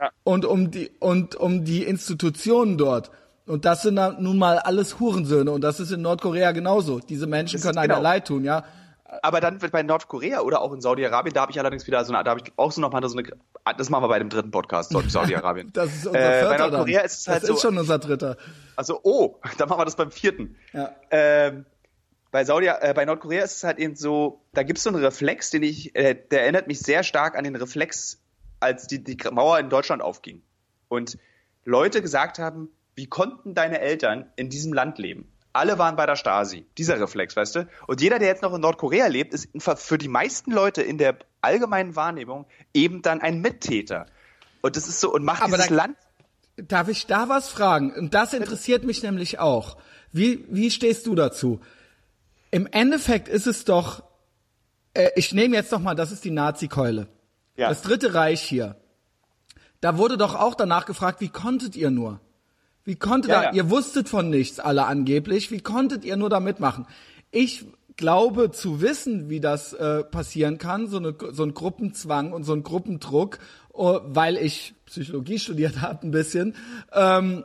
[0.01, 0.11] Ja.
[0.25, 3.11] und um die und um die Institutionen dort.
[3.47, 7.01] Und das sind dann nun mal alles Hurensöhne und das ist in Nordkorea genauso.
[7.01, 8.03] Diese Menschen können ist einem genau.
[8.03, 8.65] leid tun, ja.
[9.21, 12.15] Aber dann wird bei Nordkorea oder auch in Saudi-Arabien, da habe ich allerdings wieder so
[12.15, 13.29] eine, da habe ich auch so noch mal so eine,
[13.77, 15.71] das machen wir bei dem dritten Podcast, Saudi-Arabien.
[15.73, 17.07] Das ist unser äh, vierter Bei Nordkorea dann.
[17.07, 18.37] ist es halt das so, ist schon unser dritter.
[18.77, 20.57] also oh, dann machen wir das beim vierten.
[20.73, 20.95] Ja.
[21.11, 21.67] Ähm,
[22.31, 25.05] bei Saudi, äh, bei Nordkorea ist es halt eben so, da gibt es so einen
[25.05, 28.23] Reflex, den ich, äh, der erinnert mich sehr stark an den Reflex,
[28.61, 30.43] als die, die Mauer in Deutschland aufging.
[30.89, 31.19] Und
[31.65, 35.32] Leute gesagt haben, wie konnten deine Eltern in diesem Land leben?
[35.53, 36.67] Alle waren bei der Stasi.
[36.79, 37.69] Dieser Reflex, weißt du?
[37.87, 41.17] Und jeder, der jetzt noch in Nordkorea lebt, ist für die meisten Leute in der
[41.43, 44.07] allgemeinen Wahrnehmung eben dann ein Mittäter.
[44.63, 45.97] Und das ist so, und macht Aber dieses da- Land
[46.57, 47.93] Darf ich da was fragen?
[47.95, 49.79] Und das interessiert mich nämlich auch.
[50.13, 51.61] Wie, wie stehst du dazu?
[52.51, 54.03] Im Endeffekt ist es doch,
[54.93, 57.09] äh, ich nehme jetzt noch mal, das ist die Nazi-Keule.
[57.57, 57.71] Ja.
[57.71, 58.77] Das Dritte Reich hier.
[59.81, 62.21] Da wurde doch auch danach gefragt, wie konntet ihr nur?
[62.85, 63.53] Wie konntet Ja, ihr, ja.
[63.53, 66.87] ihr wusstet von nichts, alle angeblich, wie konntet ihr nur da mitmachen?
[67.31, 67.65] Ich
[67.97, 72.53] glaube zu wissen, wie das äh, passieren kann, so, eine, so ein Gruppenzwang und so
[72.53, 73.39] ein Gruppendruck,
[73.73, 76.55] oh, weil ich Psychologie studiert habe ein bisschen.
[76.93, 77.45] Ähm,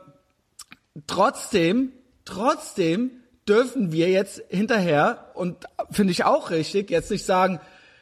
[1.06, 1.92] trotzdem,
[2.24, 3.10] trotzdem
[3.48, 7.60] dürfen wir jetzt hinterher, und finde ich auch richtig, jetzt nicht sagen,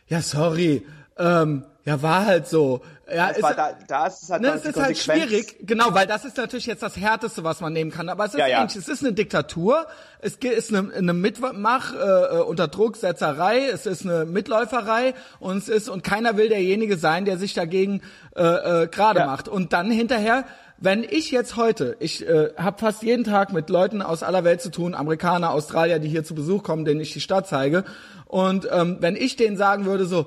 [0.09, 0.87] ja sorry,
[1.19, 2.83] ähm, ja war halt so.
[3.09, 5.95] Ja, Das ist, war da, da ist es halt, ne, es ist halt schwierig, genau,
[5.95, 8.09] weil das ist natürlich jetzt das Härteste, was man nehmen kann.
[8.09, 8.61] Aber es ist Ja, ja.
[8.61, 8.75] ähnlich.
[8.77, 9.87] Es ist eine Diktatur,
[10.19, 11.99] es ist eine, eine Mitmach äh,
[12.39, 17.25] äh, unter Drucksetzerei, es ist eine Mitläuferei und es ist und keiner will derjenige sein,
[17.25, 18.03] der sich dagegen
[18.35, 19.27] äh, äh, gerade Ja.
[19.27, 19.47] macht.
[19.49, 20.45] Und dann hinterher,
[20.79, 24.61] wenn ich jetzt heute, ich äh, habe fast jeden Tag mit Leuten aus aller Welt
[24.61, 27.85] zu tun, Amerikaner, Australier, die hier zu Besuch kommen, denen ich die Stadt zeige.
[28.27, 30.27] Und ähm, wenn ich denen sagen würde so,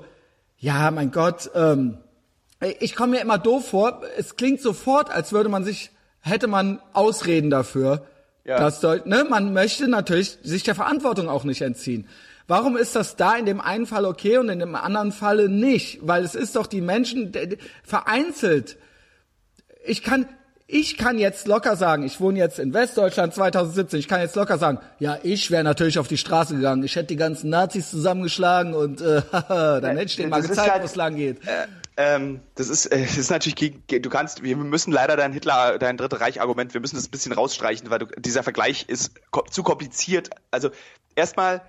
[0.60, 1.98] ja, mein Gott, ähm,
[2.78, 4.02] ich komme mir immer doof vor.
[4.18, 5.90] Es klingt sofort, als würde man sich,
[6.20, 8.06] hätte man Ausreden dafür.
[8.44, 8.58] Ja.
[8.58, 12.06] Dass ne, man möchte natürlich sich der Verantwortung auch nicht entziehen.
[12.46, 16.00] Warum ist das da in dem einen Fall okay und in dem anderen Falle nicht?
[16.02, 17.32] Weil es ist doch die Menschen
[17.82, 18.76] vereinzelt.
[19.84, 20.28] Ich kann,
[20.72, 24.56] ich kann jetzt locker sagen, ich wohne jetzt in Westdeutschland 2017, ich kann jetzt locker
[24.58, 28.74] sagen, ja, ich wäre natürlich auf die Straße gegangen, ich hätte die ganzen Nazis zusammengeschlagen
[28.74, 31.46] und äh, dann hätte ich denen mal das ist gezeigt, halt- wo es lang geht.
[31.46, 31.66] Äh,
[31.96, 35.32] ähm, das ist, äh, das ist natürlich gegen, ge- du kannst, wir müssen leider dein
[35.32, 39.12] Hitler, dein Dritte Reich-Argument, wir müssen das ein bisschen rausstreichen, weil du, dieser Vergleich ist
[39.30, 40.30] ko zu kompliziert.
[40.50, 40.70] Also
[41.16, 41.62] erstmal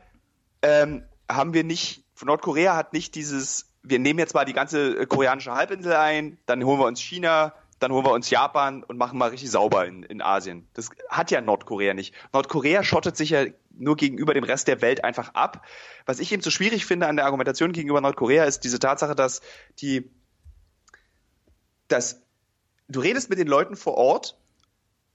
[0.62, 5.06] ähm, haben wir nicht, Nordkorea hat nicht dieses, wir nehmen jetzt mal die ganze äh,
[5.08, 9.18] koreanische Halbinsel ein, dann holen wir uns China, dann holen wir uns Japan und machen
[9.18, 10.68] mal richtig sauber in, in Asien.
[10.76, 12.14] Das hat ja Nordkorea nicht.
[12.32, 15.66] Nordkorea schottet sich ja nur gegenüber dem Rest der Welt einfach ab.
[16.06, 19.42] Was ich eben so schwierig finde an der Argumentation gegenüber Nordkorea ist diese Tatsache, dass
[19.80, 20.12] die,
[21.88, 22.22] dass
[22.88, 24.38] du redest mit den Leuten vor Ort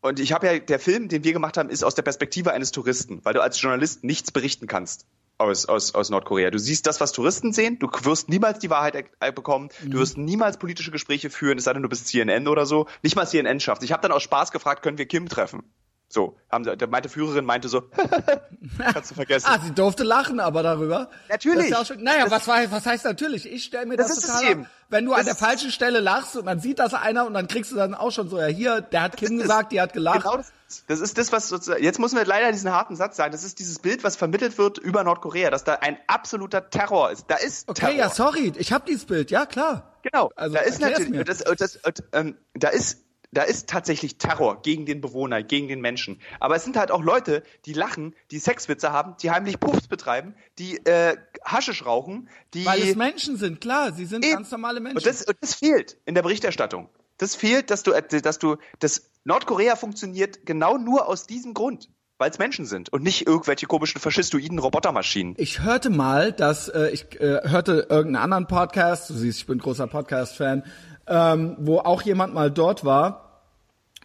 [0.01, 2.73] und ich habe ja, der Film, den wir gemacht haben, ist aus der Perspektive eines
[2.73, 5.07] Touristen, weil du als Journalist nichts berichten kannst
[5.39, 6.51] aus, aus, aus Nordkorea.
[6.51, 10.17] Du siehst das, was Touristen sehen, du wirst niemals die Wahrheit er- bekommen, du wirst
[10.17, 12.87] niemals politische Gespräche führen, es sei denn, du bist CNN oder so.
[13.03, 13.83] Nicht mal CNN schafft.
[13.83, 15.63] Ich habe dann aus Spaß gefragt, können wir Kim treffen?
[16.09, 17.83] So, haben, sie- der meinte Führerin meinte so,
[18.93, 19.47] kannst du vergessen.
[19.51, 21.11] Ah, sie durfte lachen, aber darüber.
[21.29, 21.69] Natürlich.
[21.71, 23.51] Das ja schon, naja, was, war, was heißt natürlich?
[23.51, 24.67] Ich stelle mir das, Das total ab.
[24.89, 27.49] Wenn du Das an der falschen Stelle lachst und dann sieht das einer und dann
[27.49, 30.23] kriegst du dann auch schon so, ja hier, der hat Kim gesagt, die hat gelacht.
[30.23, 30.53] Genau das,
[30.89, 33.59] das ist das, was sozusagen, jetzt müssen wir leider diesen harten Satz sagen, das ist
[33.59, 37.27] dieses Bild, was vermittelt wird über Nordkorea, dass da ein absoluter Terror ist.
[37.29, 37.95] Da ist Okay, Terror.
[37.97, 39.93] ja, sorry, ich habe dieses Bild, ja klar.
[40.03, 40.31] Genau.
[40.37, 41.79] Also, da ist natürlich, das, das,
[42.13, 46.21] ähm, da ist da ist tatsächlich Terror gegen den Bewohner, gegen den Menschen.
[46.41, 50.35] Aber es sind halt auch Leute, die lachen, die Sexwitze haben, die heimlich Puffs betreiben,
[50.59, 54.37] die äh, Haschisch rauchen, die Weil es Menschen sind, klar, sie sind Eben.
[54.37, 54.99] ganz normale Menschen.
[54.99, 56.89] Und das, und das fehlt in der Berichterstattung.
[57.19, 62.31] Das fehlt, dass du, dass du, das Nordkorea funktioniert genau nur aus diesem Grund, weil
[62.31, 65.35] es Menschen sind und nicht irgendwelche komischen faschistoiden Robotermaschinen.
[65.37, 69.59] Ich hörte mal, dass äh, ich äh, hörte irgendeinen anderen Podcast, du siehst, ich bin
[69.59, 70.63] großer Podcast-Fan,
[71.09, 73.43] ähm, wo auch jemand mal dort war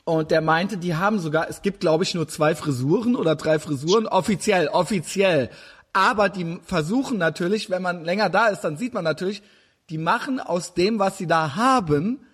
[0.06, 3.60] und der meinte, die haben sogar, es gibt glaube ich nur zwei Frisuren oder drei
[3.60, 5.52] Frisuren, offiziell, offiziell.
[5.94, 9.44] Aber die versuchen natürlich, wenn man länger da ist, dann sieht man natürlich,
[9.92, 12.26] die machen aus dem, was sie da haben,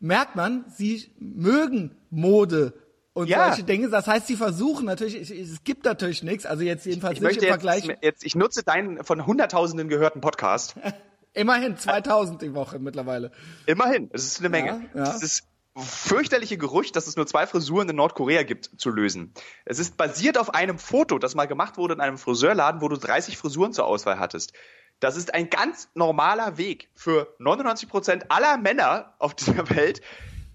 [0.00, 2.72] merkt man, sie mögen Mode
[3.12, 3.48] und Ja.
[3.48, 3.88] solche Dinge.
[3.90, 7.42] Das heißt, sie versuchen natürlich, es- gibt natürlich nichts, also jetzt jedenfalls Ich nicht im
[7.42, 7.88] jetzt, Vergleich.
[8.02, 10.74] jetzt, ich nutze deinen von Hunderttausenden gehörten Podcast.
[11.32, 13.30] Immerhin 2000 die Woche mittlerweile.
[13.66, 14.88] Immerhin, es ist eine Menge.
[14.94, 15.12] Ja, ja.
[15.12, 15.44] Dieses
[15.76, 19.32] fürchterliche Gerücht, dass es nur zwei Frisuren in Nordkorea gibt, zu lösen.
[19.64, 22.96] Es ist basiert auf einem Foto, das mal gemacht wurde in einem Friseurladen, wo du
[22.96, 24.52] 30 Frisuren zur Auswahl hattest.
[25.00, 30.02] Das ist ein ganz normaler Weg für 99 Prozent aller Männer auf dieser Welt,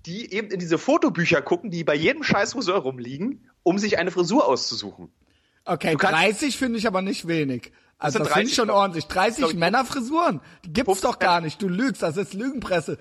[0.06, 4.12] die eben in diese Fotobücher gucken, die bei jedem scheiß Friseur rumliegen, um sich eine
[4.12, 5.12] Frisur auszusuchen.
[5.66, 7.72] Okay, kannst- 30 finde ich aber nicht wenig.
[7.98, 9.08] Also das finde ich 30, schon ordentlich.
[9.08, 10.42] 30 glaub Männerfrisuren?
[10.64, 11.62] Die gibt's 15 doch gar nicht.
[11.62, 13.00] Du lügst, das ist Lügenpresse.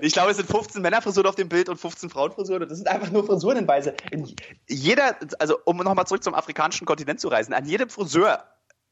[0.00, 2.62] Ich glaube, es sind 15 Männerfrisuren auf dem Bild und 15 Frauenfrisuren.
[2.62, 3.94] Und das sind einfach nur Frisurenhinweise.
[4.10, 4.34] In
[4.68, 8.44] jeder, also um nochmal zurück zum afrikanischen Kontinent zu reisen, an jedem Friseur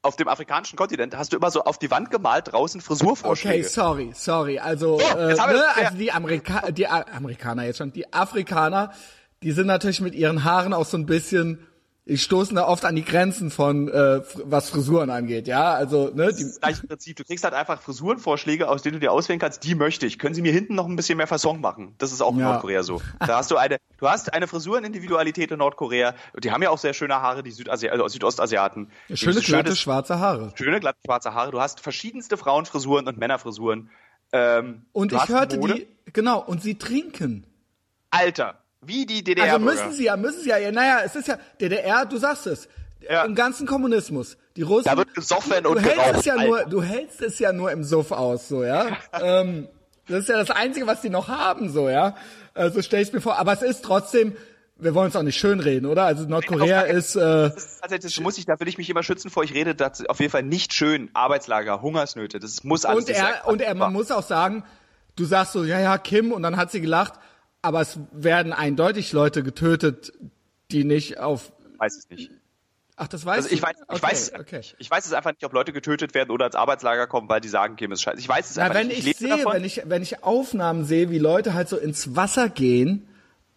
[0.05, 3.64] auf dem afrikanischen Kontinent hast du immer so auf die Wand gemalt draußen Okay, Frisurvorschläge.
[3.68, 4.59] sorry, sorry.
[4.59, 8.12] Also, So, äh, haben wir ne, also die, Amerika die A Amerikaner jetzt schon, die
[8.12, 8.92] Afrikaner,
[9.42, 11.66] die sind natürlich mit ihren Haaren auch so ein bisschen,
[12.07, 15.72] die stoßen da oft an die Grenzen von, äh, was Frisuren angeht, ja.
[15.72, 17.16] Also, ne, Das das gleiche Prinzip.
[17.16, 20.18] Du kriegst halt einfach Frisurenvorschläge, aus denen du dir auswählen kannst, die möchte ich.
[20.18, 21.94] Können sie mir hinten noch ein bisschen mehr Fasson machen?
[21.96, 22.50] Das ist auch in Ja.
[22.50, 23.00] Nordkorea so.
[23.20, 26.14] Da hast du eine, du hast eine Frisurenindividualität in Nordkorea.
[26.42, 28.90] Die haben ja auch sehr schöne Haare, die Südasi also Südostasiaten.
[29.14, 30.52] schöne, Die glatte, schönes- schwarze Haare.
[30.57, 31.52] schöne, glatte, schwarze Haare.
[31.52, 33.88] Du hast verschiedenste Frauenfrisuren und Männerfrisuren.
[34.32, 35.74] Ähm, Und ich hörte Mode.
[35.74, 37.46] die, genau, und sie trinken.
[38.11, 39.55] Alter, wie die DDR.
[39.55, 42.47] Also müssen sie ja, müssen sie ja, ja, naja, es ist ja, DDR, du sagst
[42.47, 42.68] es,
[43.09, 43.24] Ja.
[43.24, 44.85] im ganzen Kommunismus, die Russen.
[44.89, 47.70] Da wird gesoffen du und hältst geraucht, es ja nur, du hältst es ja nur
[47.72, 48.97] im Suff aus, so, ja.
[49.20, 49.68] ähm,
[50.09, 52.14] das ist ja das Einzige, was die noch haben, so, ja.
[52.55, 54.37] Also stell ich mir vor, aber es ist trotzdem,
[54.76, 56.05] wir wollen es auch nicht schönreden, oder?
[56.05, 59.03] Also Nordkorea ist, äh, Das, ist tatsächlich- das muss ich, da will ich mich immer
[59.03, 59.45] schützen vor.
[59.45, 61.11] Ich rede das auf jeden Fall nicht schön.
[61.14, 64.64] Arbeitslager, Hungersnöte, das muss alles und er, und er, man muss auch sagen,
[65.16, 67.14] du sagst so, ja, ja, Kim, und dann hat sie gelacht,
[67.64, 70.12] aber es werden eindeutig Leute getötet,
[70.70, 72.30] die nicht auf, weiß es nicht.
[72.96, 74.56] ach, das weiß Also ich weiß, ich Okay, weiß es einfach okay.
[74.58, 74.76] nicht.
[74.78, 77.48] Ich weiß es einfach nicht, ob Leute getötet werden oder ins Arbeitslager kommen, weil die
[77.48, 78.18] sagen, Kim ist scheiße.
[78.20, 78.98] Ich weiß es Na, einfach wenn nicht.
[79.00, 79.52] ich, lebe sehe, davon.
[79.54, 83.08] wenn ich, wenn ich Aufnahmen sehe, wie Leute halt so ins Wasser gehen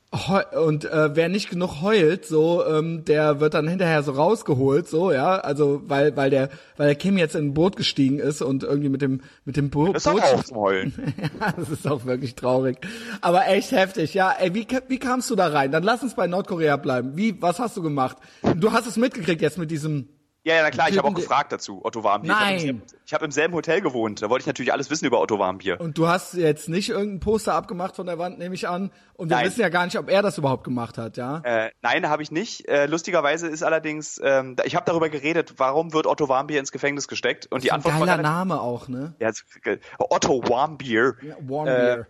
[0.09, 5.11] und äh, wer nicht genug heult, so, ähm, der wird dann hinterher so rausgeholt, so,
[5.11, 8.63] ja, also weil, weil der, weil der Kim jetzt in ein Boot gestiegen ist und
[8.63, 10.21] irgendwie mit dem, mit dem Bo das Boot.
[10.21, 10.93] auch zum Heulen.
[11.41, 12.77] ja, das ist auch wirklich traurig.
[13.19, 14.31] Aber echt heftig, ja.
[14.31, 15.73] Ey, wie, wie kamst du da rein?
[15.73, 17.17] Dann lass uns bei Nordkorea bleiben.
[17.17, 18.15] Wie, was hast du gemacht?
[18.55, 20.07] Du hast es mitgekriegt jetzt mit diesem,
[20.47, 22.31] Ja, ja, na klar, ich habe auch die- gefragt dazu, Otto Warmbier.
[22.31, 22.81] Nein.
[23.05, 25.79] Ich habe im selben Hotel gewohnt, da wollte ich natürlich alles wissen über Otto Warmbier.
[25.81, 28.91] und du hast jetzt nicht irgendein Poster abgemacht von der Wand, nehme ich an.
[29.15, 29.45] Und wir Nein.
[29.47, 31.39] wissen ja gar nicht, ob er das überhaupt gemacht hat, ja.
[31.43, 32.65] Äh, nein, habe ich nicht.
[32.69, 37.09] Äh, lustigerweise ist allerdings, ähm, ich habe darüber geredet, warum wird Otto Warmbier ins Gefängnis
[37.09, 37.47] gesteckt?
[37.51, 39.15] Und die Ein Antwort war geiler relativ- Name auch, ne?
[39.19, 39.31] Ja,
[39.65, 41.15] äh, Otto Warmbier.
[41.41, 42.07] Warm Äh, Beer.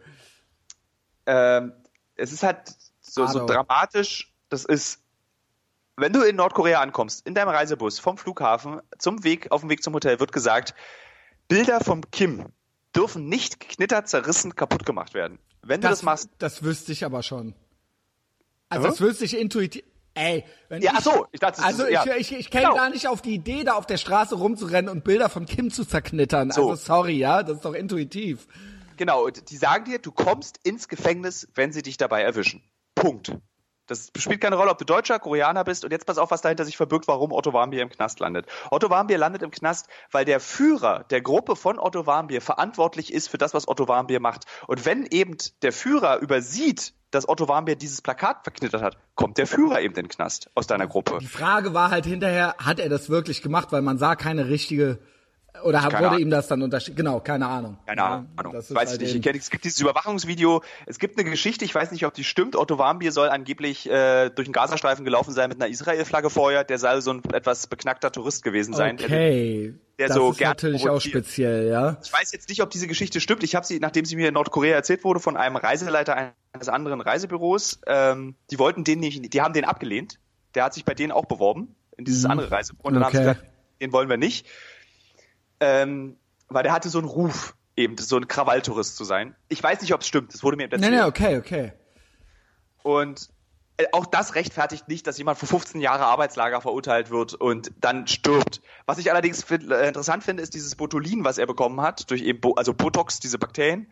[1.25, 1.73] ähm,
[2.15, 2.59] es ist halt
[3.01, 4.33] so, so dramatisch.
[4.49, 5.01] Das ist,
[5.97, 9.83] wenn du in Nordkorea ankommst, in deinem Reisebus vom Flughafen zum Weg, auf dem Weg
[9.83, 10.75] zum Hotel wird gesagt,
[11.47, 12.45] Bilder vom Kim
[12.95, 15.39] dürfen nicht geknittert, zerrissen, kaputt gemacht werden.
[15.63, 17.55] Wenn du das, machst, das wüsste ich aber schon.
[18.69, 18.89] Also Hä?
[18.91, 19.83] das wüsste ich intuitiv.
[20.13, 22.15] Ey, wenn Ja, ich, ach so, ich dachte, das also ist- ich, ja.
[22.15, 22.75] ich, ich käme Genau.
[22.75, 25.85] gar nicht auf die Idee, da auf der Straße rumzurennen und Bilder von Kim zu
[25.85, 26.51] zerknittern.
[26.51, 26.69] So.
[26.71, 28.47] Also sorry, ja, das ist doch intuitiv.
[28.97, 32.63] Genau, die sagen dir, du kommst ins Gefängnis, wenn sie dich dabei erwischen.
[32.95, 33.31] Punkt.
[33.87, 35.83] Das spielt keine Rolle, ob du Deutscher, Koreaner bist.
[35.83, 38.45] Und jetzt pass auf, was dahinter sich verbirgt, warum Otto Warmbier im Knast landet.
[38.69, 43.29] Otto Warmbier landet im Knast, weil der Führer der Gruppe von Otto Warmbier verantwortlich ist
[43.29, 44.45] für das, was Otto Warmbier macht.
[44.67, 49.47] Und wenn eben der Führer übersieht, dass Otto Warmbier dieses Plakat verknittert hat, kommt der
[49.47, 51.19] Führer eben in den Knast aus deiner Gruppe.
[51.21, 54.99] Die Frage war halt hinterher, hat er das wirklich gemacht, weil man sah keine richtige
[55.63, 56.19] oder Keine wurde Ahnung.
[56.21, 56.95] ihm das dann unterschieden?
[56.95, 57.77] Genau, keine Ahnung.
[57.85, 58.53] Keine Ja, Ahnung.
[58.53, 59.25] das ist weiß halt ich nicht.
[59.35, 60.61] es gibt dieses Überwachungsvideo.
[60.85, 62.55] Es gibt eine Geschichte, ich weiß nicht, ob die stimmt.
[62.55, 66.63] Otto Warmbier soll angeblich äh, durch den Gazastreifen gelaufen sein mit einer Israel-Flagge vorher.
[66.63, 68.97] Der soll so ein etwas beknackter Tourist gewesen sein.
[68.97, 71.97] Der- Okay, der das so ist natürlich auch speziell, ja.
[72.03, 73.43] Ich weiß jetzt nicht, ob diese Geschichte stimmt.
[73.43, 77.01] Ich habe sie, nachdem sie mir in Nordkorea erzählt wurde, von einem Reiseleiter eines anderen
[77.01, 77.79] Reisebüros.
[77.87, 80.19] Ähm, die wollten den nicht, die haben den abgelehnt.
[80.55, 82.31] Der hat sich bei denen auch beworben in dieses Mhm.
[82.31, 82.87] andere Reisebüro.
[82.87, 83.33] Und dann haben sie Okay.
[83.33, 83.45] gesagt,
[83.81, 84.45] den wollen wir nicht.
[85.59, 86.17] Ähm,
[86.49, 89.35] weil der hatte so einen Ruf, eben so ein Krawalltourist zu sein.
[89.49, 90.33] Ich weiß nicht, ob es stimmt.
[90.33, 90.91] Das wurde mir Nee, erzählt.
[90.93, 91.73] nee, okay, okay.
[92.83, 93.29] Und
[93.77, 98.07] äh, auch das rechtfertigt nicht, dass jemand für 15 Jahre Arbeitslager verurteilt wird und dann
[98.07, 98.61] stirbt.
[98.85, 102.39] Was ich allerdings äh, interessant finde, ist dieses Botulin, was er bekommen hat, durch eben
[102.39, 103.87] Bo also Botox, diese Bakterien.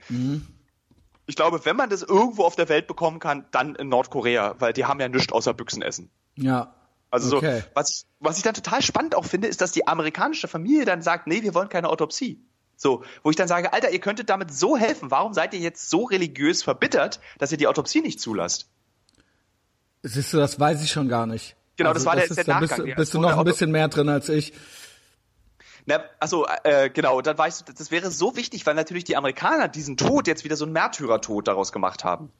[1.28, 4.74] Ich glaube, wenn man das irgendwo auf der Welt bekommen kann, dann in Nordkorea, weil
[4.74, 6.10] die haben ja nichts außer Büchsen essen.
[6.36, 6.75] Ja.
[7.16, 7.62] Also Okay.
[7.62, 10.86] so, was ich, was ich dann total spannend auch finde, ist, dass die amerikanische Familie
[10.86, 12.42] dann sagt, nee, wir wollen keine Autopsie.
[12.78, 15.10] So, wo ich dann sage, Alter, ihr könntet damit so helfen.
[15.10, 18.70] Warum seid ihr jetzt so religiös verbittert, dass ihr die Autopsie nicht zulasst?
[20.04, 21.56] Siehst du, das weiß ich schon gar nicht.
[21.78, 22.86] Genau, also, das war das der, ist, der Nachgang.
[22.86, 24.54] Bist, bist du noch ein bisschen mehr drin als ich.
[25.86, 29.68] Na, also äh, genau, dann weißt du, das wäre so wichtig, weil natürlich die Amerikaner
[29.68, 32.32] diesen Tod jetzt wieder so einen Märtyrertod daraus gemacht haben.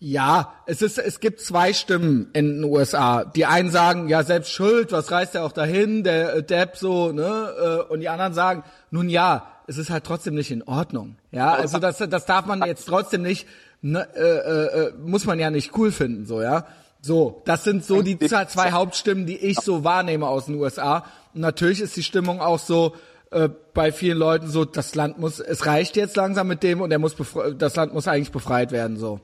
[0.00, 3.24] Ja, es ist, es gibt zwei Stimmen in den USA.
[3.24, 7.10] Die einen sagen, ja, selbst schuld, was reißt er auch dahin, der äh, Depp so,
[7.10, 7.84] ne?
[7.88, 11.16] Äh, und die anderen sagen, nun ja, es ist halt trotzdem nicht in Ordnung.
[11.32, 13.46] Ja, also das, das darf man jetzt trotzdem nicht,
[13.82, 16.66] ne, äh, äh, äh muss man ja nicht cool finden, so, ja.
[17.00, 21.04] So, das sind so die zwei Hauptstimmen, die ich so wahrnehme aus den USA.
[21.32, 22.94] Und natürlich ist die Stimmung auch so
[23.30, 26.90] äh, bei vielen Leuten so, das Land muss, es reicht jetzt langsam mit dem und
[26.90, 27.14] er muss
[27.56, 29.20] das Land muss eigentlich befreit werden so.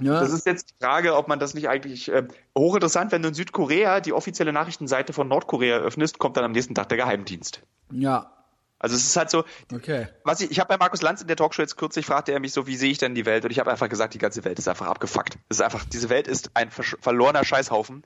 [0.00, 0.20] Ja.
[0.20, 2.26] Das ist jetzt die Frage, ob man das nicht eigentlich äh,
[2.56, 6.74] hochinteressant, wenn du in Südkorea die offizielle Nachrichtenseite von Nordkorea öffnest, kommt dann am nächsten
[6.74, 7.60] Tag der Geheimdienst.
[7.92, 8.32] Ja.
[8.80, 10.08] Also es ist halt so, okay.
[10.24, 12.52] was ich, ich habe bei Markus Lanz in der Talkshow jetzt kürzlich fragte er mich
[12.52, 13.44] so, wie sehe ich denn die Welt?
[13.44, 15.38] Und ich habe einfach gesagt, die ganze Welt ist einfach abgefuckt.
[15.48, 18.02] Es ist einfach, diese Welt ist ein verlorener Scheißhaufen.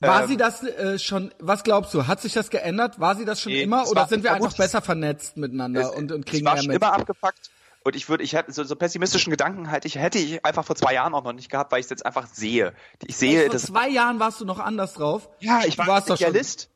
[0.00, 2.98] War ähm, sie das äh, schon, was glaubst du, hat sich das geändert?
[3.00, 6.10] War sie das schon nee, immer oder sind wir einfach besser vernetzt miteinander es, und,
[6.10, 6.76] und kriegen es war mehr mit?
[6.76, 7.50] immer abgefuckt.
[7.82, 10.76] Und ich würde, ich hätte so, so pessimistischen Gedanken halt, ich hätte ich einfach vor
[10.76, 12.74] zwei Jahren auch noch nicht gehabt, weil ich es jetzt einfach sehe.
[13.06, 13.66] Ich sehe vor das.
[13.66, 15.30] Vor zwei Jahren warst du noch anders drauf.
[15.40, 16.68] Ja, ich war warst Idealist.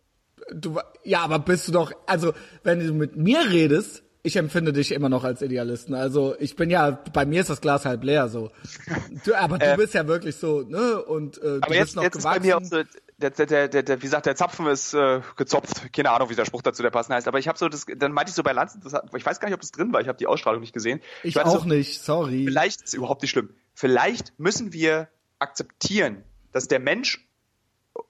[0.52, 2.32] Du, ja, aber bist du doch, also
[2.62, 5.94] wenn du mit mir redest, ich empfinde dich immer noch als Idealisten.
[5.94, 8.50] Also ich bin ja, bei mir ist das Glas halb leer so.
[9.24, 11.02] Du, aber du äh, bist ja wirklich so, ne?
[11.02, 12.42] Und äh, aber du jetzt, bist noch jetzt gewachsen.
[12.42, 12.82] Ist bei mir auch so,
[13.18, 15.92] der, der, der, der, wie gesagt, der Zapfen ist äh, gezopft.
[15.92, 17.28] Keine Ahnung, wie der Spruch dazu der passend heißt.
[17.28, 19.48] Aber ich habe so das, dann meinte ich so bei Lanzen, das, ich weiß gar
[19.48, 20.00] nicht, ob das drin war.
[20.00, 21.00] Ich habe die Ausstrahlung nicht gesehen.
[21.22, 22.00] Ich, ich auch so, nicht.
[22.02, 22.44] Sorry.
[22.44, 23.54] Vielleicht ist überhaupt nicht schlimm.
[23.74, 25.08] Vielleicht müssen wir
[25.38, 27.26] akzeptieren, dass der Mensch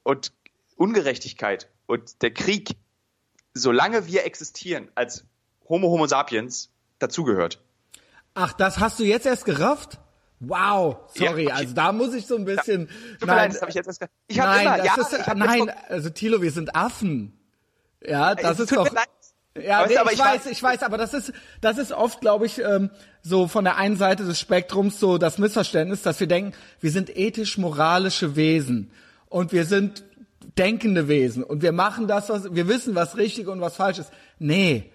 [0.03, 0.33] und
[0.77, 2.77] Ungerechtigkeit und der Krieg,
[3.53, 5.25] solange wir existieren als
[5.69, 7.63] Homo Homo sapiens, dazugehört.
[8.35, 9.99] Ach, das hast du jetzt erst gerafft?
[10.49, 12.89] Wow, sorry, ja, also da muss ich so ein bisschen.
[13.21, 14.05] Ja, nein, das habe ich jetzt erst.
[14.29, 17.39] Ich habe nein, immer, das ja, ist, ich nein, also Tilo, wir sind Affen.
[18.03, 18.89] Ja, das es ist doch.
[19.57, 22.59] Ja, nee, aber ich, weiß, ich weiß, aber das ist, das ist oft, glaube ich,
[22.59, 22.91] ähm,
[23.23, 27.17] so von der einen Seite des Spektrums so das Missverständnis, dass wir denken, wir sind
[27.17, 28.91] ethisch-moralische Wesen
[29.29, 30.03] und wir sind
[30.59, 34.11] denkende Wesen und wir machen das, was wir wissen, was richtig und was falsch ist.
[34.41, 34.91] Nee,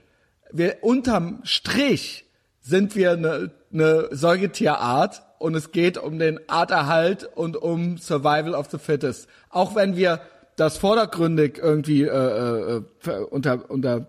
[0.51, 2.25] wir unterm Strich
[2.59, 8.69] sind wir eine, eine Säugetierart und es geht um den Arterhalt und um Survival of
[8.69, 9.27] the Fittest.
[9.49, 10.21] Auch wenn wir
[10.55, 14.07] das vordergründig irgendwie äh, äh, unter, unter,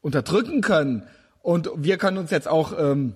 [0.00, 1.06] unterdrücken können
[1.40, 3.14] und wir können uns jetzt auch ähm,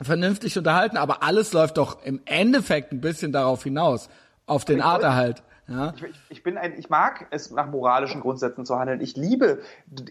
[0.00, 4.10] vernünftig unterhalten, aber alles läuft doch im Endeffekt ein bisschen darauf hinaus,
[4.46, 5.42] auf den Arterhalt.
[5.66, 5.94] Ja.
[5.96, 9.00] Ich, ich, bin ein, ich mag es nach moralischen Grundsätzen zu handeln.
[9.00, 9.60] Ich liebe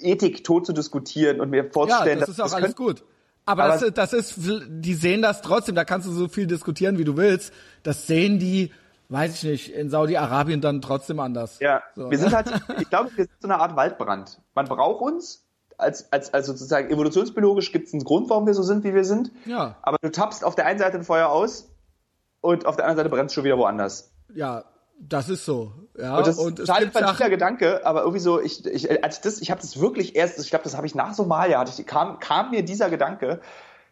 [0.02, 3.04] Ethik tot zu diskutieren und mir vorzustellen, ja, das ist auch alles gut.
[3.48, 6.98] Aber, aber das, das ist, die sehen das trotzdem, da kannst du so viel diskutieren,
[6.98, 7.54] wie du willst.
[7.82, 8.74] Das sehen die,
[9.08, 11.60] weiß ich nicht, in Saudi-Arabien dann trotzdem anders.
[11.60, 12.24] Ja, so, wir ne?
[12.24, 14.42] sind halt, ich glaube, wir sind so eine Art Waldbrand.
[14.54, 15.46] Man braucht uns,
[15.78, 19.06] als, als, als sozusagen evolutionsbiologisch gibt es einen Grund, warum wir so sind, wie wir
[19.06, 19.32] sind.
[19.46, 19.78] Ja.
[19.82, 21.70] Aber du tappst auf der einen Seite ein Feuer aus
[22.42, 24.12] und auf der anderen Seite brennst du schon wieder woanders.
[24.34, 24.66] Ja,
[25.00, 26.18] das ist so, ja.
[26.18, 29.52] Und das und ist total ein Gedanke, aber irgendwie so, ich, ich, als das, ich
[29.52, 32.52] habe das wirklich erst, ich glaube, das habe ich nach Somalia, hatte ich, kam, kam
[32.52, 33.40] mir dieser Gedanke,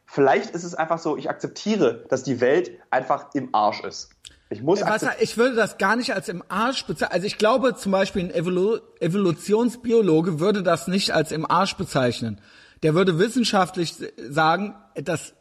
[0.06, 4.10] vielleicht ist es einfach so, ich akzeptiere, dass die Welt einfach im Arsch ist.
[4.50, 7.14] Ich muss Was, ich würde das gar nicht als im Arsch bezeichnen.
[7.14, 12.40] Also ich glaube zum Beispiel ein Evolu Evolutionsbiologe würde das nicht als im Arsch bezeichnen.
[12.84, 13.96] Der würde wissenschaftlich
[14.30, 15.34] sagen, dass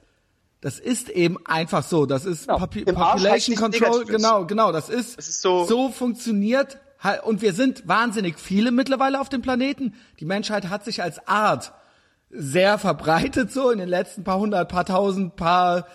[0.64, 2.06] das ist eben einfach so.
[2.06, 2.58] Das ist genau.
[2.60, 4.06] Popu Population Control.
[4.06, 4.72] Genau, genau.
[4.72, 6.78] Das ist, ist so, so funktioniert.
[7.24, 9.92] Und wir sind wahnsinnig viele mittlerweile auf dem Planeten.
[10.20, 11.74] Die Menschheit hat sich als Art
[12.30, 15.86] sehr verbreitet so in den letzten paar hundert, paar tausend, paar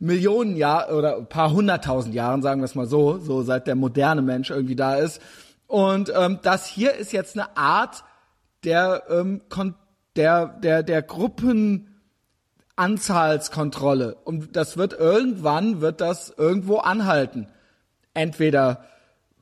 [0.00, 4.22] Millionen Jahren oder paar hunderttausend Jahren, sagen wir es mal so, so seit der moderne
[4.22, 5.22] Mensch irgendwie da ist.
[5.68, 8.02] Und ähm, das hier ist jetzt eine Art
[8.64, 9.42] der ähm,
[10.16, 11.95] der der der Gruppen
[12.76, 14.16] Anzahlskontrolle.
[14.24, 17.48] Und das wird irgendwann, wird das irgendwo anhalten.
[18.14, 18.84] Entweder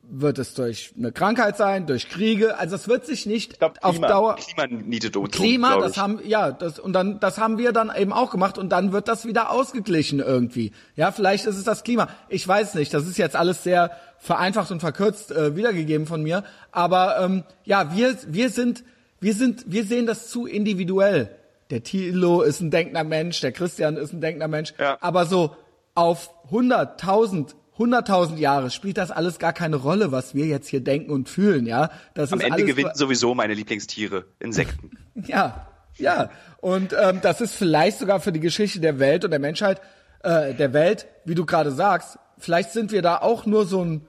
[0.09, 2.57] wird es durch eine Krankheit sein, durch Kriege.
[2.57, 6.51] Also es wird sich nicht glaub, auf Dauer Klima nietet Ozon, Klima, das haben ja,
[6.51, 9.49] das und dann das haben wir dann eben auch gemacht und dann wird das wieder
[9.49, 10.71] ausgeglichen irgendwie.
[10.95, 12.07] Ja, vielleicht ist es das Klima.
[12.29, 12.93] Ich weiß nicht.
[12.93, 16.43] Das ist jetzt alles sehr vereinfacht und verkürzt äh, wiedergegeben von mir.
[16.71, 18.83] Aber ähm, ja, wir wir sind
[19.19, 21.29] wir sind wir sehen das zu individuell
[21.69, 24.73] der Thilo ist ein denkender Mensch, der Christian ist ein denkender Mensch.
[24.79, 24.97] Ja.
[25.01, 25.55] Aber so
[25.95, 31.11] auf 100.000, 100.000 Jahre spielt das alles gar keine Rolle, was wir jetzt hier denken
[31.11, 31.89] und fühlen, ja.
[32.13, 34.91] Das Am ist Ende alles gewinnen sowieso meine Lieblingstiere, Insekten.
[35.25, 35.67] ja.
[35.97, 36.29] Ja,
[36.59, 39.79] und ähm, das ist vielleicht sogar für die Geschichte der Welt und der Menschheit,
[40.23, 44.07] äh, der Welt, wie du gerade sagst, vielleicht sind wir da auch nur so ein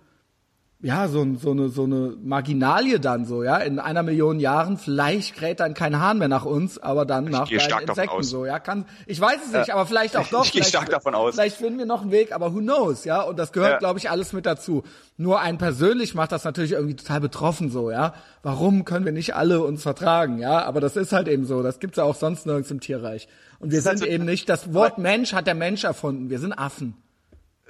[0.82, 3.56] ja, so, so, eine, so eine Marginalie dann so, ja.
[3.56, 7.48] In einer Million Jahren, vielleicht kräht dann kein Hahn mehr nach uns, aber dann nach
[7.48, 8.28] gehe stark deinen davon Insekten aus.
[8.30, 8.58] so, ja.
[8.58, 10.44] Kann, ich weiß es nicht, aber vielleicht auch doch.
[10.44, 11.34] Ich gehe vielleicht, stark davon aus.
[11.34, 13.22] Vielleicht finden wir noch einen Weg, aber who knows, ja.
[13.22, 13.78] Und das gehört, Ja.
[13.78, 14.84] glaube ich, alles mit dazu.
[15.16, 18.12] Nur ein persönlich macht das natürlich irgendwie total betroffen so, ja.
[18.42, 20.62] Warum können wir nicht alle uns vertragen, ja?
[20.64, 21.62] Aber das ist halt eben so.
[21.62, 23.28] Das gibt's ja auch sonst nirgends im Tierreich.
[23.58, 26.28] Und wir sind so- eben nicht, das Wort Mensch hat der Mensch erfunden.
[26.28, 26.94] Wir sind Affen.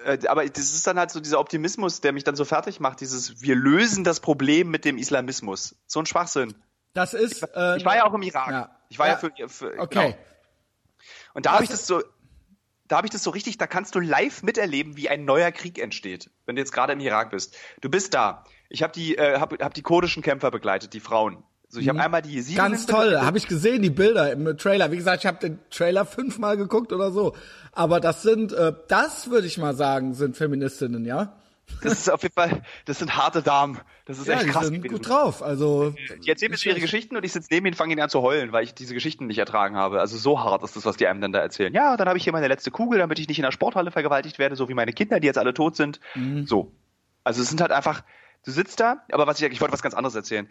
[0.06, 3.00] Äh, aber das ist dann halt so dieser Optimismus, der mich dann so fertig macht,
[3.00, 5.74] dieses wir lösen das Problem mit dem Islamismus.
[5.86, 6.54] So ein Schwachsinn.
[6.94, 7.42] Das ist.
[7.42, 8.50] Äh, Ich war ja auch im Irak.
[8.50, 8.80] Ja.
[8.88, 9.18] Ich war ja, Ja.
[9.18, 10.12] für, für Okay.
[10.12, 10.18] Genau.
[11.34, 12.02] Und da habe ich das so
[12.88, 15.80] da habe ich das so richtig, da kannst du live miterleben, wie ein neuer Krieg
[15.80, 17.56] entsteht, wenn du jetzt gerade im Irak bist.
[17.80, 18.44] Du bist da.
[18.68, 21.42] Ich habe die äh, hab, hab die kurdischen Kämpfer begleitet, die Frauen.
[21.76, 22.54] So, ich habe einmal die Mhm.
[22.54, 24.90] Ganz toll, habe ich gesehen, die Bilder im Trailer.
[24.92, 27.34] Wie gesagt, ich habe den Trailer fünfmal geguckt oder so.
[27.72, 31.34] Aber das sind, äh, das würde ich mal sagen, sind Feministinnen, ja?
[31.82, 33.78] Das ist auf jeden Fall, das sind harte Damen.
[34.06, 34.66] Das ist Ja, echt die krass.
[34.66, 34.94] sind gewesen.
[34.96, 35.42] gut drauf.
[35.42, 35.92] Also
[36.24, 38.52] Die erzählen mir ihre Geschichten und ich sitze neben ihnen, fange ihnen an zu heulen,
[38.52, 40.00] weil ich diese Geschichten nicht ertragen habe.
[40.00, 41.74] Also so hart ist das, was die einem dann da erzählen.
[41.74, 44.38] Ja, dann habe ich hier meine letzte Kugel, damit ich nicht in der Sporthalle vergewaltigt
[44.38, 45.98] werde, so wie meine Kinder, die jetzt alle tot sind.
[46.14, 46.46] Mhm.
[46.46, 46.70] So.
[47.24, 48.02] Also es sind halt einfach,
[48.44, 50.48] du sitzt da, aber was ich, ich wollte was ganz anderes erzählen.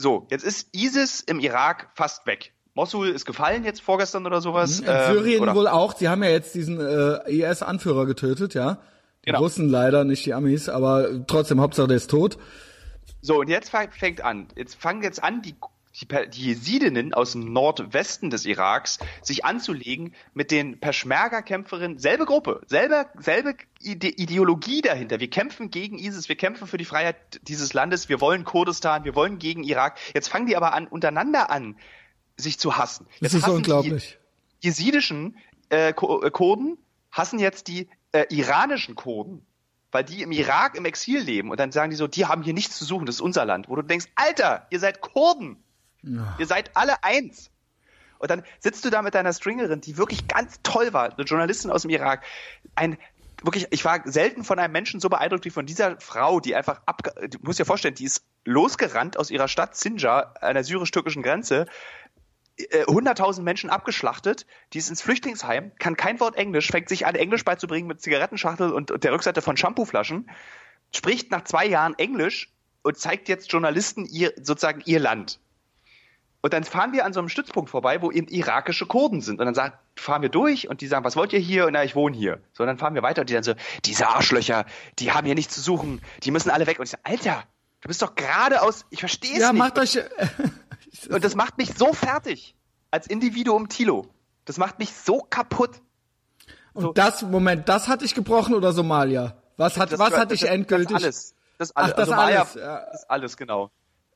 [0.00, 2.54] So, jetzt ist ISIS im Irak fast weg.
[2.72, 4.80] Mosul ist gefallen jetzt vorgestern oder sowas.
[4.80, 5.94] in ähm, Syrien oder- wohl auch.
[5.94, 8.78] Sie haben ja jetzt diesen äh, IS-Anführer getötet, ja?
[9.22, 9.40] Die Genau.
[9.40, 12.38] Russen leider, nicht die Amis, aber trotzdem Hauptsache der ist tot.
[13.20, 14.48] So, und jetzt fängt an.
[14.56, 15.54] Jetzt fangen jetzt an, die,
[15.94, 22.62] die, die Jesidinnen aus dem Nordwesten des Iraks sich anzulegen mit den Peschmerga-Kämpferinnen, selbe Gruppe,
[22.66, 25.20] selbe, selbe Ide Ideologie dahinter.
[25.20, 29.14] Wir kämpfen gegen ISIS, wir kämpfen für die Freiheit dieses Landes, wir wollen Kurdistan, wir
[29.14, 29.98] wollen gegen Irak.
[30.14, 31.76] Jetzt fangen die aber an, untereinander an,
[32.36, 33.06] sich zu hassen.
[33.20, 34.18] Das Jetzt ist hassen unglaublich.
[34.62, 35.36] Die jesidischen
[35.70, 36.78] äh, äh, Kurden
[37.10, 39.44] hassen jetzt die äh, iranischen Kurden,
[39.90, 42.54] weil die im Irak im Exil leben und dann sagen die so, die haben hier
[42.54, 43.68] nichts zu suchen, das ist unser Land.
[43.68, 45.56] Wo du denkst, Alter, ihr seid Kurden.
[46.38, 47.50] Ihr seid alle eins.
[48.18, 51.70] Und dann sitzt du da mit deiner Stringerin, die wirklich ganz toll war, eine Journalistin
[51.70, 52.22] aus dem Irak.
[52.74, 52.98] Ein
[53.42, 56.82] wirklich, ich war selten von einem Menschen so beeindruckt wie von dieser Frau, die einfach
[56.86, 61.22] ab, du musst dir vorstellen, die ist losgerannt aus ihrer Stadt Sinjar an der syrisch-türkischen
[61.22, 61.66] Grenze,
[62.56, 67.14] äh, 100.000 Menschen abgeschlachtet, die ist ins Flüchtlingsheim, kann kein Wort Englisch, fängt sich an,
[67.14, 70.30] Englisch beizubringen mit Zigarettenschachtel und der Rückseite von Shampooflaschen,
[70.92, 72.52] spricht nach zwei Jahren Englisch
[72.82, 75.40] und zeigt jetzt Journalisten ihr, sozusagen ihr Land.
[76.42, 79.40] Und dann fahren wir an so einem Stützpunkt vorbei, wo eben irakische Kurden sind.
[79.40, 81.66] Und dann sagen, fahren wir durch und die sagen, was wollt ihr hier?
[81.66, 82.40] Und na, ich wohne hier.
[82.54, 83.52] So, und dann fahren wir weiter und die dann so,
[83.84, 84.64] diese Arschlöcher,
[84.98, 86.78] die haben hier nichts zu suchen, die müssen alle weg.
[86.78, 87.44] Und ich sage, Alter,
[87.82, 89.58] du bist doch gerade aus, ich verstehe es Ja, nicht.
[89.58, 89.98] macht euch.
[91.10, 92.54] Und das macht mich so fertig.
[92.90, 94.06] Als Individuum Tilo.
[94.46, 95.80] Das macht mich so kaputt.
[96.72, 99.36] Und das, Moment, das hat dich gebrochen oder Somalia?
[99.56, 100.88] Was hat, Das, was das, hat dich das, endgültig?
[100.96, 101.34] Das alles.
[101.58, 101.92] Das alles.
[101.92, 102.86] Ach, das Maya- alles, ja.
[102.92, 103.70] Das alles, genau.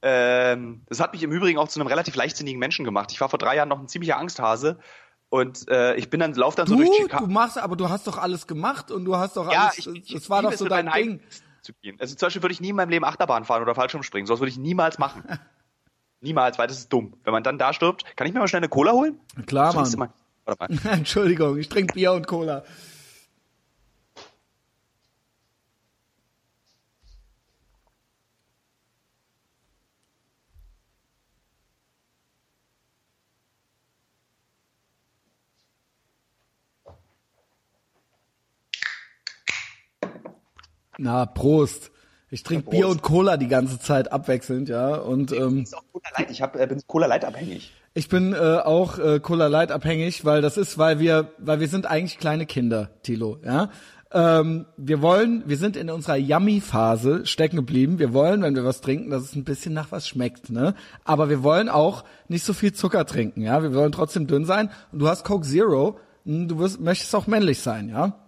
[0.07, 3.11] Ähm, das hat mich im Übrigen auch zu einem relativ leichtsinnigen Menschen gemacht.
[3.11, 4.79] Ich war vor drei Jahren noch ein ziemlicher Angsthase.
[5.31, 7.25] Und äh, ich bin dann, lauf dann so durch Du, Chicago.
[7.27, 9.87] du machst, aber du hast doch alles gemacht und du hast doch Ja, alles, ich,
[9.89, 11.21] ich, das war doch so dein Ding.
[11.63, 11.97] zu gehen.
[11.99, 14.27] Also zum Beispiel würde ich nie in meinem Leben Achterbahn fahren oder Fallschirmspringen.
[14.27, 15.25] Sowas würde ich niemals machen.
[16.21, 17.15] niemals, weil das ist dumm.
[17.25, 19.19] Wenn man dann da stirbt, kann ich mir mal schnell eine Cola holen?
[19.47, 20.11] Klar, du Mann.
[20.47, 20.69] mal- mal.
[20.93, 22.63] Entschuldigung, ich trinke Bier und Cola.
[40.99, 41.91] Na, Prost.
[42.31, 44.97] Ich trinke Bier und Cola die ganze Zeit abwechselnd, ja.
[44.97, 45.65] Und ähm.
[46.29, 47.73] Ich hab, äh, bin Cola Light abhängig.
[47.95, 51.69] ich bin äh, auch äh, Cola Light abhängig, weil das ist, weil wir, weil wir
[51.69, 53.71] sind eigentlich kleine Kinder, Tilo, ja.
[54.11, 57.99] Ähm, wir wollen, wir sind in unserer Yummy-Phase stecken geblieben.
[57.99, 60.75] Wir wollen, wenn wir was trinken, dass es ein bisschen nach was schmeckt, ne?
[61.05, 63.63] Aber wir wollen auch nicht so viel Zucker trinken, ja.
[63.63, 64.71] Wir wollen trotzdem dünn sein.
[64.93, 68.19] Und du hast Coke Zero, hm, du wirst, möchtest auch männlich sein, ja.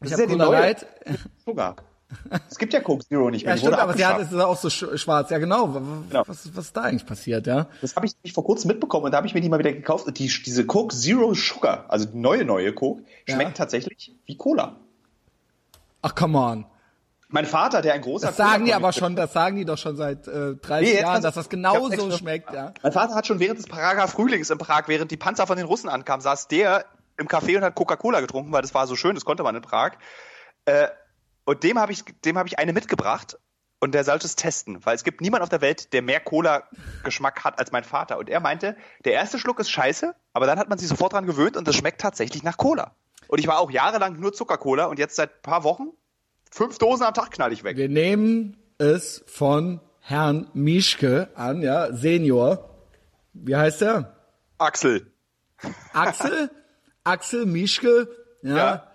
[0.00, 0.50] Ich ist hab ja Cola.
[0.50, 0.86] Light.
[1.44, 1.76] Sugar.
[2.48, 3.54] Es gibt ja Coke Zero nicht mehr.
[3.54, 5.28] Ja, stimmt, aber sie hat es ist auch so sch schwarz.
[5.30, 5.66] Ja, genau.
[5.68, 6.22] Genau.
[6.26, 7.66] Was, was ist da eigentlich passiert, ja?
[7.82, 9.72] Das habe ich nämlich vor kurzem mitbekommen und da habe ich mir die mal wieder
[9.72, 10.06] gekauft.
[10.06, 13.64] Und die, diese Coke Zero Sugar, also die neue, neue Coke, schmeckt Ja.
[13.64, 14.76] tatsächlich wie Cola.
[16.02, 16.66] Ach, come on.
[17.30, 19.96] Mein Vater, der ein großer Das sagen die aber schon, das sagen die doch schon
[19.96, 22.72] seit äh, 30 Nee, Jahren, dass das ich genau hab's so extra- schmeckt, ja.
[22.82, 25.66] Mein Vater hat schon während des Prager Frühlings in Prag, während die Panzer von den
[25.66, 26.86] Russen ankamen, saß der
[27.18, 29.60] im Café und hat Coca-Cola getrunken, weil das war so schön, das konnte man in
[29.60, 29.92] Prag.
[30.64, 30.88] Äh,
[31.48, 33.38] und dem habe ich, dem habe ich eine mitgebracht.
[33.80, 37.42] und der sollte es testen, weil es gibt niemand auf der Welt, der mehr Cola-Geschmack
[37.42, 38.18] hat als mein Vater.
[38.18, 38.76] Und er meinte,
[39.06, 41.74] der erste Schluck ist scheiße, aber dann hat man sich sofort dran gewöhnt und es
[41.74, 42.94] schmeckt tatsächlich nach Cola.
[43.28, 45.92] Und ich war auch jahrelang nur Zuckercola und jetzt seit paar Wochen
[46.50, 47.78] fünf Dosen am Tag knall ich weg.
[47.78, 52.68] Wir nehmen es von Herrn Mischke an, ja, Senior.
[53.32, 54.16] Wie heißt er?
[54.58, 55.10] Axel.
[55.94, 56.50] Axel?
[57.04, 58.08] Axel Mischke,
[58.42, 58.56] ja.
[58.56, 58.92] ja.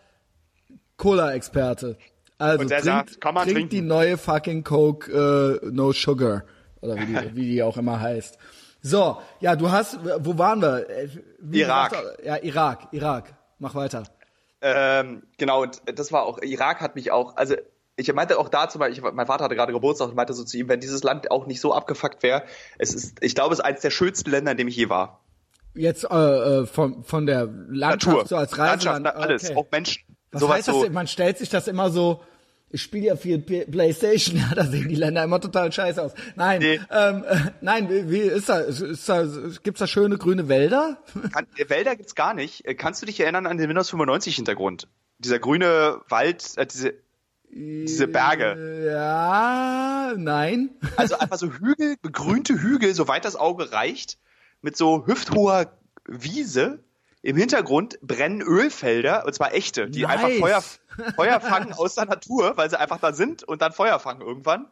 [0.97, 1.97] Cola-Experte.
[2.37, 3.75] Also und der trinkt, sagt, kann man trinkt trinken.
[3.75, 6.43] die neue fucking Coke äh, No Sugar
[6.81, 8.37] oder wie die, wie die auch immer heißt.
[8.81, 10.89] So, ja, du hast, wo waren wir?
[10.89, 11.95] Äh, wie Irak.
[12.23, 13.33] ja, Irak, Irak.
[13.59, 14.03] Mach weiter.
[14.61, 17.55] Ähm, genau, und das war auch, Irak hat mich auch, also
[17.95, 20.57] ich meinte auch dazu, weil ich, mein Vater hatte gerade Geburtstag und meinte so zu
[20.57, 22.43] ihm, wenn dieses Land auch nicht so abgefuckt wäre,
[22.77, 25.21] es ist, ich glaube, es ist eines der schönsten Länder, in dem ich je war.
[25.75, 28.27] Jetzt äh, äh von, von der Landschaft Natur.
[28.27, 29.05] so als Reiseland.
[29.05, 29.55] Landschaft, alles, okay.
[29.57, 30.03] auch Menschen.
[30.33, 30.75] Was heißt das?
[30.75, 32.21] So, man stellt sich das immer so,
[32.73, 36.13] ich spiele ja viel Playstation, ja, da sehen die Länder immer total scheiße aus.
[36.35, 36.79] Nein, nee.
[36.89, 39.27] ähm, äh, nein, wie, wie ist da, ist da,
[39.61, 40.97] gibt's da schöne grüne Wälder?
[41.33, 42.65] Kann, äh, Wälder gibt's gar nicht.
[42.65, 44.87] Äh, kannst du dich erinnern an den Windows 95 Hintergrund?
[45.19, 46.95] Dieser grüne Wald, äh, diese,
[47.51, 48.89] diese Berge.
[48.91, 50.71] Ja, nein.
[50.97, 54.17] Also einfach so Hügel, begrünte Hügel, soweit das Auge reicht,
[54.61, 56.79] mit so hüfthoher Wiese
[57.23, 60.11] im Hintergrund brennen Ölfelder, und zwar echte, die nice.
[60.11, 60.63] einfach Feuer,
[61.15, 64.67] Feuer fangen aus der Natur, weil sie einfach da sind und dann Feuer fangen irgendwann.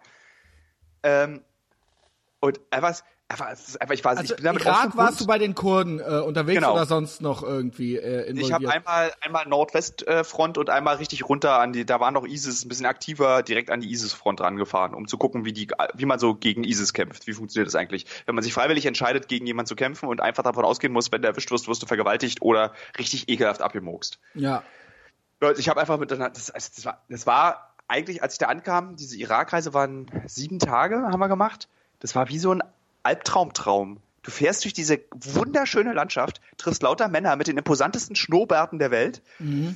[1.02, 1.42] Ähm,
[2.42, 3.02] und einfach,
[3.32, 6.20] einfach, einfach ich weiß also ich bin damit Irak warst du bei den Kurden äh,
[6.20, 6.74] unterwegs genau.
[6.74, 8.46] oder sonst noch irgendwie äh, involviert?
[8.46, 12.66] Ich habe einmal einmal Nordwestfront und einmal richtig runter an die, da war noch ISIS
[12.66, 16.20] ein bisschen aktiver, direkt an die ISIS-Front rangefahren, um zu gucken, wie die, wie man
[16.20, 17.28] so gegen ISIS kämpft.
[17.28, 18.06] Wie funktioniert das eigentlich?
[18.26, 21.22] Wenn man sich freiwillig entscheidet, gegen jemanden zu kämpfen und einfach davon ausgehen muss, wenn
[21.22, 24.20] du erwischt wirst, wirst du vergewaltigt oder richtig ekelhaft abgemokst.
[24.34, 24.64] Ja.
[25.40, 28.96] Leute, ich habe einfach mit, das, das, war, das war eigentlich, als ich da ankam,
[28.96, 31.68] diese Irakreise waren sieben Tage, haben wir gemacht.
[32.00, 32.64] Das war wie so ein
[33.04, 34.00] Albtraumtraum.
[34.24, 39.22] Du fährst durch diese wunderschöne Landschaft, triffst lauter Männer mit den imposantesten Schnurrbärten der Welt.
[39.40, 39.76] Mhm.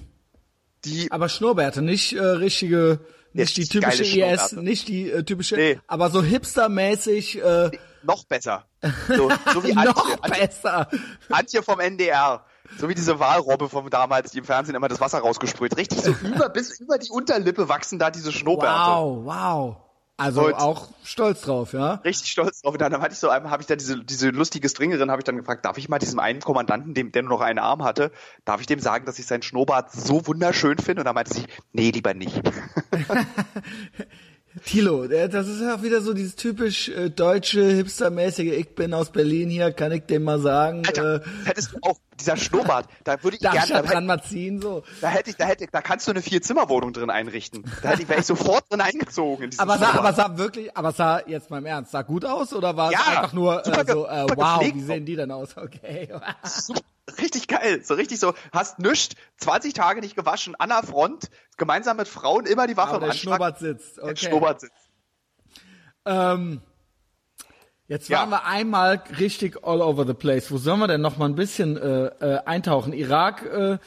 [0.85, 2.99] Die Aber Schnurrbärte, nicht äh, richtige,
[3.33, 5.79] nicht die typische IS, nicht die äh, typische, nee.
[5.87, 7.41] aber so hipstermäßig.
[7.41, 7.71] Äh,
[8.03, 8.65] noch besser.
[9.07, 9.85] So, so wie Antje.
[9.85, 10.87] noch besser.
[11.29, 12.45] Antje vom NDR.
[12.77, 15.75] So wie diese Walrobbe vom damals, die im Fernsehen immer das Wasser rausgesprüht.
[15.75, 18.91] Richtig so über, bis über die Unterlippe wachsen da diese Schnurrbärte.
[18.91, 19.77] Wow, wow.
[20.17, 21.95] Also und auch stolz drauf, ja?
[21.95, 22.73] Richtig stolz drauf.
[22.73, 25.25] Und dann hatte ich so einmal, habe ich da diese, diese lustige Stringerin, habe ich
[25.25, 28.11] dann gefragt, darf ich mal diesem einen Kommandanten, dem, der nur noch einen Arm hatte,
[28.45, 31.01] darf ich dem sagen, dass ich seinen Schnurrbart so wunderschön finde?
[31.01, 32.41] Und dann meinte sie, nee, lieber nicht.
[34.63, 39.09] Tilo, das ist ja auch wieder so dieses typisch äh, deutsche, hipstermäßige, ich bin aus
[39.09, 40.83] Berlin hier, kann ich dem mal sagen.
[40.85, 43.57] Alter, äh, hättest du auch dieser Schnurrbart, da würde ich gerne.
[43.57, 44.83] Ich da dran mal ziehen, so.
[45.01, 47.65] Da hätte ich, da hätte ich, da kannst du eine Vier-Zimmer-Wohnung drin einrichten.
[47.81, 49.51] Da hätte ich, wäre ich sofort drin eingezogen.
[49.51, 52.53] In aber sah, aber sah wirklich, aber sah jetzt mal im Ernst, sah gut aus
[52.53, 55.55] oder war ja, es einfach nur äh, so, äh, wow, wie sehen die denn aus?
[55.65, 56.09] Okay.
[56.43, 56.81] super,
[57.19, 61.97] richtig geil, so richtig so, hast nischt, 20 Tage nicht gewaschen, an der Front, gemeinsam
[61.97, 63.99] mit Frauen immer die Waffe aber im der Schnurrbart sitzt.
[63.99, 64.09] Okay.
[64.09, 64.89] Der Schnurrbart sitzt.
[66.05, 66.61] Ähm,
[67.87, 68.37] Jetzt waren ja.
[68.37, 70.51] wir einmal richtig all over the place.
[70.51, 72.93] Wo sollen wir denn noch mal ein bisschen äh, äh, eintauchen?
[72.93, 73.45] Irak.
[73.45, 73.77] Äh,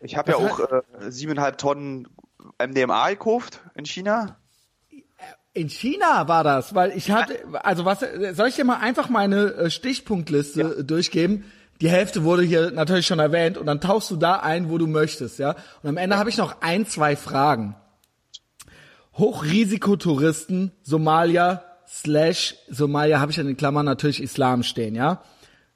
[0.00, 2.08] ich habe ja auch äh, siebeneinhalb Tonnen
[2.62, 4.36] MDMA gekauft in China.
[5.54, 9.54] In China war das, weil ich hatte, also was, soll ich dir mal einfach meine
[9.54, 10.82] äh, Stichpunktliste ja.
[10.82, 11.50] durchgeben?
[11.80, 14.86] Die Hälfte wurde hier natürlich schon erwähnt und dann tauchst du da ein, wo du
[14.86, 15.54] möchtest, ja.
[15.82, 17.76] Und am Ende habe ich noch ein, zwei Fragen.
[19.16, 25.22] Hochrisikotouristen, Somalia, slash Somalia habe ich in den Klammern natürlich Islam stehen, ja?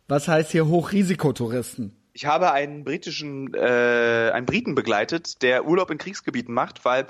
[0.09, 1.97] Was heißt hier Hochrisikotouristen?
[2.15, 7.07] Ich habe einen britischen, äh, einen Briten begleitet, der Urlaub in Kriegsgebieten macht, weil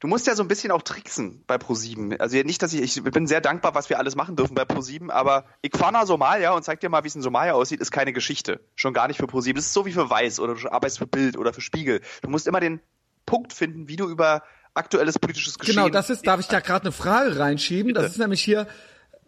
[0.00, 2.18] du musst ja so ein bisschen auch tricksen bei Pro7.
[2.18, 5.10] Also nicht, dass ich, ich bin sehr dankbar, was wir alles machen dürfen bei Pro7,
[5.10, 7.90] aber ich fahre nach Somalia und zeig dir mal, wie es in Somalia aussieht, ist
[7.90, 8.60] keine Geschichte.
[8.74, 9.54] Schon gar nicht für Pro7.
[9.54, 12.00] Das ist so wie für Weiß oder du arbeitest für Bild oder für Spiegel.
[12.22, 12.80] Du musst immer den
[13.24, 14.42] Punkt finden, wie du über
[14.74, 15.76] aktuelles politisches Geschehen.
[15.76, 17.88] Genau, das ist, darf ich da gerade eine Frage reinschieben?
[17.88, 18.02] Bitte.
[18.02, 18.66] Das ist nämlich hier,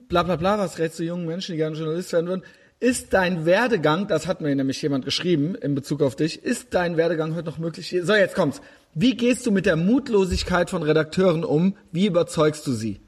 [0.09, 2.45] bla bla bla, was rätst du jungen Menschen, die gerne Journalist werden würden?
[2.81, 6.97] Ist dein Werdegang, das hat mir nämlich jemand geschrieben in Bezug auf dich, ist dein
[6.97, 7.97] Werdegang heute noch möglich?
[8.03, 8.61] So, jetzt kommt's.
[8.95, 11.77] Wie gehst du mit der Mutlosigkeit von Redakteuren um?
[11.91, 13.01] Wie überzeugst du sie?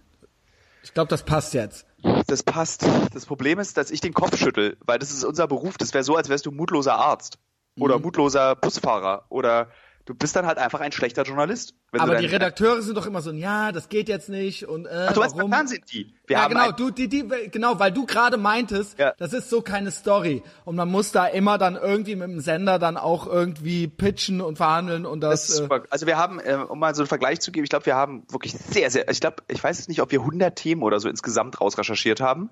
[0.83, 1.87] Ich glaube, das passt jetzt.
[2.27, 2.85] Das passt.
[3.15, 5.79] Das Problem ist, dass ich den Kopf schüttel, weil das ist unser Beruf.
[5.79, 7.39] Das wäre so, als wärst du mutloser Arzt
[7.79, 8.05] oder mhm.
[8.05, 9.69] mutloser Busfahrer oder
[10.11, 11.75] du bist dann halt einfach ein schlechter Journalist.
[11.93, 15.13] aber die Redakteure sind doch immer so, ja, das geht jetzt nicht und äh, Ach,
[15.13, 16.13] du weißt, beim Fernsehen die.
[16.27, 19.15] Wir ja, genau, du, die, die, genau, weil du gerade meintest, ja.
[19.19, 22.81] das ist so keine Story und man muss da immer dann irgendwie mit dem Sender
[22.81, 25.47] dann auch irgendwie pitchen und verhandeln und das.
[25.47, 27.87] das äh, also wir haben, äh, um mal so einen Vergleich zu geben, ich glaube,
[27.87, 30.99] wir haben wirklich sehr, sehr, ich glaube, ich weiß nicht, ob wir 100 Themen oder
[30.99, 32.51] so insgesamt raus recherchiert haben.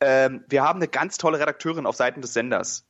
[0.00, 2.86] Ähm, wir haben eine ganz tolle Redakteurin auf Seiten des Senders,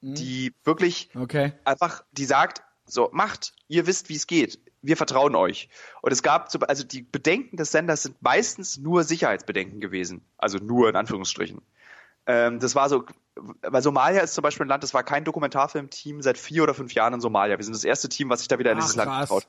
[0.00, 0.14] mhm.
[0.14, 1.52] die wirklich okay.
[1.64, 4.58] einfach, die sagt, so, macht, ihr wisst, wie es geht.
[4.82, 5.68] Wir vertrauen euch.
[6.02, 10.22] Und es gab, also die Bedenken des Senders sind meistens nur Sicherheitsbedenken gewesen.
[10.38, 11.60] Also nur in Anführungsstrichen.
[12.26, 13.04] Ähm, das war so,
[13.62, 16.94] weil Somalia ist zum Beispiel ein Land, das war kein Dokumentarfilmteam seit vier oder fünf
[16.94, 17.58] Jahren in Somalia.
[17.58, 19.06] Wir sind das erste Team, was sich da wieder in Ach, dieses krass.
[19.06, 19.46] Land getraut.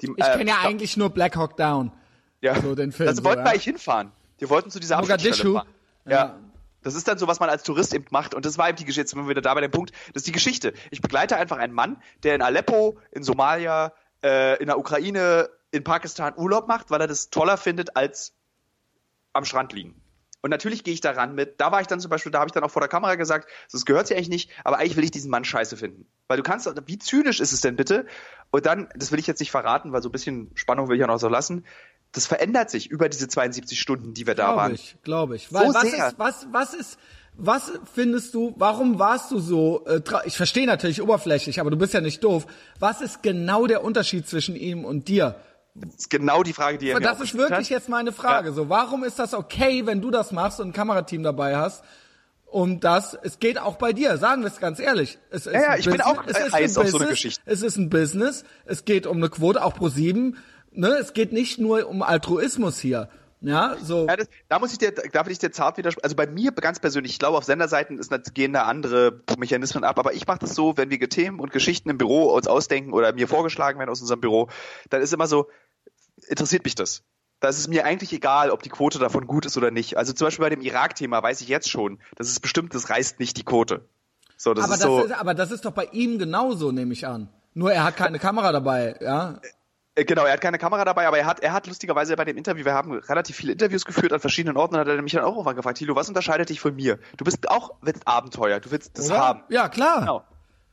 [0.00, 1.92] Die, ich äh, kenne ja eigentlich nur Black Hawk Down.
[2.40, 3.08] Ja, so den Film.
[3.08, 4.12] Also wollten so, wir eigentlich hinfahren.
[4.38, 5.54] Wir wollten zu dieser Mogadischu.
[5.54, 5.68] fahren.
[6.06, 6.12] Ja.
[6.12, 6.38] ja.
[6.82, 8.34] Das ist dann so, was man als Tourist eben macht.
[8.34, 9.02] Und das war eben die Geschichte.
[9.02, 9.92] Jetzt sind wir wieder da bei dem Punkt.
[10.12, 10.72] Das ist die Geschichte.
[10.90, 13.92] Ich begleite einfach einen Mann, der in Aleppo, in Somalia,
[14.22, 18.34] äh, in der Ukraine, in Pakistan Urlaub macht, weil er das toller findet als
[19.32, 20.00] am Strand liegen.
[20.42, 22.52] Und natürlich gehe ich daran mit, da war ich dann zum Beispiel, da habe ich
[22.52, 25.10] dann auch vor der Kamera gesagt, das gehört sich eigentlich nicht, aber eigentlich will ich
[25.10, 26.06] diesen Mann scheiße finden.
[26.28, 28.06] Weil du kannst, wie zynisch ist es denn bitte?
[28.50, 31.00] Und dann, das will ich jetzt nicht verraten, weil so ein bisschen Spannung will ich
[31.00, 31.66] ja noch so lassen
[32.12, 34.74] das verändert sich über diese 72 Stunden, die wir glaub da waren.
[34.74, 35.52] Ich, glaube ich.
[35.52, 36.08] Weil so was sehr.
[36.08, 36.98] ist, was, was ist,
[37.36, 41.94] was findest du, warum warst du so, äh, ich verstehe natürlich oberflächlich, aber du bist
[41.94, 42.46] ja nicht doof.
[42.78, 45.36] Was ist genau der Unterschied zwischen ihm und dir?
[45.74, 47.70] Das ist genau die Frage, die er Das ist wirklich hat.
[47.70, 48.48] jetzt meine Frage.
[48.48, 48.54] Ja.
[48.54, 51.84] So, warum ist das okay, wenn du das machst und ein Kamerateam dabei hast?
[52.46, 55.18] Und das, es geht auch bei dir, sagen wir es ganz ehrlich.
[55.30, 57.40] Es ist ja, ja, ich Business, bin auch es ist heiß auf so eine Geschichte.
[57.46, 60.36] Es ist ein Business, es geht um eine Quote, auch pro sieben
[60.72, 63.08] ne, es geht nicht nur um Altruismus hier.
[63.42, 64.06] Ja, so.
[64.06, 66.04] Ja, das, da muss ich dir, da will ich dir zart widersprechen.
[66.04, 69.98] Also bei mir ganz persönlich, ich glaube, auf Senderseiten ist, gehen da andere Mechanismen ab,
[69.98, 73.12] aber ich mache das so, wenn wir Themen und Geschichten im Büro uns ausdenken oder
[73.14, 74.48] mir vorgeschlagen werden aus unserem Büro,
[74.90, 75.48] dann ist immer so,
[76.28, 77.02] interessiert mich das?
[77.40, 79.96] Da ist es mir eigentlich egal, ob die Quote davon gut ist oder nicht.
[79.96, 83.18] Also zum Beispiel bei dem Irak-Thema weiß ich jetzt schon, das ist bestimmt, das reißt
[83.18, 83.88] nicht die Quote.
[84.36, 86.92] So, das aber, ist das so, ist, aber das ist doch bei ihm genauso, nehme
[86.92, 87.30] ich an.
[87.54, 89.40] Nur er hat keine Kamera dabei, ja?
[89.94, 92.36] Äh, genau, er hat keine Kamera dabei, aber er hat, er hat lustigerweise bei dem
[92.36, 95.32] Interview, wir haben relativ viele Interviews geführt an verschiedenen Orten, hat er mich dann auch
[95.32, 96.98] irgendwann gefragt, Thilo, was unterscheidet dich von mir?
[97.16, 99.18] Du bist auch, willst Abenteuer, du willst das Oder?
[99.18, 99.42] haben.
[99.48, 100.00] Ja, klar.
[100.00, 100.24] Genau.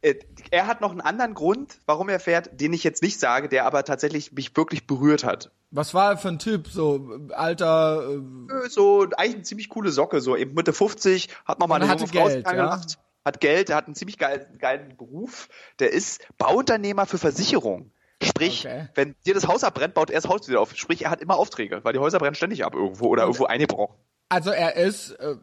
[0.02, 0.15] Äh,
[0.52, 3.65] er hat noch einen anderen Grund, warum er fährt, den ich jetzt nicht sage, der
[3.65, 5.52] aber tatsächlich mich wirklich berührt hat.
[5.72, 6.68] Was war er für ein Typ?
[6.68, 8.07] So alter.
[8.10, 12.07] Äh so eigentlich eine ziemlich coole Socke, so eben Mitte 50, hat nochmal eine junge
[12.07, 12.80] Frau Geld, ja?
[13.26, 15.49] hat Geld, der hat einen ziemlich geilen, geilen Beruf,
[15.80, 17.91] der ist Bauunternehmer für Versicherung.
[18.22, 18.88] Sprich, okay.
[18.95, 20.76] wenn dir das Haus abbrennt, baut er das Haus wieder auf.
[20.76, 23.45] Sprich, er hat immer Aufträge, weil die Häuser brennen ständig ab irgendwo oder und, irgendwo
[23.45, 23.95] eingebrochen.
[24.30, 25.35] Also er ist, äh,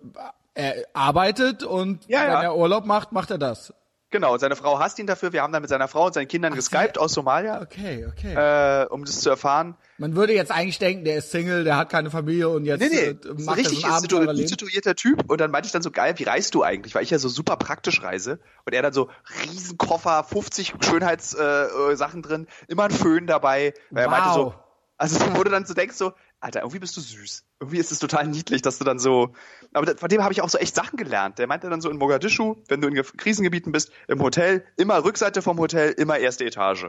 [0.54, 2.42] er arbeitet und ja, wenn ja.
[2.42, 3.72] er Urlaub macht, macht er das.
[4.14, 5.32] Genau, seine Frau hasst ihn dafür.
[5.32, 7.60] Wir haben dann mit seiner Frau und seinen Kindern Ach, geskypt aus Somalia.
[7.60, 8.32] Okay, okay.
[8.32, 9.74] Äh, um das zu erfahren.
[9.98, 12.90] Man würde jetzt eigentlich denken, der ist Single, der hat keine Familie und jetzt nee,
[12.92, 15.28] nee, äh, macht richtig so ein richtig situierter Typ.
[15.28, 16.94] Und dann meinte ich dann so, geil, wie reist du eigentlich?
[16.94, 18.38] Weil ich ja so super praktisch reise.
[18.64, 19.10] Und er dann so
[19.50, 23.74] Riesenkoffer, 50 Schönheitssachen äh, drin, immer ein Föhn dabei.
[23.90, 24.12] Weil wow.
[24.12, 24.54] er meinte so,
[24.96, 26.12] also du dann so denkst so,
[26.44, 27.42] Alter, irgendwie bist du süß.
[27.58, 29.32] Irgendwie ist es total niedlich, dass du dann so.
[29.72, 31.38] Aber von dem habe ich auch so echt Sachen gelernt.
[31.38, 35.40] Der meinte dann so in Mogadischu, wenn du in Krisengebieten bist, im Hotel, immer Rückseite
[35.40, 36.88] vom Hotel, immer erste Etage.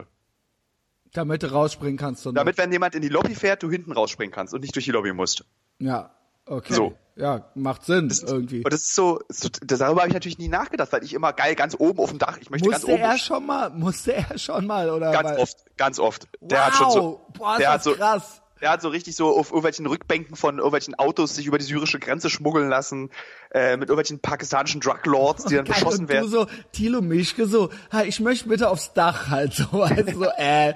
[1.14, 2.26] Damit du rausspringen kannst.
[2.26, 4.90] Damit, wenn jemand in die Lobby fährt, du hinten rausspringen kannst und nicht durch die
[4.90, 5.46] Lobby musst.
[5.78, 6.14] Ja,
[6.44, 6.74] okay.
[6.74, 6.94] So.
[7.14, 8.62] Ja, macht Sinn das irgendwie.
[8.62, 11.54] Und das ist so, das, darüber habe ich natürlich nie nachgedacht, weil ich immer geil
[11.54, 13.10] ganz oben auf dem Dach, ich möchte musste ganz oben.
[13.10, 15.12] er schon mal, musste er schon mal, oder?
[15.12, 16.28] Ganz oft, ganz oft.
[16.42, 19.36] Der wow, hat schon so, boah, der hat so, krass der hat so richtig so
[19.36, 23.10] auf irgendwelchen Rückbänken von irgendwelchen Autos sich über die syrische Grenze schmuggeln lassen,
[23.50, 26.30] äh, mit irgendwelchen pakistanischen Druglords, die dann Geil, beschossen und werden.
[26.30, 30.24] Du so, Thilo Mischke so, hey, ich möchte bitte aufs Dach halt so, also so,
[30.36, 30.74] äh,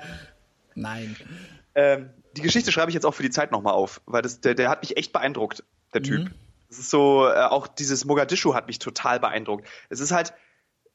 [0.74, 1.16] nein.
[1.74, 4.54] Ähm, die Geschichte schreibe ich jetzt auch für die Zeit nochmal auf, weil das, der,
[4.54, 6.24] der hat mich echt beeindruckt, der Typ.
[6.24, 6.34] Mhm.
[6.68, 9.66] Es ist so, äh, auch dieses Mogadischu hat mich total beeindruckt.
[9.88, 10.32] Es ist halt,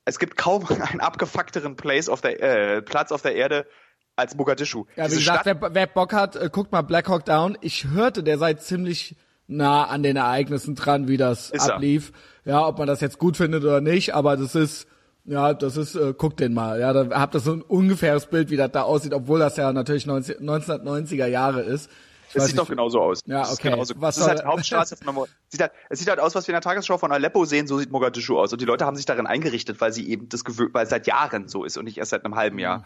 [0.06, 3.68] es gibt kaum einen abgefuckteren Place auf der, äh, Platz auf der Erde,
[4.16, 4.86] als Mogadischu.
[4.96, 7.58] Ja, wie gesagt, wer, wer, Bock hat, äh, guckt mal Black Hawk Down.
[7.62, 9.16] Ich hörte, der sei ziemlich
[9.48, 12.12] nah an den Ereignissen dran, wie das ist ablief.
[12.44, 12.54] Er.
[12.54, 14.88] Ja, ob man das jetzt gut findet oder nicht, aber das ist,
[15.26, 16.80] ja, das ist, äh, guckt den mal.
[16.80, 19.74] Ja, da habt ihr so ein ungefähres Bild, wie das da aussieht, obwohl das ja
[19.74, 21.90] natürlich 90, 1990er Jahre ist.
[22.30, 23.22] Ich es sieht doch genauso aus.
[23.26, 23.70] Ja, okay.
[23.70, 23.94] Genauso.
[23.98, 26.54] Was ist halt die Hauptstraße von Mo sieht halt, Es sieht halt aus, was wir
[26.54, 28.52] in der Tagesschau von Aleppo sehen, so sieht Mogadischu aus.
[28.52, 31.48] Und die Leute haben sich darin eingerichtet, weil sie eben das weil es seit Jahren
[31.48, 32.80] so ist und nicht erst seit einem halben Jahr.
[32.80, 32.84] Mhm.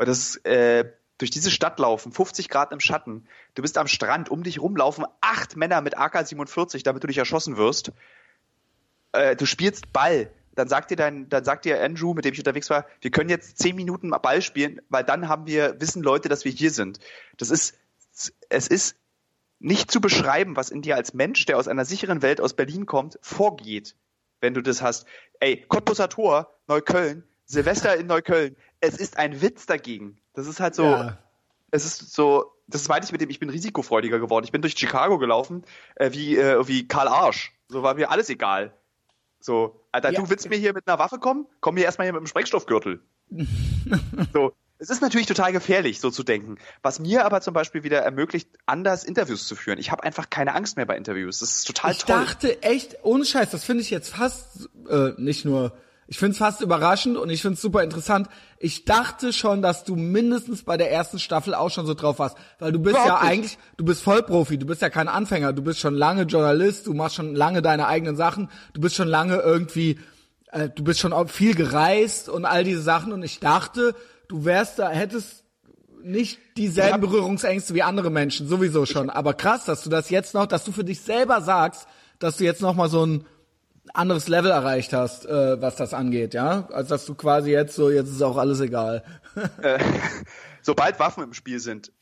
[0.00, 0.86] Und das äh,
[1.18, 5.04] durch diese Stadt laufen, 50 Grad im Schatten, du bist am Strand, um dich rumlaufen
[5.20, 7.92] acht Männer mit AK-47, damit du dich erschossen wirst.
[9.12, 12.38] Äh, du spielst Ball, dann sagt dir dein, dann sagt dir Andrew, mit dem ich
[12.38, 16.30] unterwegs war, wir können jetzt zehn Minuten Ball spielen, weil dann haben wir, wissen Leute,
[16.30, 16.98] dass wir hier sind.
[17.36, 17.76] Das ist,
[18.48, 18.96] es ist
[19.58, 22.86] nicht zu beschreiben, was in dir als Mensch, der aus einer sicheren Welt aus Berlin
[22.86, 23.96] kommt, vorgeht,
[24.40, 25.06] wenn du das hast.
[25.40, 30.18] Ey, Cottbusser Tor, Neukölln, Silvester in Neukölln, es ist ein Witz dagegen.
[30.34, 31.18] Das ist halt so, ja.
[31.70, 34.44] es ist so, das meinte ich mit dem, ich bin risikofreudiger geworden.
[34.44, 35.64] Ich bin durch Chicago gelaufen,
[35.96, 37.52] äh, wie, äh, wie Karl Arsch.
[37.68, 38.74] So war mir alles egal.
[39.40, 40.20] So, Alter, ja.
[40.20, 41.46] du willst mir hier mit einer Waffe kommen?
[41.60, 43.00] Komm mir erstmal hier mit einem Sprengstoffgürtel.
[44.32, 46.56] so, es ist natürlich total gefährlich, so zu denken.
[46.82, 49.78] Was mir aber zum Beispiel wieder ermöglicht, anders Interviews zu führen.
[49.78, 51.40] Ich habe einfach keine Angst mehr bei Interviews.
[51.40, 52.22] Das ist total ich toll.
[52.22, 55.72] Ich dachte echt, ohne Scheiß, das finde ich jetzt fast äh, nicht nur.
[56.10, 58.28] Ich finde es fast überraschend und ich finde es super interessant.
[58.58, 62.36] Ich dachte schon, dass du mindestens bei der ersten Staffel auch schon so drauf warst,
[62.58, 63.32] weil du bist Überhaupt ja nicht.
[63.32, 66.94] eigentlich, du bist Vollprofi, du bist ja kein Anfänger, du bist schon lange Journalist, du
[66.94, 70.00] machst schon lange deine eigenen Sachen, du bist schon lange irgendwie,
[70.50, 73.94] äh, du bist schon viel gereist und all diese Sachen und ich dachte,
[74.26, 75.44] du wärst da, hättest
[76.02, 79.10] nicht dieselben Berührungsängste wie andere Menschen, sowieso schon.
[79.10, 81.86] Aber krass, dass du das jetzt noch, dass du für dich selber sagst,
[82.18, 83.26] dass du jetzt noch mal so ein
[83.94, 86.68] anderes Level erreicht hast, äh, was das angeht, ja?
[86.70, 89.04] Als dass du quasi jetzt so, jetzt ist auch alles egal.
[89.62, 89.78] äh,
[90.62, 91.92] sobald Waffen im Spiel sind,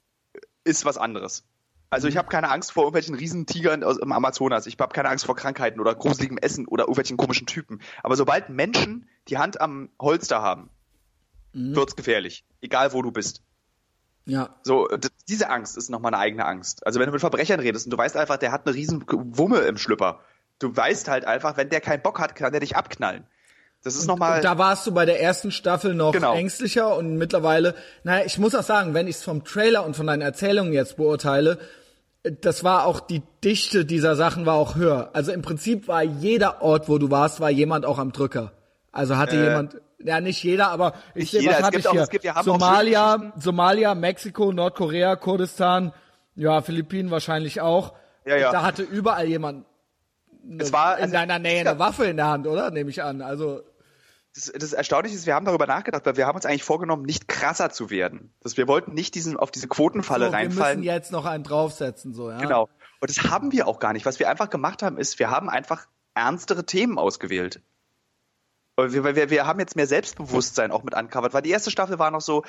[0.65, 1.45] ist was anderes.
[1.91, 2.19] Also ich mhm.
[2.19, 4.67] habe keine Angst vor irgendwelchen Riesentigern aus im Amazonas.
[4.67, 7.81] Ich habe keine Angst vor Krankheiten oder gruseligem Essen oder irgendwelchen komischen Typen.
[8.03, 10.71] Aber sobald Menschen die Hand am Holster haben,
[11.53, 11.75] mhm.
[11.75, 12.45] wird's gefährlich.
[12.61, 13.43] Egal wo du bist.
[14.27, 14.57] Ja.
[14.63, 14.89] So,
[15.27, 16.87] diese Angst ist nochmal eine eigene Angst.
[16.87, 19.61] Also wenn du mit Verbrechern redest und du weißt einfach, der hat eine riesen Wumme
[19.61, 20.21] im Schlüpper.
[20.59, 23.25] Du weißt halt einfach, wenn der keinen Bock hat, kann der dich abknallen.
[23.85, 24.41] Das ist nochmal.
[24.41, 26.35] Da warst du bei der ersten Staffel noch genau.
[26.35, 30.07] ängstlicher und mittlerweile, naja, ich muss auch sagen, wenn ich es vom Trailer und von
[30.07, 31.59] deinen Erzählungen jetzt beurteile,
[32.41, 35.11] das war auch die Dichte dieser Sachen war auch höher.
[35.13, 38.53] Also im Prinzip war jeder Ort, wo du warst, war jemand auch am Drücker.
[38.91, 42.07] Also hatte äh, jemand ja, nicht jeder, aber ich sehe, was hatte ich hier?
[42.07, 45.93] Gibt, Somalia, Somalia, Mexiko, Nordkorea, Kurdistan,
[46.37, 47.95] ja, Philippinen wahrscheinlich auch.
[48.25, 48.53] Ja, ja.
[48.53, 49.65] Da hatte überall jemand
[50.49, 52.71] eine, es war, in deiner Nähe eine Waffe in der Hand, oder?
[52.71, 53.23] Nehme ich an.
[53.23, 53.63] Also
[54.35, 57.29] das, das Erstaunliche ist, wir haben darüber nachgedacht, weil wir haben uns eigentlich vorgenommen, nicht
[57.29, 58.33] krasser zu werden.
[58.41, 60.83] Dass wir wollten nicht diesen auf diese Quotenfalle so, reinfallen.
[60.83, 62.39] Wir müssen jetzt noch einen draufsetzen, so ja.
[62.39, 62.69] Genau.
[63.01, 64.07] Und das haben wir auch gar nicht.
[64.07, 67.63] Was wir einfach gemacht haben, ist, wir haben einfach ernstere Themen ausgewählt.
[68.77, 72.11] Wir, wir, wir haben jetzt mehr Selbstbewusstsein auch mit uncovered, weil die erste Staffel war
[72.11, 72.45] noch so,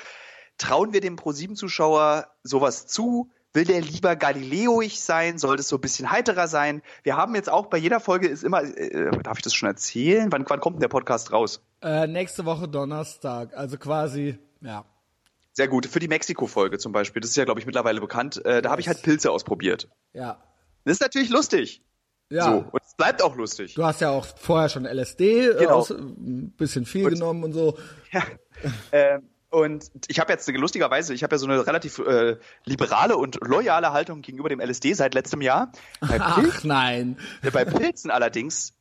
[0.58, 3.30] trauen wir dem Pro7-Zuschauer sowas zu?
[3.52, 5.38] Will der lieber Galileoig sein?
[5.38, 6.82] Soll das so ein bisschen heiterer sein?
[7.02, 10.30] Wir haben jetzt auch bei jeder Folge ist immer, äh, darf ich das schon erzählen?
[10.30, 11.60] Wann, wann kommt denn der Podcast raus?
[11.82, 14.84] Äh, nächste Woche Donnerstag, also quasi, ja.
[15.52, 15.86] Sehr gut.
[15.86, 18.80] Für die Mexiko-Folge zum Beispiel, das ist ja, glaube ich, mittlerweile bekannt, äh, da habe
[18.80, 19.88] ich halt Pilze ausprobiert.
[20.12, 20.40] Ja.
[20.84, 21.82] Das ist natürlich lustig.
[22.30, 22.44] Ja.
[22.44, 22.64] So.
[22.70, 23.74] Und es bleibt auch lustig.
[23.74, 25.78] Du hast ja auch vorher schon LSD, äh, genau.
[25.78, 27.76] aus, ein bisschen viel und, genommen und so.
[28.12, 28.22] Ja.
[28.92, 33.38] ähm, und ich habe jetzt lustigerweise, ich habe ja so eine relativ äh, liberale und
[33.42, 35.72] loyale Haltung gegenüber dem LSD seit letztem Jahr.
[36.00, 37.18] Bei Ach Pilzen, nein.
[37.52, 38.74] Bei Pilzen allerdings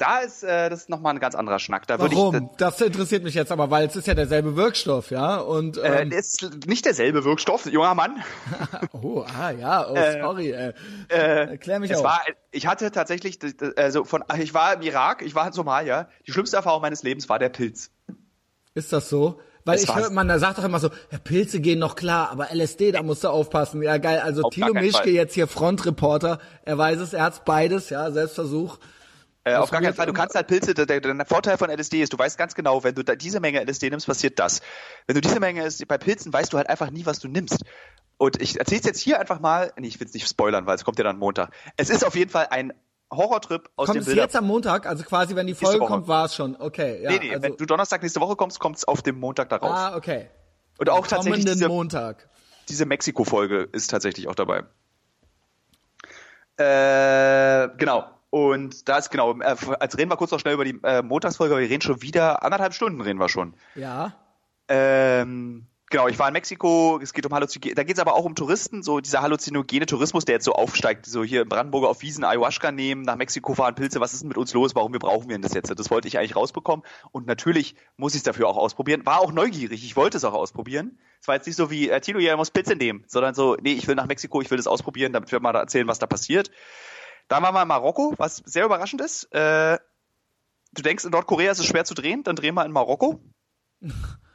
[0.00, 1.86] da ist äh, das ist noch mal ein ganz anderer Schnack.
[1.86, 2.34] Da Warum?
[2.34, 5.36] Ich, das interessiert mich jetzt aber, weil es ist ja derselbe Wirkstoff, ja?
[5.36, 8.22] Und äh, ähm, äh, ist nicht derselbe Wirkstoff, junger Mann.
[8.92, 10.50] oh, ah ja, oh äh, sorry.
[10.52, 10.72] Äh,
[11.08, 12.04] äh, Erklär mich es auch.
[12.04, 13.38] War, ich hatte tatsächlich,
[13.76, 16.08] also von, ich war im Irak, ich war in Somalia.
[16.26, 17.90] Die schlimmste Erfahrung meines Lebens war der Pilz.
[18.74, 19.40] Ist das so?
[19.70, 22.30] Weil das ich höre, man da sagt doch immer so, ja, Pilze gehen noch klar,
[22.30, 23.82] aber LSD, da musst du aufpassen.
[23.82, 24.20] Ja, geil.
[24.20, 28.78] Also Auf Thilo Mischke jetzt hier Frontreporter, er weiß es, er hat's beides, ja, Selbstversuch.
[29.44, 30.06] Äh, auf gar keinen Fall.
[30.06, 32.84] Du kannst halt Pilze, der, der, der, Vorteil von LSD ist, du weißt ganz genau,
[32.84, 34.60] wenn du da diese Menge LSD nimmst, passiert das.
[35.06, 37.64] Wenn du diese Menge LSD, bei Pilzen weißt du halt einfach nie, was du nimmst.
[38.18, 40.98] Und ich erzähl's jetzt hier einfach mal, nee, ich will's nicht spoilern, weil es kommt
[40.98, 41.52] ja dann Montag.
[41.78, 42.74] Es ist auf jeden Fall ein
[43.10, 44.86] Horrortrip aus kommt dem Kommt es jetzt am Montag?
[44.86, 46.56] Also quasi, wenn die Folge kommt, war es schon.
[46.56, 47.10] Okay, ja.
[47.10, 49.70] Nee, nee, also wenn du Donnerstag nächste Woche kommst, kommt's auf dem Montag darauf.
[49.70, 50.28] Ah, okay.
[50.78, 52.28] Und auch tatsächlich diese, Montag.
[52.68, 54.64] diese Mexiko-Folge ist tatsächlich auch dabei.
[56.56, 58.04] Äh, genau.
[58.30, 61.54] Und da ist genau, äh, als reden wir kurz noch schnell über die äh, Montagsfolge,
[61.54, 63.54] aber wir reden schon wieder, anderthalb Stunden reden wir schon.
[63.74, 64.14] Ja.
[64.68, 68.24] Ähm, genau, ich war in Mexiko, es geht um Halluzinogene, da geht es aber auch
[68.24, 72.00] um Touristen, so dieser halluzinogene Tourismus, der jetzt so aufsteigt, so hier in Brandenburger auf
[72.02, 75.00] Wiesen Ayahuasca nehmen, nach Mexiko fahren, Pilze, was ist denn mit uns los, warum wir
[75.00, 75.70] brauchen wir denn das jetzt?
[75.76, 79.32] Das wollte ich eigentlich rausbekommen und natürlich muss ich es dafür auch ausprobieren, war auch
[79.32, 80.98] neugierig, ich wollte es auch ausprobieren.
[81.20, 83.72] Es war jetzt nicht so wie, äh, Tilo, ja, muss Pilze nehmen, sondern so, nee,
[83.72, 86.50] ich will nach Mexiko, ich will das ausprobieren, damit wir mal erzählen, was da passiert.
[87.28, 89.24] Dann waren wir in Marokko, was sehr überraschend ist.
[89.34, 89.78] Äh,
[90.72, 93.20] du denkst, in Nordkorea ist es schwer zu drehen, dann drehen wir in Marokko.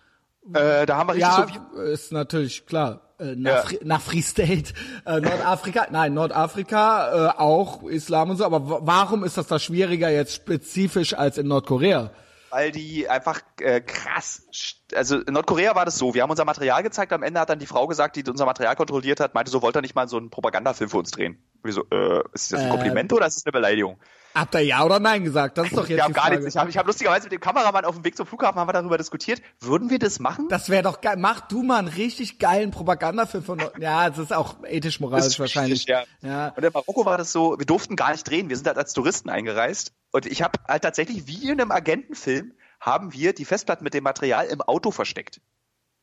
[0.54, 3.02] äh, da haben wir richtig ja, so ist natürlich klar.
[3.18, 3.80] Äh, nach, ja.
[3.84, 4.74] nach Free State,
[5.06, 10.10] äh, Nordafrika, nein, Nordafrika, äh, auch Islam und so, aber warum ist das da schwieriger
[10.10, 12.12] jetzt spezifisch als in Nordkorea?
[12.56, 14.48] weil die einfach äh, krass.
[14.96, 17.60] Also in Nordkorea war das so, wir haben unser Material gezeigt, am Ende hat dann
[17.60, 20.16] die Frau gesagt, die unser Material kontrolliert hat, meinte so, wollte er nicht mal so
[20.16, 21.44] einen Propagandafilm für uns drehen.
[21.56, 24.00] Und wir so, äh, ist das ein Kompliment oder ist das eine Beleidigung?
[24.36, 25.58] Habt ihr ja oder nein gesagt?
[25.58, 26.46] Das ist doch jetzt haben die gar nichts.
[26.46, 28.74] Ich habe ich hab lustigerweise mit dem Kameramann auf dem Weg zum Flughafen haben wir
[28.74, 29.42] darüber diskutiert.
[29.62, 30.50] Würden wir das machen?
[30.50, 31.16] Das wäre doch geil.
[31.18, 33.64] Mach du mal einen richtig geilen Propagandafilm von.
[33.80, 35.88] Ja, das ist auch ethisch moralisch wahrscheinlich.
[35.88, 36.50] richtig, ja.
[36.50, 38.92] Und in Marokko war das so, wir durften gar nicht drehen, wir sind halt als
[38.92, 39.94] Touristen eingereist.
[40.12, 44.04] Und ich habe halt tatsächlich, wie in einem Agentenfilm, haben wir die Festplatten mit dem
[44.04, 45.40] Material im Auto versteckt.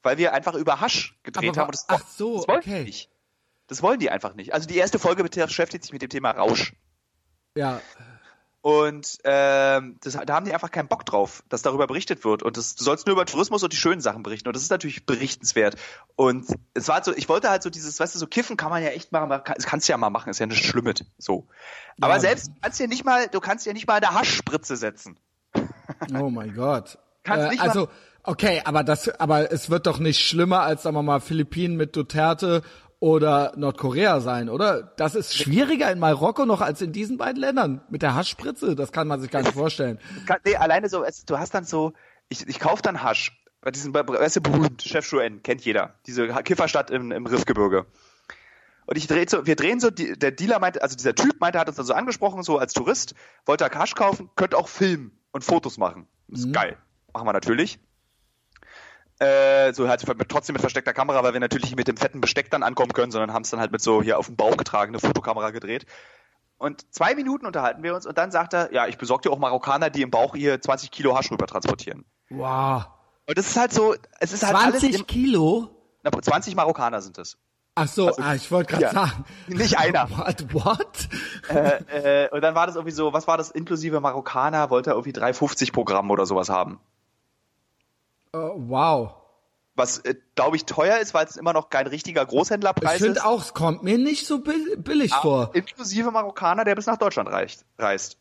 [0.03, 1.67] Weil wir einfach über Hasch gedreht Aber haben.
[1.67, 2.85] Und das, ach so, das okay.
[2.85, 3.11] nicht.
[3.67, 4.55] Das wollen die einfach nicht.
[4.55, 6.73] Also die erste Folge beschäftigt sich mit dem Thema Rausch.
[7.55, 7.81] ja.
[8.63, 12.45] Und ähm, das, da haben die einfach keinen Bock drauf, dass darüber berichtet wird.
[12.45, 14.49] Und das, du sollst nur über Tourismus und die schönen Sachen berichten.
[14.49, 15.75] Und das ist natürlich berichtenswert.
[16.15, 18.71] Und es war halt so, ich wollte halt so dieses, weißt du, so kiffen kann
[18.71, 20.93] man ja echt machen, kann, das kannst du ja mal machen, ist ja nicht schlimm.
[21.19, 21.49] So.
[22.01, 22.21] Aber Ja.
[22.21, 25.19] selbst, du kannst ja nicht mal, du kannst ja nicht mal eine Haschspritze setzen.
[26.15, 26.99] Oh mein Gott.
[27.25, 27.89] Kannst Äh, nicht also,
[28.25, 31.95] okay, aber das, aber es wird doch nicht schlimmer als, sagen wir mal, Philippinen mit
[31.95, 32.63] Duterte
[33.03, 34.85] oder Nordkorea sein, oder?
[34.97, 37.81] Das ist schwieriger in Marokko noch als in diesen beiden Ländern.
[37.91, 39.99] Mit der Haschspritze, das kann man sich gar nicht vorstellen.
[40.25, 41.95] Kann, nee, alleine so, du hast dann so,
[42.29, 43.37] ich, ich kauf dann Hasch.
[43.61, 45.95] Bei diesem, weißt du, berühmt, Chef Chuen, kennt jeder.
[46.07, 47.87] Diese Kifferstadt im, im Riffgebirge.
[48.87, 51.59] Und ich dreh so, wir drehen so, die, der Dealer meinte, also dieser Typ meinte,
[51.59, 53.17] hat uns dann so angesprochen, so als Tourist,
[53.47, 56.07] wollte er Hasch kaufen, könnte auch filmen und Fotos machen.
[56.29, 56.77] Das ist geil.
[57.13, 57.81] Machen wir natürlich.
[59.23, 62.51] Äh, so halt trotzdem mit versteckter Kamera, weil wir natürlich nicht mit dem fetten Besteck
[62.51, 64.99] dann ankommen können, sondern haben es dann halt mit so hier auf dem Bauch getragene
[64.99, 65.87] Fotokamera gedreht.
[66.59, 69.39] Und zwei Minuten unterhalten wir uns und dann sagt er, ja, ich besorge dir auch
[69.39, 72.05] Marokkaner, die im Bauch hier 20 Kilo Hasch rüber transportieren.
[72.31, 72.87] Wow.
[73.29, 75.71] Und das ist halt so, es ist halt alles 20 im, Kilo?
[76.03, 77.39] na, 20 Marokkaner sind es.
[77.77, 78.93] Ach so, Also, ah, ich wollte gerade ja.
[78.93, 79.25] sagen.
[79.47, 80.11] Nicht einer.
[80.19, 80.53] What?
[80.53, 81.09] What?
[81.49, 85.13] äh, und dann war das irgendwie so, was war das inklusive Marokkaner, wollte er irgendwie
[85.13, 86.81] 3,50 pro Gramm oder sowas haben.
[88.33, 89.15] Oh, wow.
[89.75, 93.05] Was, äh, glaube ich, teuer ist, weil es immer noch kein richtiger Ich Großhändlerpreis ist.
[93.07, 95.51] finde auch, es kommt mir nicht so bill- billig vor.
[95.55, 98.19] Inklusive Marokkaner, der bis nach Deutschland reicht, reist.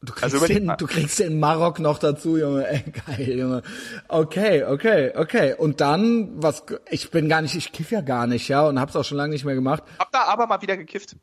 [0.00, 2.66] Du kriegst, Also den, du kriegst den Marok noch dazu, Junge.
[2.70, 3.62] Ey, geil, Junge.
[4.08, 5.54] Okay, okay, okay.
[5.54, 8.94] Und dann, was, ich bin gar nicht, ich kiff ja gar nicht, ja, und hab's
[8.96, 9.82] auch schon lange nicht mehr gemacht.
[9.98, 11.16] Hab da aber mal wieder gekifft.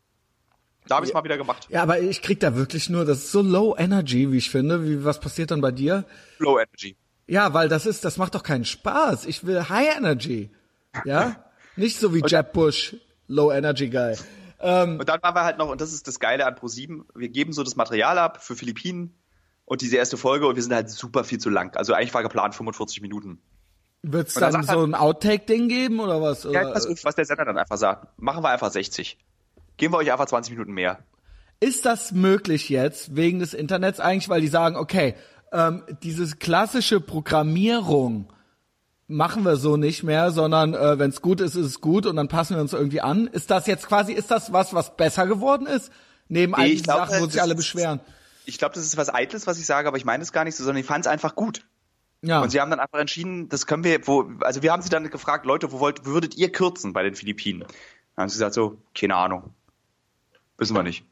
[0.88, 1.68] Da habe ich mal wieder gemacht.
[1.70, 4.84] Ja, aber ich krieg da wirklich nur, das ist so low energy, wie ich finde.
[4.86, 6.06] Wie, was passiert dann bei dir?
[6.38, 6.96] Low Energy.
[7.28, 9.26] Ja, weil das ist, das macht doch keinen Spaß.
[9.26, 10.52] Ich will High Energy.
[11.06, 11.38] Ja?
[11.76, 12.96] Nicht so wie Jeb Bush,
[13.28, 14.16] Low Energy Guy.
[14.60, 17.54] Und dann waren wir halt noch, und das ist das Geile an Pro7, wir geben
[17.54, 19.14] so das Material ab für Philippinen
[19.66, 21.76] und diese erste Folge und wir sind halt super viel zu lang.
[21.76, 23.42] Also eigentlich war geplant 45 Minuten.
[24.02, 26.44] Wird's Und dann dann so ein Outtake-Ding geben oder was?
[26.44, 28.20] Ja, Oder, pass auf, was der Sender dann einfach sagt.
[28.20, 29.18] Machen wir einfach 60.
[29.78, 31.00] Geben wir euch einfach 20 Minuten mehr.
[31.60, 35.16] Ist das möglich jetzt wegen des Internets eigentlich, weil die sagen, okay,
[35.52, 38.32] ähm, diese klassische Programmierung
[39.08, 42.16] machen wir so nicht mehr, sondern äh, wenn es gut ist, ist es gut und
[42.16, 43.28] dann passen wir uns irgendwie an.
[43.28, 45.92] Ist das jetzt quasi, ist das was, was besser geworden ist?
[46.28, 48.00] Neben all Nee, diesen glaube, Sachen, wo sich alle beschweren.
[48.46, 50.56] Ich glaube, das ist was Eitles, was ich sage, aber ich meine es gar nicht
[50.56, 51.66] so, sondern ich fand es einfach gut.
[52.22, 52.42] Ja.
[52.42, 55.08] Und sie haben dann einfach entschieden, das können wir, wo, also wir haben sie dann
[55.10, 57.62] gefragt, Leute, wo wollt, würdet ihr kürzen bei den Philippinen?
[57.62, 59.54] Dann haben sie gesagt so, keine Ahnung.
[60.58, 61.06] Wissen wir nicht.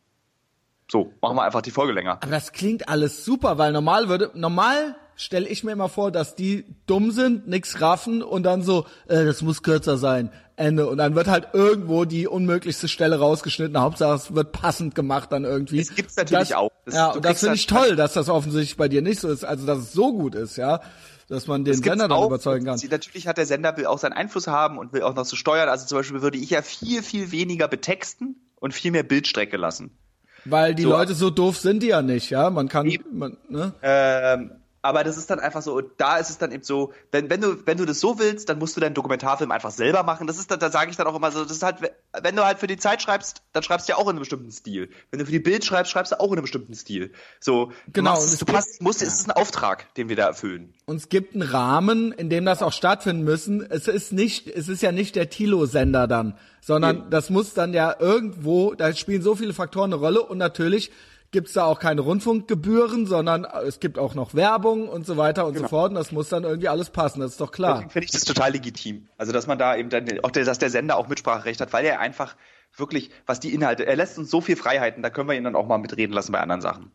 [0.91, 2.19] So, machen wir einfach die Folge länger.
[2.21, 6.35] Aber das klingt alles super, weil normal würde, normal stelle ich mir immer vor, dass
[6.35, 10.87] die dumm sind, nix raffen und dann so, äh, das muss kürzer sein, Ende.
[10.87, 13.79] Und dann wird halt irgendwo die unmöglichste Stelle rausgeschnitten.
[13.79, 15.79] Hauptsache es wird passend gemacht dann irgendwie.
[15.79, 16.69] Das gibt's natürlich das, auch.
[16.85, 19.43] Das- ja, und das finde ich toll, dass das offensichtlich bei dir nicht so ist.
[19.45, 20.81] Also dass es so gut ist, ja,
[21.29, 22.27] dass man den Das Sender dann auch.
[22.27, 22.79] überzeugen kann.
[22.89, 25.69] Natürlich hat der Sender will auch seinen Einfluss haben und will auch noch so steuern.
[25.69, 29.97] Also zum Beispiel würde ich ja viel, viel weniger betexten und viel mehr Bildstrecke lassen.
[30.45, 30.89] Weil die So.
[30.89, 32.49] Leute so doof sind die ja nicht, ja.
[32.49, 33.73] Man kann, man, ne?
[33.81, 34.51] Ähm,
[34.83, 37.65] aber das ist dann einfach so, da ist es dann eben so, wenn, wenn du,
[37.65, 40.27] wenn du das so willst, dann musst du deinen Dokumentarfilm einfach selber machen.
[40.27, 41.77] Das ist dann, da sage ich dann auch immer so, das ist halt,
[42.21, 44.51] wenn du halt für die Zeit schreibst, dann schreibst du ja auch in einem bestimmten
[44.51, 44.89] Stil.
[45.09, 47.11] Wenn du für die Bild schreibst, schreibst du auch in einem bestimmten Stil.
[47.39, 50.09] So, du Genau, machst, und es- es du passt, musst, es ist ein Auftrag, den
[50.09, 50.73] wir da erfüllen.
[50.85, 53.65] Und es gibt einen Rahmen, in dem das auch stattfinden müssen.
[53.67, 57.03] Es ist nicht, es ist ja nicht der Tilo-Sender dann, sondern Nee.
[57.09, 60.91] das muss dann ja irgendwo, da spielen so viele Faktoren eine Rolle und natürlich
[61.33, 65.57] gibt's da auch keine Rundfunkgebühren, sondern es gibt auch noch Werbung und so weiter und
[65.57, 65.89] so fort.
[65.89, 67.73] Und das muss dann irgendwie alles passen, das ist doch klar.
[67.73, 69.07] Deswegen finde ich das total legitim.
[69.17, 71.85] Also, dass man da eben dann, auch der, dass der Sender auch Mitspracherecht hat, weil
[71.85, 72.37] er einfach
[72.77, 75.55] wirklich, was die Inhalte, er lässt uns so viel Freiheiten, da können wir ihn dann
[75.55, 76.91] auch mal mitreden lassen bei anderen Sachen.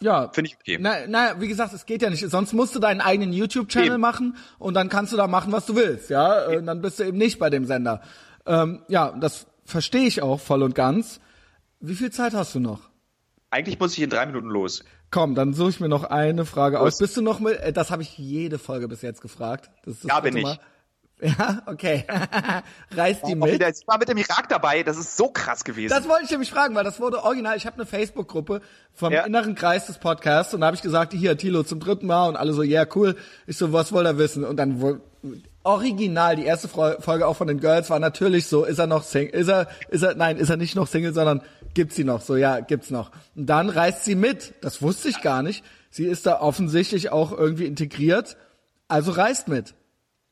[0.00, 0.78] Ja, Finde ich okay.
[0.80, 2.28] Na, na, wie gesagt, es geht ja nicht.
[2.28, 5.76] Sonst musst du deinen eigenen YouTube-Channel machen und dann kannst du da machen, was du
[5.76, 6.46] willst, ja.
[6.46, 8.02] Äh, Dann bist du eben nicht bei dem Sender.
[8.44, 11.20] Ähm, ja, das verstehe ich auch voll und ganz.
[11.80, 12.80] Wie viel Zeit hast du noch?
[13.54, 14.82] Eigentlich muss ich in drei Minuten los.
[15.12, 16.94] Komm, dann suche ich mir noch eine Frage los.
[16.94, 16.98] aus.
[16.98, 19.70] Bist du noch mit, äh, das habe ich jede Folge bis jetzt gefragt.
[20.02, 20.60] ja, bin ich.
[21.20, 22.04] Ja, okay.
[22.90, 23.62] Reißt die mit.
[23.62, 25.88] Ich war mit dem Irak dabei, das ist so krass gewesen.
[25.88, 27.56] Das wollte ich nämlich fragen, weil das wurde original.
[27.56, 28.60] Ich habe eine Facebook-Gruppe
[28.92, 29.22] vom ja.
[29.22, 32.36] inneren Kreis des Podcasts und da habe ich gesagt, hier, Tilo zum dritten Mal und
[32.36, 33.16] alle so, ja, yeah, cool.
[33.46, 34.44] Ich so, was wollt ihr wissen?
[34.44, 35.00] Und dann
[35.62, 39.38] original, die erste Folge auch von den Girls war natürlich so, ist er noch Single,
[39.38, 41.42] ist er, ist er, nein, ist er nicht noch Single, sondern
[41.74, 42.20] gibt's sie noch?
[42.20, 43.10] So, ja, gibt's noch.
[43.34, 44.54] Und dann reist sie mit.
[44.62, 45.64] Das wusste ich gar nicht.
[45.90, 48.36] Sie ist da offensichtlich auch irgendwie integriert.
[48.88, 49.74] Also reist mit.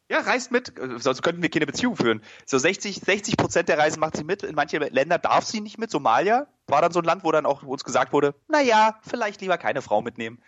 [0.08, 2.20] Ja, reist mit, sonst könnten wir keine Beziehung führen.
[2.44, 4.42] So 60, 60 Prozent der Reisen macht sie mit.
[4.42, 5.90] In manchen Ländern darf sie nicht mit.
[5.90, 9.40] Somalia war dann so ein Land, wo dann auch uns gesagt wurde, na ja, vielleicht
[9.40, 10.42] lieber keine Frau mitnehmen.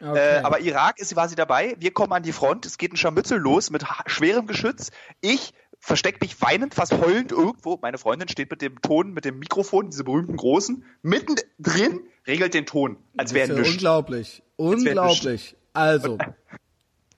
[0.00, 0.38] Okay.
[0.38, 1.76] Äh, aber Irak ist, sie dabei.
[1.78, 2.64] Wir kommen an die Front.
[2.66, 4.90] Es geht ein Scharmützel los mit schwerem Geschütz.
[5.20, 7.78] Ich verstecke mich weinend, fast heulend irgendwo.
[7.80, 12.54] Meine Freundin steht mit dem Ton, mit dem Mikrofon, diese berühmten großen, mitten drin, regelt
[12.54, 13.74] den Ton, als wäre nichts.
[13.74, 14.42] Unglaublich.
[14.56, 15.56] Unglaublich.
[15.72, 16.18] Also.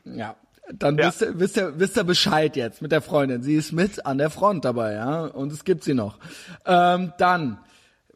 [0.04, 0.36] Ja,
[0.72, 1.08] dann ja.
[1.08, 3.42] wisst, ihr, wisst, ihr, wisst ihr Bescheid jetzt mit der Freundin.
[3.42, 6.18] Sie ist mit an der Front dabei, ja, und es gibt sie noch.
[6.64, 7.58] Ähm, dann,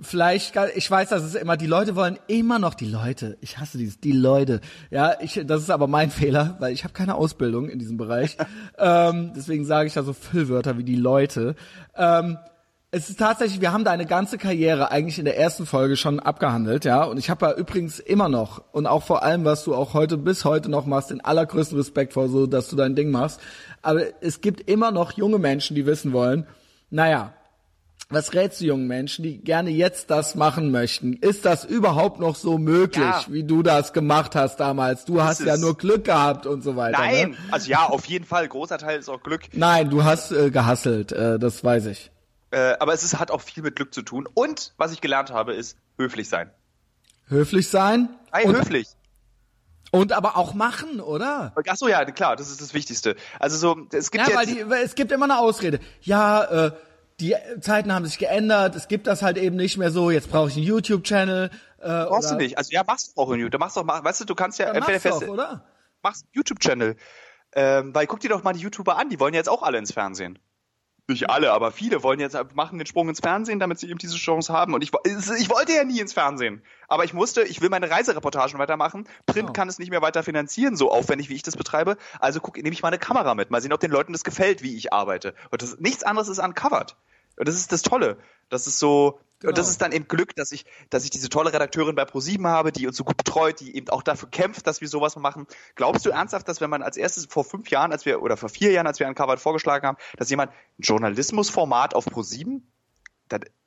[0.00, 3.78] vielleicht, ich weiß, dass es immer, die Leute wollen immer noch, die Leute, ich hasse
[3.78, 4.60] dieses, die Leute,
[4.90, 8.36] ja, ich, das ist aber mein Fehler, weil ich habe keine Ausbildung in diesem Bereich.
[8.78, 11.54] ähm, deswegen sage ich da so Füllwörter wie die Leute.
[11.96, 12.38] Ähm,
[12.92, 16.84] es ist tatsächlich, wir haben deine ganze Karriere eigentlich in der ersten Folge schon abgehandelt,
[16.84, 17.04] ja.
[17.04, 20.16] Und ich habe ja übrigens immer noch und auch vor allem, was du auch heute
[20.16, 23.40] bis heute noch machst, den allergrößten Respekt vor, so dass du dein Ding machst.
[23.82, 26.46] Aber es gibt immer noch junge Menschen, die wissen wollen,
[26.88, 27.34] naja,
[28.08, 31.14] was rätst du jungen Menschen, die gerne jetzt das machen möchten?
[31.14, 33.24] Ist das überhaupt noch so möglich, ja.
[33.28, 35.04] wie du das gemacht hast damals?
[35.04, 36.98] Du hast ja nur Glück gehabt und so weiter.
[36.98, 37.36] Nein, ne?
[37.50, 38.46] also ja, auf jeden Fall.
[38.46, 39.42] Großer Teil ist auch Glück.
[39.52, 42.12] Nein, du hast äh, gehasselt, äh, das weiß ich.
[42.52, 44.28] Äh, aber es ist, hat auch viel mit Glück zu tun.
[44.32, 46.50] Und was ich gelernt habe, ist höflich sein.
[47.26, 48.08] Höflich sein?
[48.32, 48.86] Nein, und, höflich.
[49.90, 51.52] Und aber auch machen, oder?
[51.56, 53.16] Ach so, ja, klar, das ist das Wichtigste.
[53.40, 55.80] Also so, es gibt ja, weil die, es gibt immer eine Ausrede.
[56.02, 56.72] Ja, äh,
[57.20, 60.48] die Zeiten haben sich geändert, es gibt das halt eben nicht mehr so, jetzt brauche
[60.48, 61.50] ich einen YouTube-Channel.
[61.78, 62.38] Äh, brauchst oder?
[62.38, 62.58] du nicht.
[62.58, 63.52] Also ja, machst du auch in YouTube.
[63.52, 65.64] Du machst doch, weißt du, du kannst ja, ja entweder fest, doch, oder?
[66.02, 66.96] Machst einen YouTube-Channel.
[67.54, 69.78] Ähm, weil guck dir doch mal die YouTuber an, die wollen ja jetzt auch alle
[69.78, 70.38] ins Fernsehen
[71.08, 74.16] nicht alle, aber viele wollen jetzt machen den Sprung ins Fernsehen, damit sie eben diese
[74.16, 74.74] Chance haben.
[74.74, 74.90] Und ich,
[75.38, 76.62] ich wollte ja nie ins Fernsehen.
[76.88, 79.06] Aber ich musste, ich will meine Reisereportagen weitermachen.
[79.24, 79.52] Print oh.
[79.52, 81.96] kann es nicht mehr weiter finanzieren, so aufwendig wie ich das betreibe.
[82.18, 83.50] Also guck, nehme ich mal eine Kamera mit.
[83.50, 85.34] Mal sehen, ob den Leuten das gefällt, wie ich arbeite.
[85.50, 86.96] Und das, nichts anderes ist uncovered.
[87.36, 88.18] Und das ist das Tolle.
[88.48, 89.50] Das ist so, Genau.
[89.50, 92.46] Und das ist dann eben Glück, dass ich, dass ich diese tolle Redakteurin bei ProSieben
[92.46, 95.46] habe, die uns so gut betreut, die eben auch dafür kämpft, dass wir sowas machen.
[95.74, 98.48] Glaubst du ernsthaft, dass wenn man als erstes vor fünf Jahren, als wir, oder vor
[98.48, 102.72] vier Jahren, als wir Uncovered vorgeschlagen haben, dass jemand ein Journalismusformat auf ProSieben?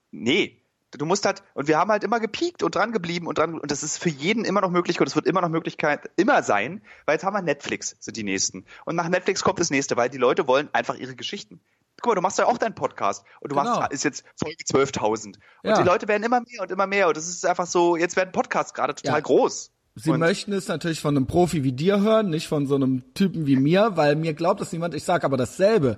[0.10, 0.64] Nee.
[0.92, 3.70] Du musst halt, und wir haben halt immer gepiekt und dran geblieben und dran, und
[3.70, 6.82] das ist für jeden immer noch möglich und es wird immer noch Möglichkeit, immer sein,
[7.06, 8.66] weil jetzt haben wir Netflix, sind die nächsten.
[8.86, 11.62] Und nach Netflix kommt das nächste, weil die Leute wollen einfach ihre Geschichten.
[12.02, 13.80] Guck mal, du machst ja auch deinen Podcast und du genau.
[13.80, 15.26] machst, ist jetzt Folge 12.000.
[15.26, 15.78] Und ja.
[15.78, 18.32] die Leute werden immer mehr und immer mehr und das ist einfach so, jetzt werden
[18.32, 19.22] Podcasts gerade total ja.
[19.22, 19.72] groß.
[19.96, 23.14] Sie und möchten es natürlich von einem Profi wie dir hören, nicht von so einem
[23.14, 24.94] Typen wie mir, weil mir glaubt das niemand.
[24.96, 25.98] Ich sage aber dasselbe.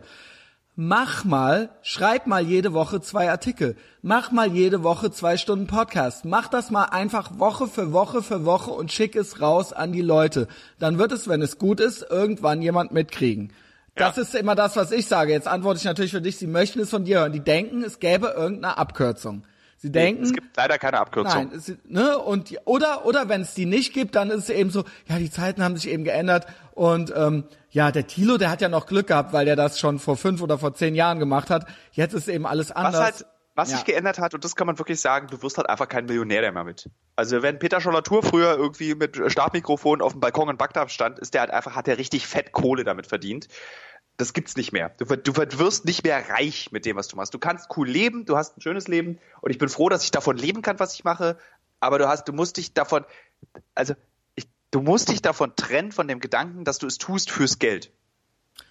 [0.75, 3.75] Mach mal, schreib mal jede Woche zwei Artikel.
[4.01, 6.25] Mach mal jede Woche zwei Stunden Podcast.
[6.25, 10.01] Mach das mal einfach Woche für Woche für Woche und schick es raus an die
[10.01, 10.47] Leute.
[10.79, 13.51] Dann wird es, wenn es gut ist, irgendwann jemand mitkriegen.
[13.95, 14.23] Das ja.
[14.23, 15.31] ist immer das, was ich sage.
[15.31, 16.37] Jetzt antworte ich natürlich für dich.
[16.37, 17.33] Sie möchten es von dir hören.
[17.33, 19.43] Die denken, es gäbe irgendeine Abkürzung.
[19.81, 20.23] Sie denken.
[20.23, 21.49] Es gibt leider keine Abkürzung.
[21.49, 24.49] Nein, es, ne, und die, oder oder wenn es die nicht gibt, dann ist es
[24.51, 28.51] eben so, ja, die Zeiten haben sich eben geändert und ähm, ja, der Thilo, der
[28.51, 31.17] hat ja noch Glück gehabt, weil der das schon vor fünf oder vor zehn Jahren
[31.17, 31.65] gemacht hat.
[31.93, 32.93] Jetzt ist eben alles anders.
[32.93, 33.25] Was halt,
[33.61, 33.77] was ja.
[33.77, 36.51] sich geändert hat, und das kann man wirklich sagen, du wirst halt einfach kein Millionär
[36.51, 36.89] mehr mit.
[37.15, 41.33] Also wenn Peter Schollatur früher irgendwie mit Stabmikrofon auf dem Balkon in Bagdad stand, ist
[41.33, 43.47] der halt einfach, hat der richtig fett Kohle damit verdient
[44.21, 44.89] das gibt's nicht mehr.
[44.97, 47.33] Du, du wirst nicht mehr reich mit dem, was du machst.
[47.33, 50.11] Du kannst cool leben, du hast ein schönes Leben und ich bin froh, dass ich
[50.11, 51.37] davon leben kann, was ich mache.
[51.79, 53.03] Aber du hast, du musst dich davon,
[53.73, 53.95] also
[54.35, 57.91] ich, du musst dich davon trennen von dem Gedanken, dass du es tust fürs Geld.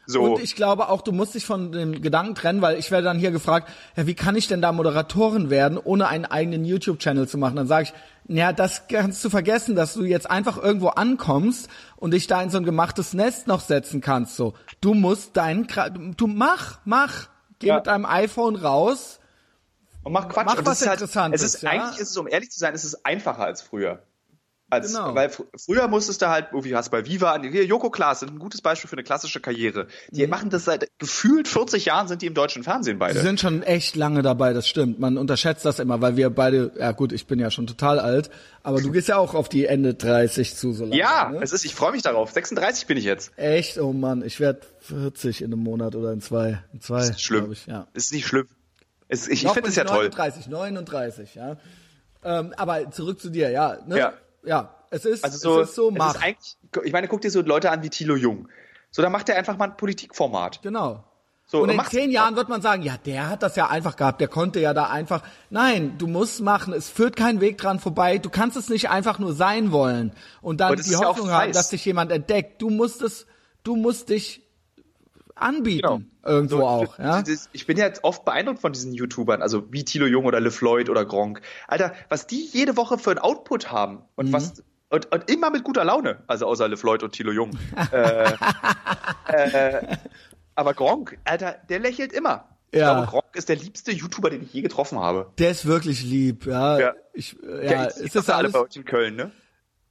[0.07, 0.23] So.
[0.23, 3.19] Und ich glaube auch, du musst dich von dem Gedanken trennen, weil ich werde dann
[3.19, 7.39] hier gefragt, ja, wie kann ich denn da Moderatorin werden, ohne einen eigenen YouTube-Channel zu
[7.39, 7.57] machen?
[7.57, 7.95] Dann sage ich,
[8.37, 12.51] ja, das kannst du vergessen, dass du jetzt einfach irgendwo ankommst und dich da in
[12.51, 14.37] so ein gemachtes Nest noch setzen kannst.
[14.37, 15.67] So, du musst deinen,
[16.17, 17.29] du mach, mach,
[17.59, 17.77] geh ja.
[17.77, 19.21] mit deinem iPhone raus
[20.03, 20.47] und mach Quatsch.
[20.47, 21.17] Mach und was Interessantes.
[21.17, 21.71] Halt, es ist ja?
[21.71, 24.03] eigentlich ist es, um ehrlich zu sein, es ist einfacher als früher.
[24.71, 25.15] Als, Genau.
[25.15, 28.39] Weil fr früher musstest du halt, irgendwie hast bei Viva, hier, Joko Klaas sind ein
[28.39, 29.87] gutes Beispiel für eine klassische Karriere.
[30.11, 30.31] Die Mhm.
[30.31, 33.21] machen das seit gefühlt 40 Jahren, sind die im deutschen Fernsehen Sie beide.
[33.21, 34.99] sind schon echt lange dabei, das stimmt.
[35.01, 38.31] Man unterschätzt das immer, weil wir beide, ja gut, ich bin ja schon total alt,
[38.63, 40.97] aber du gehst ja auch auf die Ende 30 zu so lange.
[40.97, 41.41] Ja, ne?
[41.43, 42.31] es ist, ich freue mich darauf.
[42.31, 43.33] 36 bin ich jetzt.
[43.37, 46.63] Echt, oh Mann, ich werde 40 in einem Monat oder in zwei.
[46.73, 47.51] In zwei, ist schlimm.
[47.53, 47.87] Ich, ja.
[47.93, 48.47] Ist nicht schlimm.
[49.09, 50.05] Es, ich ich finde es ja ich toll.
[50.11, 51.57] 39, 39, ja.
[52.23, 53.79] Ähm, aber zurück zu dir, ja.
[53.87, 53.99] Ne?
[53.99, 54.13] Ja.
[54.45, 56.15] Ja, es ist, Also so, es ist so, es mach.
[56.15, 58.49] ist eigentlich, ich meine, guck dir so Leute an wie Thilo Jung.
[58.91, 60.63] So, dann macht er einfach mal ein Politikformat.
[60.63, 61.05] genau.
[61.47, 64.21] So, und in zehn Jahren wird man sagen, ja, der hat das ja einfach gehabt,
[64.21, 65.23] der konnte ja da einfach.
[65.51, 68.19] Nein, du musst machen, es führt kein Weg dran vorbei.
[68.19, 70.13] Du kannst es nicht einfach nur sein wollen
[70.43, 72.63] und dann die ist ja Hoffnung haben, dass dich jemand entdeckt.
[72.63, 73.27] Du musst es,
[73.65, 74.47] du musst dich
[75.41, 76.01] anbieten Genau.
[76.25, 76.99] irgendwo So, auch.
[76.99, 77.23] Ja?
[77.53, 81.05] Ich bin jetzt oft beeindruckt von diesen YouTubern, also wie Thilo Jung oder LeFloid oder
[81.05, 81.41] Gronk.
[81.69, 84.33] Alter, was die jede Woche für einen Output haben und Mhm.
[84.33, 84.63] was
[84.93, 87.51] und, und immer mit guter Laune, also außer LeFloid und Thilo Jung.
[87.93, 88.33] äh,
[89.29, 89.97] äh,
[90.55, 92.49] aber Gronk, Alter, der lächelt immer.
[92.73, 92.93] Ich Ja.
[92.95, 95.31] glaube, Gronk ist der liebste YouTuber, den ich je getroffen habe.
[95.39, 96.79] Der ist wirklich lieb, ja.
[96.79, 96.93] Ja.
[97.13, 98.53] Ich, ja, ich, ist ich das alle alles?
[98.53, 99.31] bei euch in Köln, ne?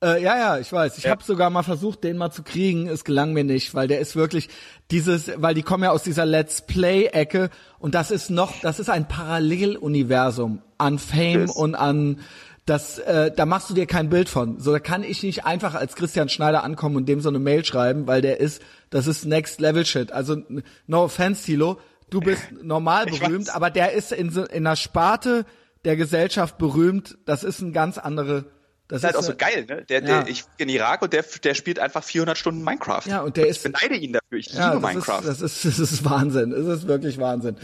[0.01, 0.97] Äh, ja, ja, ich weiß.
[0.97, 1.11] Ich Ja.
[1.11, 2.88] habe sogar mal versucht, den mal zu kriegen.
[2.88, 4.47] Es gelang mir nicht, weil der ist wirklich
[4.91, 7.49] dieses, weil die kommen ja aus dieser Let's Play-Ecke
[7.80, 12.19] und das ist noch, das ist ein Paralleluniversum an Fame Das- und an
[12.65, 14.59] das, äh, da machst du dir kein Bild von.
[14.59, 17.65] So, da kann ich nicht einfach als Christian Schneider ankommen und dem so eine Mail
[17.65, 18.61] schreiben, weil der ist,
[18.91, 20.11] das ist Next Level Shit.
[20.11, 20.38] Also
[20.85, 21.80] no offense, Thilo,
[22.11, 25.45] du bist normal berühmt, aber der ist in, so, in einer Sparte
[25.84, 27.17] der Gesellschaft berühmt.
[27.26, 28.45] Das ist ein ganz andere.
[28.89, 29.85] Das Das ist halt auch so geil, ne?
[29.85, 30.23] Der, Ja.
[30.23, 33.03] der, ich in Irak und der, der spielt einfach 400 Stunden Minecraft.
[33.05, 34.37] Ja, und der ich ist- beneide ihn dafür.
[34.39, 35.19] Ich Ja, liebe das Minecraft.
[35.21, 36.51] Ist, das, ist, das ist Wahnsinn.
[36.51, 37.55] Es ist wirklich Wahnsinn.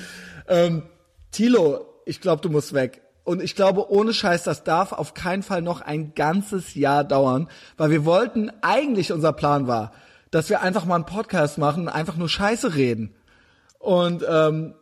[0.48, 0.84] Ähm,
[1.32, 3.02] Tilo, ich glaube, du musst weg.
[3.24, 7.50] Und ich glaube, ohne Scheiß, das darf auf keinen Fall noch ein ganzes Jahr dauern,
[7.76, 9.94] weil wir wollten, eigentlich unser Plan war,
[10.30, 13.16] dass wir einfach mal einen Podcast machen, einfach nur Scheiße reden.
[13.80, 14.76] Und ähm,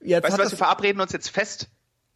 [0.00, 1.68] jetzt weißt du was, wir das, verabreden uns jetzt fest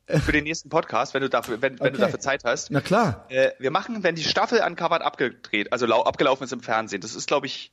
[0.09, 2.01] für den nächsten Podcast, wenn du dafür, wenn, wenn du Okay.
[2.03, 2.71] dafür Zeit hast.
[2.71, 6.61] na klar, Äh, wir machen, wenn die Staffel uncovered abgedreht, also lau abgelaufen ist im
[6.61, 7.73] Fernsehen, das ist, glaube ich,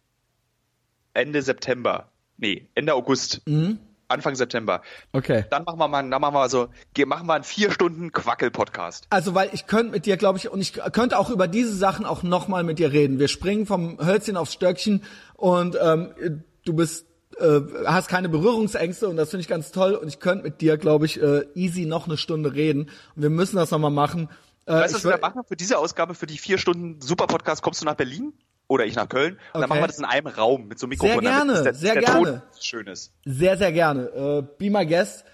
[1.13, 2.09] Ende September.
[2.37, 3.41] Nee, Ende August.
[3.45, 3.79] Mhm.
[4.09, 4.81] Anfang September.
[5.13, 5.45] okay.
[5.49, 6.67] Dann machen wir mal, dann machen wir so,
[7.05, 9.07] machen wir einen vier Stunden Quackel-Podcast.
[9.09, 12.05] Also, weil ich könnte mit dir, glaube ich, und ich könnte auch über diese Sachen
[12.05, 13.17] auch nochmal mit dir reden.
[13.17, 15.03] Wir springen vom Hölzchen aufs Stöckchen
[15.35, 17.07] und ähm, du bist,
[17.39, 19.93] äh, hast keine Berührungsängste und das finde ich ganz toll.
[19.95, 22.89] Und ich könnte mit dir, glaube ich, äh, easy noch eine Stunde reden.
[23.15, 24.29] Und wir müssen das nochmal machen.
[24.65, 25.41] Äh, Weißt du, was wir machen?
[25.47, 28.33] Für diese Ausgabe, für die vier Stunden Super-Podcast kommst du nach Berlin
[28.67, 29.59] oder ich nach Köln und Okay.
[29.61, 31.21] dann machen wir das in einem Raum mit so einem Mikrofon.
[31.23, 32.43] Sehr gerne, der, sehr der gerne.
[32.61, 33.11] Schön ist.
[33.25, 34.03] Sehr, sehr gerne.
[34.07, 35.25] Äh, be my guest.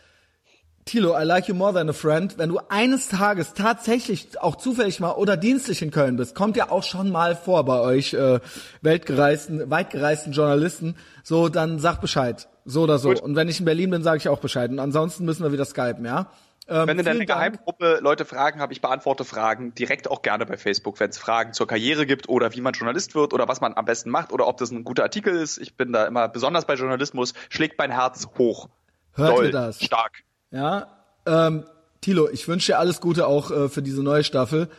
[0.85, 2.37] Tilo, I like you more than a friend.
[2.37, 6.71] Wenn du eines Tages tatsächlich auch zufällig mal oder dienstlich in Köln bist, kommt ja
[6.71, 8.39] auch schon mal vor bei euch äh,
[8.81, 10.95] weltgereisten, weitgereisten Journalisten.
[11.23, 12.47] So, dann sag Bescheid.
[12.65, 13.09] So oder so.
[13.09, 13.21] Gut.
[13.21, 14.71] Und wenn ich in Berlin bin, sage ich auch Bescheid.
[14.71, 16.31] Und ansonsten müssen wir wieder skypen, ja?
[16.69, 17.25] Ähm, Wenn in deiner.
[17.25, 21.53] Geheimgruppe Leute Fragen haben, ich beantworte Fragen direkt auch gerne bei Facebook, wenn es Fragen
[21.53, 24.47] zur Karriere gibt oder wie man Journalist wird oder was man am besten macht oder
[24.47, 25.57] ob das ein guter Artikel ist.
[25.57, 28.69] Ich bin da immer, besonders bei Journalismus, schlägt mein Herz hoch.
[29.13, 29.83] Hört Doll, ihr das?
[29.83, 30.23] Stark.
[30.51, 30.87] Ja,
[31.25, 31.65] ähm,
[32.01, 34.69] Tilo, ich wünsche dir alles Gute auch äh, für diese neue Staffel.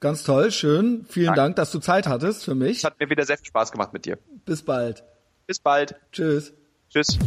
[0.00, 1.04] Ganz toll, schön.
[1.08, 1.40] Vielen Danke.
[1.40, 2.78] Dank, dass du Zeit hattest für mich.
[2.78, 4.18] Es hat mir wieder sehr viel Spaß gemacht mit dir.
[4.44, 5.04] Bis bald.
[5.46, 5.94] Bis bald.
[6.10, 6.52] Tschüss.
[6.90, 7.18] Tschüss.